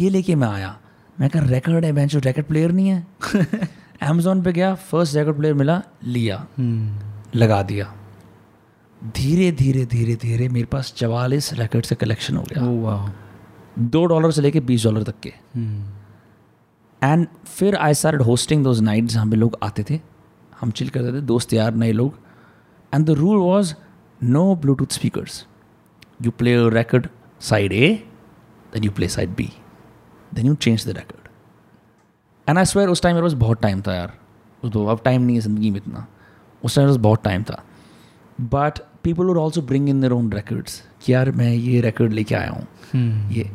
[0.00, 0.78] ये लेके मैं आया।
[1.20, 3.06] मैं कहा रिकॉर्ड है बेंच रिकॉर्ड प्लेयर नहीं है।
[4.02, 6.46] अमेजोन पे गया फ़र्स्ट रिकॉर्ड प्लेयर मिला लिया।
[7.36, 7.94] लगा दिया।
[9.00, 13.10] धीरे धीरे धीरे धीरे मेरे पास चवालीस रिकॉर्ड से कलेक्शन हो गया। Oh wow.
[13.78, 15.32] दो डॉलर से लेके बीस डॉलर तक के।
[17.02, 20.00] एंड फिर I start hosting those nights जहाँ पे लोग आते थे।
[20.52, 22.18] हम चिल करते थे दोस्त यार नए लोग।
[22.92, 23.74] And the rule was
[24.20, 25.46] no Bluetooth speakers
[26.22, 27.08] you play record
[27.40, 27.88] side A
[28.72, 29.48] then you play side B
[30.34, 31.28] then you change the record
[32.48, 34.18] and I swear उस टाइम मेरे पास बहुत टाइम था यार।
[34.62, 36.06] तो अब टाइम नहीं है ज़िंदगी में इतना।
[36.62, 37.62] उस टाइम मेरे पास बहुत टाइम था।
[38.40, 42.34] But people would also bring in their own records कि यार मैं ये रेकर्ड लेके
[42.34, 43.36] आया हूँ hmm.
[43.36, 43.50] ये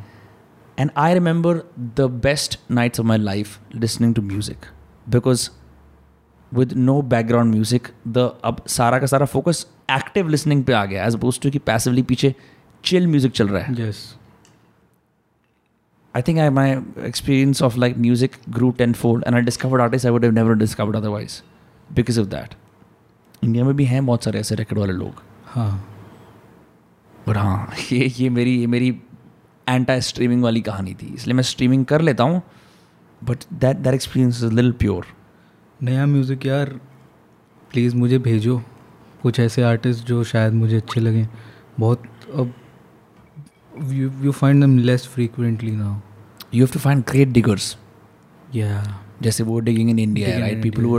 [0.77, 1.61] and I remember
[1.97, 4.65] the best nights of my life listening to music
[5.09, 5.49] because
[6.51, 11.05] with no background music the अब सारा का सारा फोकस एक्टिव लिसनिंग पे आ गया
[11.05, 12.33] एज अपोज टू कि पैसिवली पीछे
[12.83, 14.01] चिल म्यूज़िक चल रहा है yes.
[16.15, 20.11] I think I my experience of like music grew tenfold and I discovered artists I
[20.11, 21.41] would have never discovered otherwise
[21.89, 22.55] because of that.
[23.43, 25.87] India में भी हैं बहुत सारे ऐसे रिकॉर्ड वाले लोग। हाँ।
[27.27, 28.89] बट हाँ ये ये मेरी ये मेरी
[29.69, 32.41] एंटा स्ट्रीमिंग वाली कहानी थी। इसलिए मैं स्ट्रीमिंग कर लेता हूँ
[33.23, 35.05] but that that experience is a little pure.
[35.83, 36.69] नया म्यूज़िक यार
[37.71, 38.61] प्लीज़ मुझे भेजो।
[39.21, 41.27] कुछ ऐसे आर्टिस्ट जो शायद मुझे अच्छे लगें।
[41.79, 42.03] बहुत
[42.35, 42.53] अब
[43.83, 45.99] you you find them less frequently now
[46.53, 47.75] you have to find great diggers.
[48.55, 50.65] या जैसे वो digging in India Digging in right?
[50.65, 50.91] People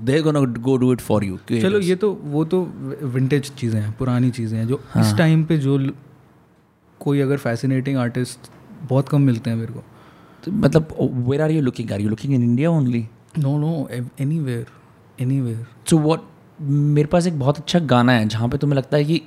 [0.00, 1.38] they're gonna go do it for you.
[1.62, 2.62] चलो ये तो वो तो
[3.02, 5.78] विंटेज चीज़ें हैं पुरानी चीज़ें हैं जो हाँ। इस टाइम पे जो
[7.00, 8.50] कोई अगर फैसिनेटिंग आर्टिस्ट
[8.82, 9.82] बहुत कम मिलते हैं मेरे को
[10.44, 10.96] तो मतलब
[11.28, 13.02] where are you looking Are you looking in India only?
[13.38, 13.88] No no
[14.40, 14.66] anywhere
[15.40, 16.20] anywhere so what?
[16.60, 19.20] मेरे पास एक बहुत अच्छा गाना है जहाँ पे तुम्हें लगता है कि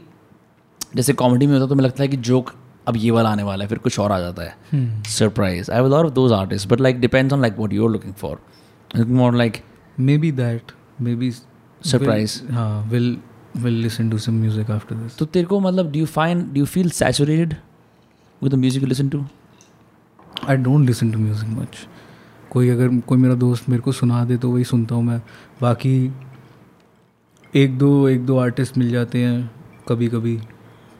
[0.95, 2.53] जैसे कॉमेडी में होता है तुम्हें लगता है कि जोक
[2.87, 6.05] अब ये वाला आने वाला है फिर कुछ और आ जाता है surprise I lot
[6.05, 8.39] of those artists but like depends on like what you are looking for
[8.95, 9.57] more like
[10.17, 10.71] maybe that
[11.15, 11.33] maybe
[11.81, 12.51] Surprise.
[12.51, 13.17] हाँ will
[13.57, 16.59] will listen to some music after this तो तेरे को मतलब do you find do
[16.59, 17.55] you feel saturated
[18.43, 19.23] with the music listen to
[20.49, 21.87] I don't listen to music much
[22.49, 25.21] कोई अगर कोई मेरा दोस्त मेरे को सुना दे तो वही सुनता हूँ मैं।
[25.61, 26.13] बाकी
[27.55, 29.51] एक दो एक दो आर्टिस्ट मिल जाते हैं
[29.87, 30.39] कभी कभी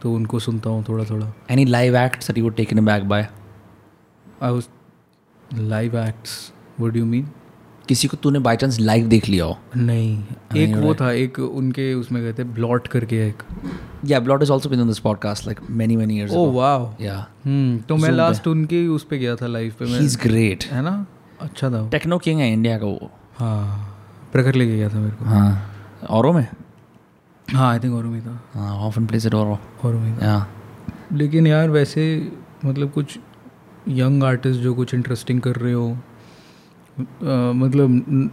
[0.02, 3.28] तो उनको सुनता हूँ थोड़ा थोड़ा any live acts that you taken back by
[4.44, 4.68] I was
[5.60, 7.30] live acts what do you mean
[7.88, 9.58] किसी को तूने बाई चांस लाइव देख लिया हो?
[9.78, 10.24] नहीं।
[10.58, 13.44] एक वो था एक उनके उसमें गए थे ब्लॉट करके एक।
[14.06, 17.16] Yeah Blot is also been on this podcast like many many years oh वाह या
[17.90, 20.82] तो मैं लास्ट उनके उस पे गया था लाइव पे मैं ही इज़ ग्रेट है
[20.82, 21.06] ना?
[21.42, 23.90] अच्छा था टेक्नो किंग है इंडिया का वो। हाँ।
[24.34, 25.76] प्रखर लेके गया था मेरे को। हाँ।
[26.10, 26.48] औरों में?
[27.54, 30.48] हाँ आई थिंक और भी था। हाँ ऑफन प्लेस इट औरों और था। या
[31.14, 32.32] लेकिन यार वैसे
[32.66, 33.20] मतलब कुछ
[33.90, 35.98] यंग आर्टिस्ट जो कुछ इंटरेस्टिंग कर रहे हो
[37.00, 38.30] मतलब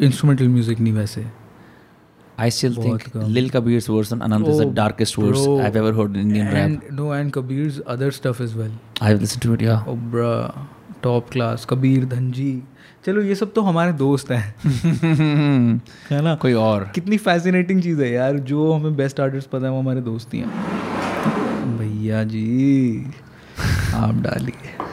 [0.00, 1.26] इंस्ट्रूमेंटल म्यूज़िक नहीं वैसे।
[2.40, 5.52] I still think कम। Lil Kabir's verse on Anant is the Oh, darkest verse bro.
[5.66, 6.56] I've ever heard in Indian rap.
[6.56, 8.72] And no and Kabir's other stuff is well
[9.02, 9.88] I've listened to it, yeah.
[9.88, 10.68] Oh bro
[11.02, 12.62] top class Kabir Dhanji
[13.06, 14.54] चलो ये सब तो हमारे दोस्त हैं।
[16.10, 16.34] है ना?
[16.34, 20.00] कोई और। कितनी फैसिनेटिंग चीज़ है यार। जो हमें बेस्ट आर्टिस्ट पता है वो हमारे
[20.00, 23.06] दोस्त ही हैं। भैया जी
[23.94, 24.85] आप डालिए।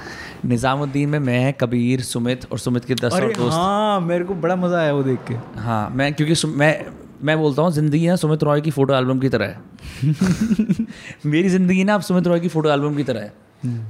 [0.46, 4.56] निजामुद्दीन में मैं कबीर सुमित और सुमित के दस और दोस्त। हाँ मेरे को बड़ा
[4.56, 6.86] मज़ा आया वो देख के। हाँ मैं क्योंकि मैं
[7.24, 9.60] मैं बोलता हूँ ज़िंदगी ना सुमित रॉय की फ़ोटो एल्बम की तरह है।
[11.26, 13.34] मेरी ज़िंदगी ना अब सुमित रॉय की फ़ोटो एल्बम की तरह है।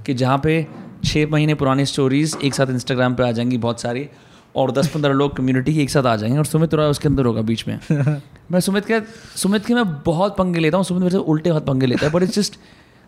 [0.06, 0.66] कि जहाँ पे
[1.06, 4.08] छः महीने पुरानी स्टोरीज एक साथ इंस्टाग्राम पर आ जाएँगी बहुत सारी
[4.56, 7.42] और दस पंद्रह लोग कम्युनिटी एक साथ आ जाएँगे और सुमित रॉय उसके अंदर होगा
[7.42, 7.80] बीच में।
[8.52, 9.00] मैं सुमित के
[9.38, 12.12] सुमित के मैं बहुत पंगे लेता हूँ सुमित मेरे से उल्टे हाथ पंगे लेता है
[12.12, 12.56] but it's just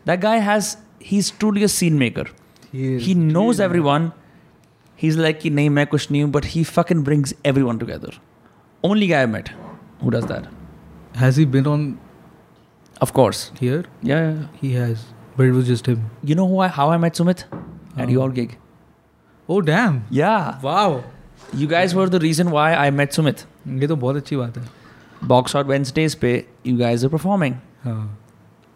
[0.06, 0.76] that guy has
[1.06, 2.30] he is truly a scene maker
[3.06, 4.10] he knows everyone
[5.04, 8.14] he's like कि नहीं मैं कुछ नहीं हूँ but he fucking brings everyone together
[8.84, 9.52] only guy I met
[10.04, 10.48] who does that
[11.18, 11.94] has he been on
[13.04, 14.62] of course here yeah, yeah, yeah.
[14.64, 14.98] He has
[15.38, 17.44] but it was just him you know who I, how I met Sumit
[17.98, 18.56] at your gig
[19.50, 21.02] oh damn yeah wow
[21.62, 24.68] you guys were the reason why I met Sumit ये तो बहुत अच्छी बात है
[25.28, 28.18] box out Wednesdays पे you guys are performing हाँ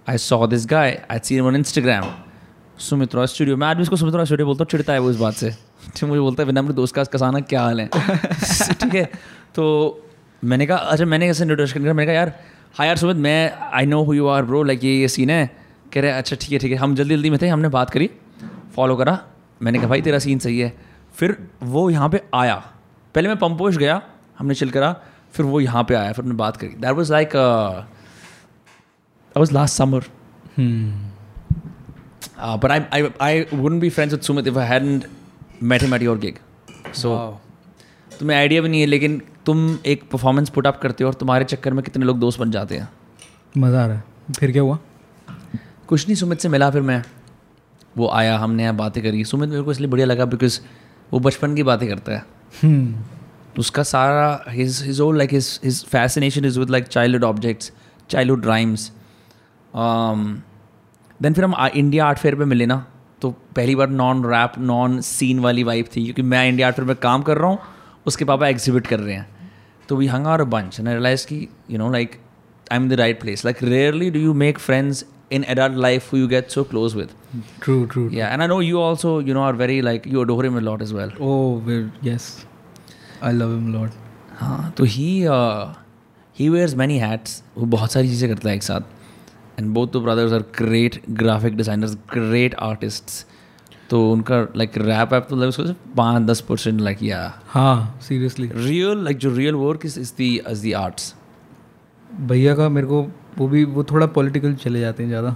[0.08, 2.06] I saw this guy I'd seen him on Instagram
[2.80, 5.10] Sumit Roy studio मैं। आज भी उसको सुमित रॉय स्टूडियो बोलता हूँ चिड़ता है वो
[5.12, 5.50] इस बात से।
[6.00, 7.88] तो मुझे बोलता है विनम्र दोस्त का कसाना क्या हाल है?
[8.74, 9.04] ठीक है
[9.56, 9.64] तो
[10.44, 12.34] मैंने कहा अच्छा मैंने ऐसे इंट्रोडक्शन करा मैंने कहा, यार
[12.76, 15.50] हाँ यार सुमित, मैं I know who you are bro like ये ये सीन है।
[15.94, 18.10] कह रहे अच्छा ठीक है ठीक है, हम जल्दी जल्दी में थे, हमने बात करी
[18.76, 19.20] फॉलो करा।
[19.62, 20.74] मैंने कहा, भाई, तेरा सीन सही है।
[21.16, 22.56] फिर वो यहाँ पे आया।
[23.16, 24.02] पहले मैं पंपोश गया,
[24.40, 24.96] हमने चिल करा,
[25.34, 27.36] फिर वो यहाँ पे आया, फिर हमने बात करी। That was like
[29.36, 30.04] was last summer
[32.40, 35.08] Uh, but I, I, I wouldn't be friends with Sumit if I hadn't
[35.60, 36.40] met him at your gig.
[36.94, 37.10] So
[38.20, 41.46] तुम्हें आइडिया भी नहीं है लेकिन तुम एक परफॉर्मेंस पुट अप करते हो और तुम्हारे
[41.46, 42.90] चक्कर में कितने लोग दोस्त बन जाते हैं।
[43.58, 44.78] मज़ा आ रहा है। फिर क्या हुआ?
[45.88, 47.04] कुछ नहीं सुमित से मिला फिर मैं।
[47.98, 50.60] वो आया हमने यहाँ बातें करी। सुमित मेरे को इसलिए बढ़िया लगा बिकॉज़
[51.14, 52.24] वो बचपन की बातें करता है।
[52.62, 53.04] हम्म।
[53.60, 57.72] उसका सारा his his all like his his fascination is with like childhood objects
[58.10, 58.92] childhood rhymes
[61.22, 62.86] then फिर हम इंडिया आर्ट फेयर पे मिले ना
[63.22, 66.88] तो पहली बार नॉन रैप नॉन सीन वाली वाइब थी क्योंकि मैं इंडिया आर्ट फेयर
[66.88, 67.60] में काम कर रहा हूँ
[68.08, 69.28] उसके पापा एग्जिबिट कर रहे हैं।
[69.90, 72.20] तो we hung are a bunch and realize कि you know like
[72.72, 75.06] I am the right place like rarely do you make friends
[75.38, 77.10] in adult life who you get so close with.
[77.64, 80.46] True true yeah and i know you also you know are very like you adore
[80.46, 81.12] him a lot as well.
[83.24, 83.92] I love him lot
[84.40, 85.10] हाँ तो he
[86.40, 88.82] he wears many hats वो बहुत सारी चीज़ें करता है एक साथ.
[89.60, 93.26] And both the brothers are great graphic designers great artists
[93.90, 98.50] तो उनका लाइक रैप ऐप तो like उसको पाँच दस परसेंट लाइक या हाँ सीरियसली
[98.56, 101.14] रियल लाइक जो real work is is the is the arts
[102.22, 103.02] भैया का मेरे को
[103.38, 105.36] वो भी वो थोड़ा पॉलिटिकल चले जाते हैं ज़्यादा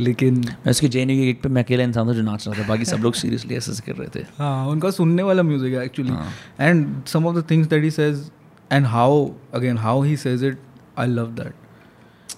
[0.00, 2.68] लेकिन मैं उसकी जे की गिग पे मैं अकेला इंसान था जो नाच रहा था
[2.68, 6.12] बाकी सब लोग सीरियसली ऐसे कर रहे थे। हाँ उनका सुनने वाला म्यूज़िक है actually.
[6.60, 8.30] And some of the things that he says
[8.72, 10.58] and how again how he says it
[10.98, 11.54] I love that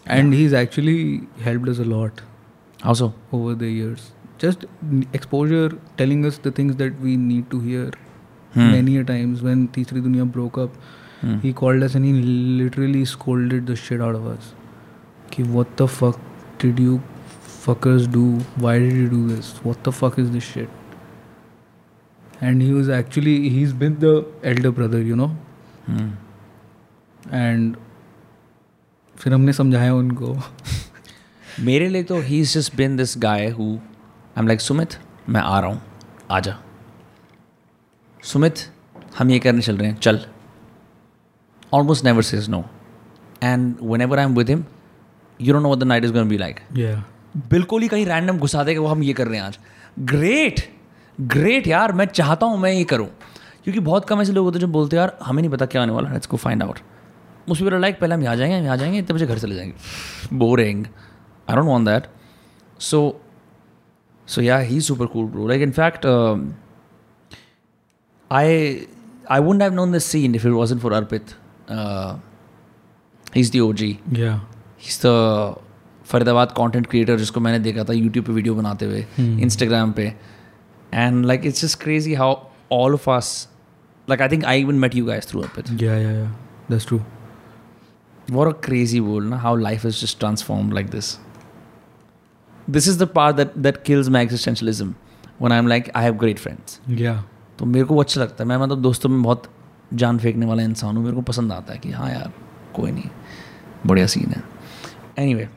[0.06, 0.38] and yeah.
[0.38, 2.20] he's actually helped us a lot.
[2.82, 3.14] How so?
[3.32, 4.64] Over the years, just
[5.12, 7.90] exposure, telling us the things that we need to hear.
[8.54, 8.70] Hmm.
[8.72, 10.70] Many a times when Tisri Dunya broke up,
[11.20, 11.38] hmm.
[11.38, 14.54] he called us and he literally scolded the shit out of us.
[15.30, 16.18] Ki, what the fuck
[16.58, 17.00] did you
[17.46, 18.38] fuckers do?
[18.56, 19.54] Why did you do this?
[19.64, 20.68] What the fuck is this shit?
[22.40, 25.30] And he was actually he's been the elder brother, you know.
[25.86, 26.10] Hmm.
[27.30, 27.76] And
[29.22, 30.36] फिर हमने समझाया उनको।
[31.60, 34.96] मेरे लिए तो he is just been this guy who I am like Sumit
[35.28, 35.82] मैं आ रहा हूँ।
[36.30, 36.56] आ जा।
[38.20, 38.58] सुमित
[39.18, 40.20] हम ये करने चल रहे हैं। चल।
[41.72, 42.64] Almost never says no
[43.42, 44.64] and one ever I am with him
[45.40, 46.60] you don't know the night is gone be like
[47.50, 49.58] बिल्कुल ही कहीं रैंडम घुसा देगा वो हम ये कर रहे हैं आज।
[50.00, 50.60] ग्रेट
[51.20, 53.06] ग्रेट यार मैं चाहता हूँ मैं ये करूँ।
[53.64, 55.82] क्योंकि बहुत कम ऐसे लोग होते हैं जो बोलते हैं यार हमें नहीं पता क्या
[55.82, 56.78] आने वाला है। गो फाइंड आउट
[57.48, 60.36] उस पर लाइक पहले हम यहाँ जाएँगे हम यहाँ जाएँगे इतने बजे घर चले जाएँगे।
[60.39, 60.85] Boring
[61.51, 62.06] I don't want that
[62.81, 63.20] so
[64.28, 66.06] so yeah he super cool bro like in fact
[68.31, 68.44] I
[69.28, 71.32] I wouldn't have known this scene if it wasn't for Arpit.
[71.69, 72.14] Uh,
[73.35, 73.82] he's the OG.
[74.20, 74.39] yeah.
[74.85, 75.12] He's the
[76.06, 80.06] Faridabad content creator जिसको मैंने देखा था YouTube पे video बनाते हुए Instagram पे।
[80.94, 82.35] And like it's just crazy how
[82.73, 83.48] all of us
[84.10, 86.32] like I think I even met you guys through Arpit yeah yeah yeah.
[86.70, 87.01] That's true.
[88.28, 89.36] What a crazy world na?
[89.36, 91.18] how life is just transformed like this
[92.68, 94.94] this is the part that that kills my existentialism
[95.38, 97.22] when i'm like i have great friends yeah
[97.58, 99.50] तो मेरे को अच्छा लगता है मैं मतलब दोस्तों में बहुत
[99.94, 102.32] जान फेंकने वाला इंसान हूँ मेरे को पसंद आता है कि हाँ यार
[102.74, 103.10] कोई नहीं
[103.86, 104.42] बढ़िया सीन है
[105.34, 105.48] anyway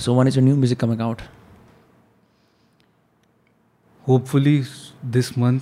[0.00, 1.22] so one is a new music coming out
[4.08, 4.64] hopefully
[5.04, 5.60] this month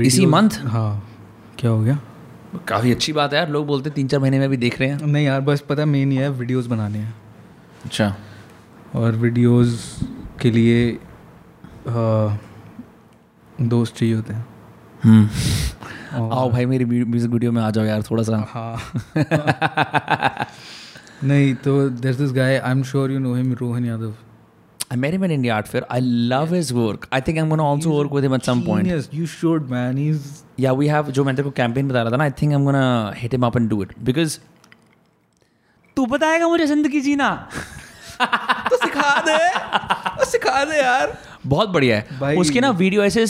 [0.00, 0.58] इसी month?
[0.66, 1.08] हाँ
[1.58, 1.98] क्या हो गया
[2.68, 4.88] काफ़ी अच्छी बात है यार लोग बोलते हैं तीन चार महीने में भी देख रहे
[4.88, 7.14] हैं नहीं यार बस पता मेन ये है वीडियोज़ बनाने हैं
[7.84, 8.14] अच्छा
[8.96, 9.76] और वीडियोज़
[10.40, 10.98] के लिए
[13.62, 14.44] दोस्त चाहिए होते हैं
[15.02, 18.76] हम्म। आओ भाई मेरी म्यूज़िक वीडियो में आ जाओ यार थोड़ा सा हाँ
[21.24, 24.14] नहीं तो there this guy I am sure you know him Rohan Yadav
[24.88, 25.84] I met him in India Fair.
[25.90, 26.56] I love yes.
[26.58, 27.08] his work.
[27.10, 28.84] I think I'm going also He's work with him at some point.
[28.84, 29.96] Genius, you should, man.
[29.96, 32.52] He's Yeah, we have जो मैं तेरे को campaign बता रहा था ना I think
[32.52, 34.38] I am gonna hit him up and do it because
[35.96, 37.28] तू बताएगा मुझे ज़िंदगी जीना।
[38.70, 39.36] तो सिखा दे।
[40.18, 41.16] तो सिखा दे यार।
[41.46, 43.22] बहुत बढ़िया है। उसके ना वीडियो ऐसे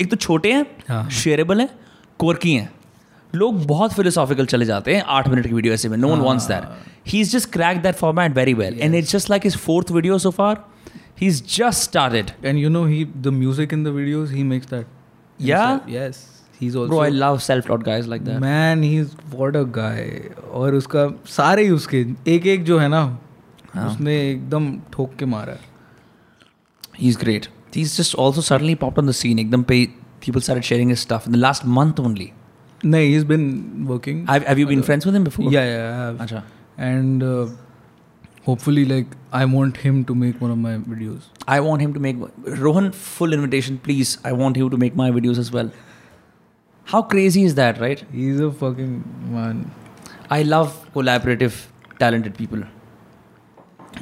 [0.00, 1.68] एक तो छोटे हैं हाँ। शेयरेबल हैं
[2.18, 2.70] कोरकी हैं।
[3.34, 6.46] लोग बहुत फिलोसॉफिकल चले जाते हैं आठ मिनट की वीडियो ऐसे में। No one wants
[6.48, 6.64] that
[7.08, 7.20] he.
[7.20, 10.30] Is just crack that format very well and it's just like his fourth video so
[10.40, 10.64] far
[11.20, 14.70] he is just started and you know he the music in the videos he makes
[14.74, 14.84] that
[15.38, 15.78] Yeah?
[15.86, 16.26] himself.
[16.60, 20.04] He's also bro I love self taught guys like that man he's what a guy
[20.60, 22.04] और उसका सारे ही उसके
[22.34, 23.02] एक एक जो है ना
[23.74, 25.68] हाँ। उसने एकदम ठोक के मारा है
[27.00, 27.46] He's great.
[27.74, 29.38] He's just also suddenly popped on the scene.
[29.42, 29.76] Ekdam pe
[30.24, 32.26] people started sharing his stuff in the last month only.
[32.84, 33.46] नहीं he's been
[33.88, 35.50] working Have, have you been friends with him before?
[35.54, 36.42] yeah yeah I have Acha.
[36.86, 37.46] and uh,
[38.46, 39.10] hopefully like
[39.40, 41.26] I want him to make one of my videos
[41.56, 42.22] I want him to make
[42.64, 44.16] Rohan full invitation, please.
[44.30, 45.70] I want you to make my videos as well.
[46.92, 48.00] How crazy is that, right?
[48.12, 48.94] he's a fucking
[49.32, 49.58] man.
[50.30, 51.58] I love collaborative,
[51.98, 52.62] talented people.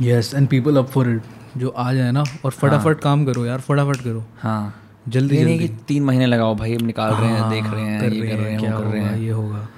[0.07, 1.23] yes and people up for it.
[1.57, 4.75] जो आ जाए ना और फटाफट काम करो यार फटाफट करो। हाँ।
[5.09, 7.85] जल्दी नहीं जल्दी। कि तीन महीने लगाओ भाई हम निकाल रहे हैं हाँ, देख रहे
[7.85, 9.69] हैं कर ये कर रहे हैं क्या कर रहे हैं। ये होगा।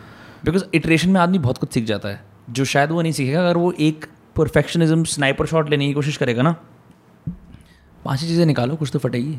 [0.45, 2.21] बिकॉज़ इटरेशन में आदमी बहुत कुछ सीख जाता है
[2.51, 4.07] जो शायद वो नहीं सीखेगा अगर वो एक
[4.37, 6.55] परफेक्शनिज्म स्नाइपर शॉट लेने की कोशिश करेगा ना
[8.05, 9.39] पाँच ही चीज़ें निकालो कुछ तो फटेगी।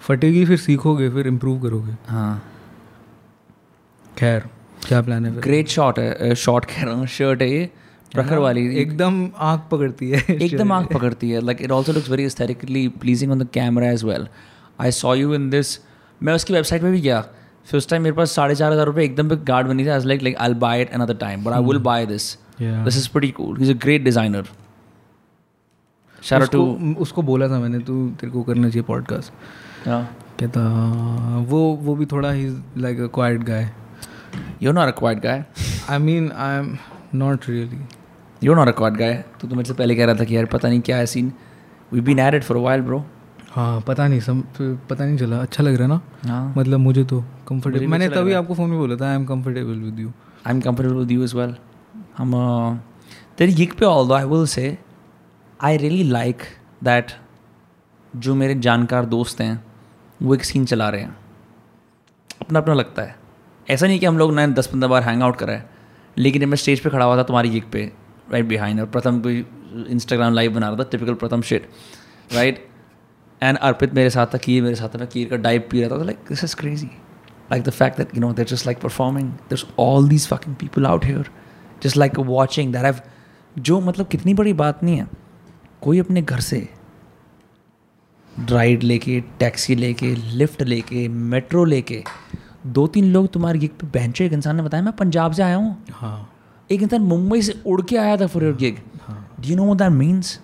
[0.00, 2.42] फटेगी फिर सीखोगे फिर इम्प्रूव करोगे। हाँ।
[4.18, 4.48] खैर
[4.86, 7.70] क्या प्लान है ग्रेट शॉट है शॉट कह रहा हूँ शर्ट है ये
[8.12, 12.24] प्रखर वाली। एकदम आँख पकड़ती है एकदम आँख पकड़ती है like it also looks very
[12.24, 14.28] aesthetically pleasing on the camera as well
[14.80, 15.78] I saw you in this
[16.22, 17.20] मैं उसकी वेबसाइट पे भी गया
[17.66, 20.22] फिर उस टाइम मेरे पास साढ़े चार हज़ार रुपये एकदम पे गार्ड बनी थी like
[20.22, 23.62] like I buy it another time but I will buy this this is pretty cool
[23.62, 24.46] is a great designer
[26.30, 29.32] to उसको, उसको बोला था मैंने तू तेरे को करना चाहिए पॉडकास्ट
[30.40, 30.60] कहता
[31.48, 32.46] वो वो भी थोड़ा ही
[32.78, 33.70] like a quiet guy
[34.62, 35.44] you not a quiet guy
[35.90, 36.76] I mean I am
[37.14, 37.80] not really
[38.44, 40.44] you not a quiet guy तो तू मेरे से पहले कह रहा था कि यार
[40.44, 41.32] पता नहीं क्या है scene
[41.92, 43.04] we been ad for a while bro
[43.50, 46.00] हाँ पता नहीं सम पता नहीं चला। अच्छा लग रहा ना?
[46.26, 49.14] हाँ। मतलब मुझे तो मुझे कंफर्टेबल मैंने अच्छा तभी आपको फ़ोन में बोला था I
[49.14, 50.12] am comfortable with you
[50.46, 51.56] I am comfortable with you as well
[52.18, 52.34] हम
[53.38, 54.78] तेरी गिग पे although I will say
[55.60, 56.42] I really like
[56.84, 57.12] that
[58.16, 59.64] जो मेरे जानकार दोस्त हैं
[60.22, 61.16] वो एक सीन चला रहे हैं।
[62.40, 63.16] अपना अपना लगता है।
[63.70, 65.62] ऐसा नहीं कि हम लोग नए दस पंद्रह बार हैंग आउट कराए
[66.18, 67.92] लेकिन जब मैं स्टेज पे खड़ा हुआ था तुम्हारी गिग पे
[68.32, 69.46] राइट बिहाइंड और प्रथम कोई
[69.88, 71.68] इंस्टाग्राम लाइव बना रहा था typical Pratham shit
[72.32, 72.66] right
[73.42, 75.98] and Arpit मेरे साथ था कीर मेरे साथ था, मैं कीर का डाइव पी रहा
[75.98, 76.86] था like this is crazy
[77.50, 80.86] like the fact that, you know, they're just like performing, there's all these fucking people
[80.86, 81.24] out here,
[81.84, 83.00] just like watching that have,
[83.58, 85.06] जो मतलब कितनी बड़ी बात नहीं है,
[85.82, 86.68] कोई अपने घर से
[88.50, 92.02] राइड लेके टैक्सी लेके लिफ्ट लेके मेट्रो लेके
[92.66, 95.56] दो तीन लोग तुम्हारे गिग पे बेंचो। एक इंसान ने बताया मैं पंजाब से आया
[95.56, 96.34] हूँ। हाँ।
[96.70, 98.78] एक इंसान मुंबई से उड़ के आया था for your gig
[99.40, 100.38] do you know that means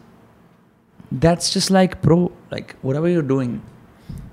[1.14, 2.18] that's just like pro
[2.52, 3.58] like whatever you're doing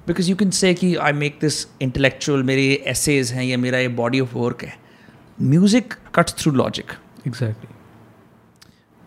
[0.08, 3.88] because you can say कि आई मेक दिस इंटेलेक्चुअल मेरे एसेज हैं या मेरा ये
[3.98, 4.74] बॉडी ऑफ़ वर्क है।
[5.42, 6.92] Music cuts through logic
[7.28, 7.70] exactly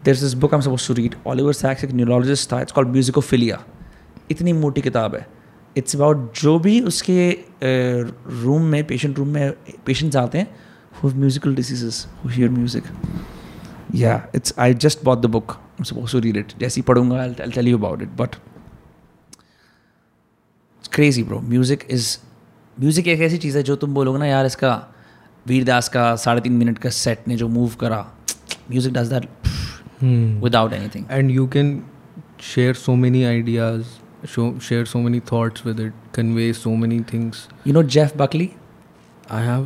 [0.02, 2.88] there this book I am suppose to read Oliver Sacks एक neurologist था it's called
[2.88, 3.62] म्यूजिकोफिलिया
[4.30, 5.26] इतनी मोटी किताब है।
[5.76, 7.30] इट्स अबाउट जो भी उसके
[8.42, 9.52] रूम में पेशेंट रूम में
[9.86, 10.56] पेशेंट्स आते हैं
[11.02, 12.84] who musical diseases who hear music
[13.94, 17.20] या it's I just bought the book I suppose to read it जैसे ही पढ़ूँगा
[17.22, 18.36] I tell you about it but
[20.92, 22.16] crazy bro music is
[22.76, 24.74] music एक ऐसी चीज़ है जो तुम बोलोगे ना यार इसका
[25.46, 28.06] वीरदास का साढ़े तीन मिनट का सेट ने जो मूव करा
[28.70, 29.28] music does that
[30.44, 31.74] without anything and you can
[32.44, 33.92] share so many ideas.
[34.26, 37.46] Show, share so many thoughts with it convey so many things.
[37.66, 38.50] You know Jeff Buckley
[39.30, 39.64] i have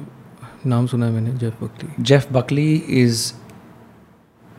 [0.67, 3.33] नाम सुना है मैंने Jeff Buckley Jeff Buckley is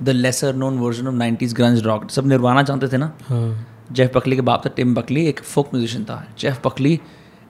[0.03, 3.11] the lesser known version of nineties grunge rock सब Nirvana जानते थे ना?
[3.27, 6.99] हाँ। Jeff Buckley के बाप था टिम बकली एक फोक म्यूजिशियन था। Jeff Buckley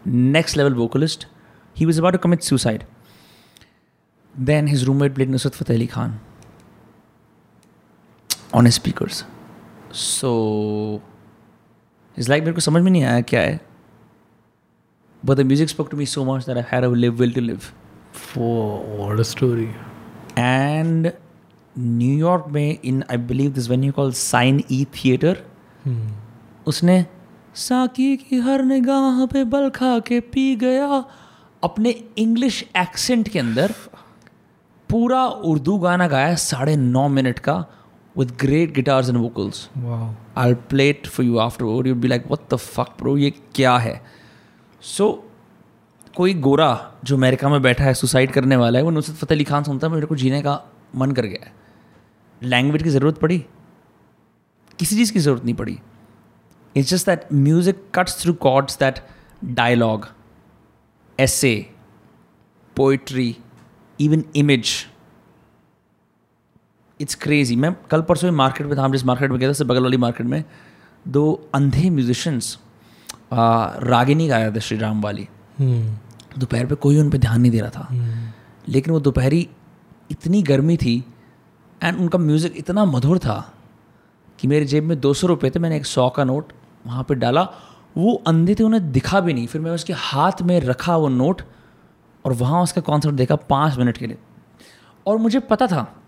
[0.08, 1.28] next level vocalist
[1.76, 2.84] he was about to commit suicide
[4.34, 6.20] then his roommate played Nusrat Fateh Ali Khan
[8.56, 9.24] on his speakers
[9.94, 10.32] so
[12.20, 13.60] is like मेरे को समझ में नहीं आया क्या है।
[15.24, 17.62] But the music spoke to me so much that I had live will to live
[19.22, 19.68] a story.
[20.38, 21.12] And
[21.76, 24.12] New York में in I believe this venue call
[24.72, 25.44] Sine theatre
[26.68, 27.06] उसने
[27.56, 31.04] साकी की हर निगाह पे बल खा के पी गया।
[31.64, 33.74] अपने इंग्लिश एक्सेंट के अंदर
[34.90, 37.66] पूरा उर्दू गाना गाया साढ़े नौ मिनट का।
[38.18, 40.08] With great guitars and vocals wow.
[40.38, 41.88] I'll play it for you afterward.
[41.90, 43.18] You'll be like, what the fuck, bro?
[43.18, 44.02] ये क्या है?
[44.82, 45.26] सो
[46.16, 46.70] कोई गोरा
[47.06, 49.88] जो अमेरिका में बैठा है सुसाइड करने वाला है वो नुसरत फतेह अली खान सुनता
[49.88, 50.62] है मेरे को जीने का
[50.96, 51.54] मन कर गया है।
[52.44, 53.46] लैंग्वेज की ज़रूरत पड़ी?
[54.80, 55.78] किसी चीज़ की ज़रूरत नहीं पड़ी।
[56.76, 59.00] It's just that music cuts through chords that
[59.46, 60.08] dialogue
[61.20, 61.58] essay
[62.76, 63.36] poetry
[64.00, 64.72] even image
[67.00, 69.84] it's crazy मैं कल परसों मार्केट में था हम जिस मार्केट में गए थे बगल
[69.84, 70.44] वाली मार्केट में
[71.08, 72.58] दो अंधे म्यूजिशंस
[73.34, 75.28] रागिनी गाया था श्री राम वाली।
[75.62, 76.40] hmm.
[76.40, 77.88] दोपहर पे कोई उन पर ध्यान नहीं दे रहा था।
[78.68, 79.48] लेकिन वो दोपहरी
[80.12, 81.04] इतनी गर्मी थी
[81.84, 83.54] एंड उनका म्यूज़िक इतना मधुर था
[84.40, 86.54] कि मेरे जेब में दो सौ रुपये थे मैंने एक सौ का नोट
[86.88, 87.42] वहाँ पे डाला।
[87.98, 91.42] वो अंधे थे उन्हें दिखा भी नहीं। फिर मैं उसके हाथ में रखा वो नोट
[92.26, 94.18] और वहाँ उसका कॉन्सर्ट देखा पाँच मिनट के लिए।
[95.08, 95.99] और मुझे पता था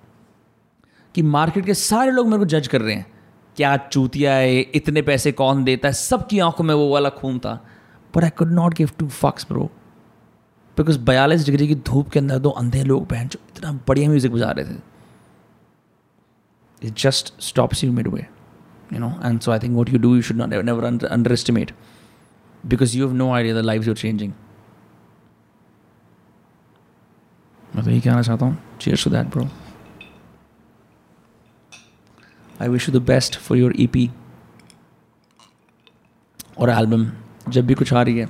[1.16, 3.06] कि मार्केट के सारे लोग मेरे को जज कर रहे हैं।
[3.58, 5.94] क्या चूतिया है, इतने पैसे कौन देता है?
[5.94, 7.54] सबकी आँखों में वो वाला खून था।
[8.14, 9.70] But I could not give two fucks bro
[10.78, 14.32] because बयालीस डिग्री की धूप के अंदर दो अंधे लोग पहन जो इतना बढ़िया म्यूज़िक
[14.32, 14.80] बजा रहे थे।
[16.82, 18.26] It just stops you midway
[18.94, 20.84] you know and so I think what you do you should not never
[21.32, 21.72] underestimate
[22.64, 24.32] because you have no idea the life you're changing
[27.76, 29.48] मैं तो यही कहना चाहता हूँ। Cheers to bro
[32.64, 34.10] I wish you the best for your EP
[36.60, 37.06] और album
[37.50, 38.28] जब भी कुछ आ रही है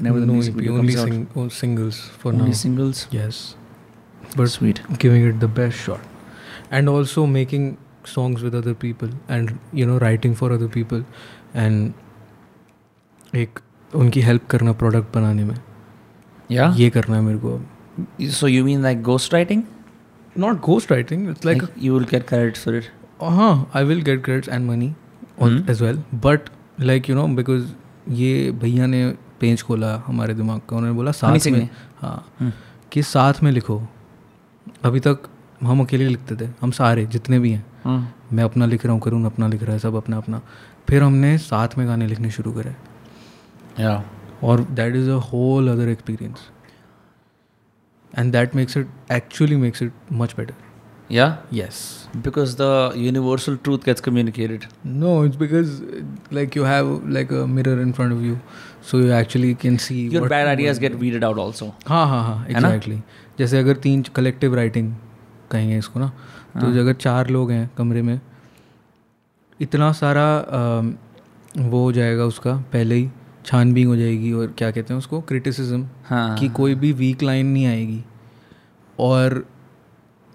[0.00, 3.40] the no music EP, only sing, oh, singles for only now singles yes
[4.36, 6.00] but sweet giving it the best shot
[6.70, 7.68] and also making
[8.14, 11.04] songs with other people and you know writing for other people
[11.66, 11.94] and
[13.44, 13.58] एक
[13.94, 15.54] उनकी help करना product बनाने में
[16.50, 17.60] yeah ये करना है मेरे को
[18.40, 19.62] so you mean like ghostwriting
[20.38, 22.90] not ghost writing it's like like you will get credit for it
[23.22, 24.94] हाँ I will get credits and money.
[25.70, 26.48] As well but
[26.80, 27.72] like you know because
[28.12, 29.08] ये भैया ने
[29.40, 31.68] page खोला हमारे दिमाग का उन्होंने बोला साथ में
[32.00, 32.50] हाँ Hmm.
[32.92, 33.80] कि साथ में लिखो।
[34.84, 35.28] अभी तक
[35.62, 38.34] हम अकेले लिखते थे हम सारे जितने भी हैं। Hmm.
[38.34, 40.40] मैं अपना लिख रहा हूँ करूँ अपना लिख रहा है सब अपना अपना।
[40.88, 42.74] फिर हमने साथ में गाने लिखने शुरू करे।
[43.80, 44.00] Yeah.
[44.44, 46.48] और that is a whole other experience
[48.18, 50.54] and that makes it actually makes it much better
[51.08, 51.36] Yeah?
[51.50, 52.08] Yes.
[52.22, 54.66] Because the universal truth gets communicated.
[54.84, 58.40] No, it's because uh, like you have like a mirror in front of you,
[58.80, 60.08] so you actually can see.
[60.08, 61.72] Your what- bad ideas get weeded out also.
[61.86, 62.68] हाँ हाँ हाँ है ना?
[62.68, 63.02] Exactly
[63.38, 64.92] जैसे अगर तीन collective writing
[65.50, 66.08] कहेंगे इसको ना
[66.54, 68.20] तो हाँ। अगर चार लोग हैं कमरे में
[69.60, 70.26] इतना सारा
[71.56, 73.08] वो हो जाएगा उसका पहले ही
[73.46, 76.36] छानबीन हो जाएगी और क्या कहते हैं उसको क्रिटिसिज्म हाँ.
[76.38, 78.04] कि कोई भी वीक लाइन नहीं आएगी
[78.98, 79.44] और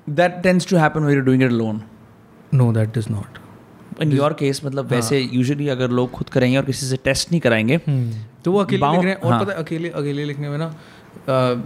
[0.10, 1.82] That tends to happen when you're doing it alone.
[2.54, 3.38] No that is not
[4.04, 4.96] In your case मतलब हाँ.
[4.96, 7.78] वैसे यूजुअली अगर लोग खुद करेंगे और किसी से टेस्ट नहीं कराएँगे
[8.44, 10.72] तो वो अकेले लिख रहे हैं और हाँ। पता है अकेले अकेले लिखने में ना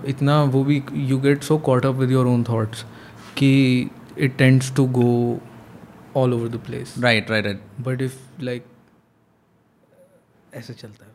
[0.10, 2.86] इतना वो भी you get so caught up with your own thoughts
[3.38, 3.52] कि
[4.18, 5.10] it tends to go
[6.16, 8.66] all over the place right right right but if like
[10.54, 11.13] ऐसे चलता है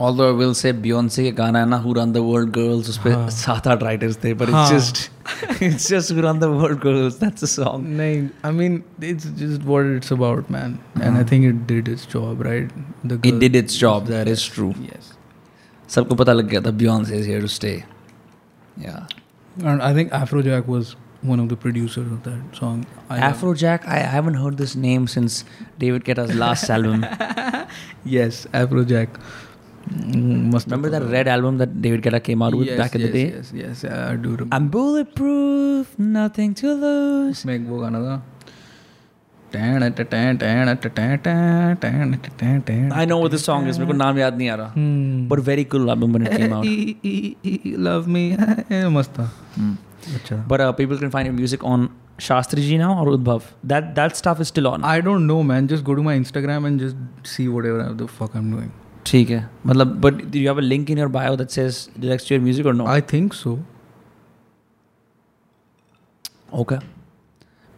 [0.00, 2.98] Although I will say Beyonce के गाना है ना Who Run the World Girls उस
[3.04, 6.48] पे हाँ। सात आठ राइटर्स थे but हाँ। it's just it's just Who Run the
[6.52, 11.16] World Girls that's a song नहीं I mean it's just what it's about man and
[11.16, 12.72] I think it did its job right
[13.06, 15.12] the it did its job that is true yes
[15.96, 17.76] सबको पता लग गया था Beyonce is here to stay
[18.86, 19.04] yeah
[19.64, 20.96] and I think Afrojack was
[21.28, 22.76] one of the producers of that song
[23.14, 25.34] I love- Afrojack I haven't heard this name since
[25.82, 27.04] David Guetta's last album
[28.16, 29.49] yes afrojack Mm,
[29.87, 32.95] must have remember that thought red album that David Guetta came out with Yes, back
[32.95, 33.27] in the yes, day
[33.63, 38.15] yes yes I do remember I'm bulletproof nothing to lose उसमें एक वो गाना था
[42.91, 45.27] I know what this song is मेरे को नाम याद नहीं आ रहा Hmm.
[45.33, 46.65] but very cool album when it came out
[47.89, 48.23] love me
[48.97, 49.27] मस्त था
[49.57, 49.75] Hmm.
[50.15, 51.85] अच्छा But uh, people can find your music on
[52.25, 53.45] Shastri Ji now or Udbhav.
[53.71, 54.83] That that stuff is still on.
[54.89, 58.35] I don't know man just go to my Instagram and just see whatever the fuck
[58.41, 58.69] I'm doing
[59.06, 62.34] ठीक है। मतलब but you have a link in your bio that says directs to
[62.34, 62.86] your music or no?
[62.92, 63.58] I think so.
[66.62, 66.78] Okay.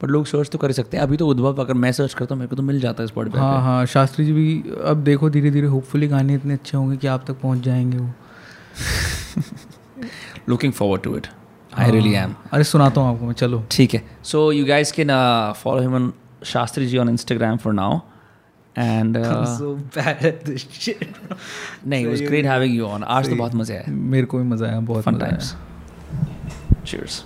[0.01, 2.39] पर लोग search तो कर सकते हैं। अभी तो उद्भव अगर मैं सर्च करता हूँ
[2.41, 5.51] मेरे को तो मिल जाता है स्पॉटिफाई हाँ हाँ शास्त्री जी भी अब देखो धीरे
[5.51, 8.11] धीरे होपफुली गाने इतने अच्छे होंगे कि आप तक पहुँच जाएँगे वो।
[10.49, 11.27] Looking forward to it
[11.79, 15.11] I really am अरे सुनाता हूँ आपको मैं चलो। ठीक है। So you guys can
[15.63, 16.13] follow him on
[16.45, 17.99] Shastri ji on Instagram for now
[18.79, 19.17] and
[19.97, 21.05] bad at this shit
[21.87, 24.67] नहीं was great having you on आज तो बहुत मज़ा आया। मेरे को भी मज़ा
[24.67, 25.55] आया बहुत फन टाइम्स
[26.87, 27.21] cheers.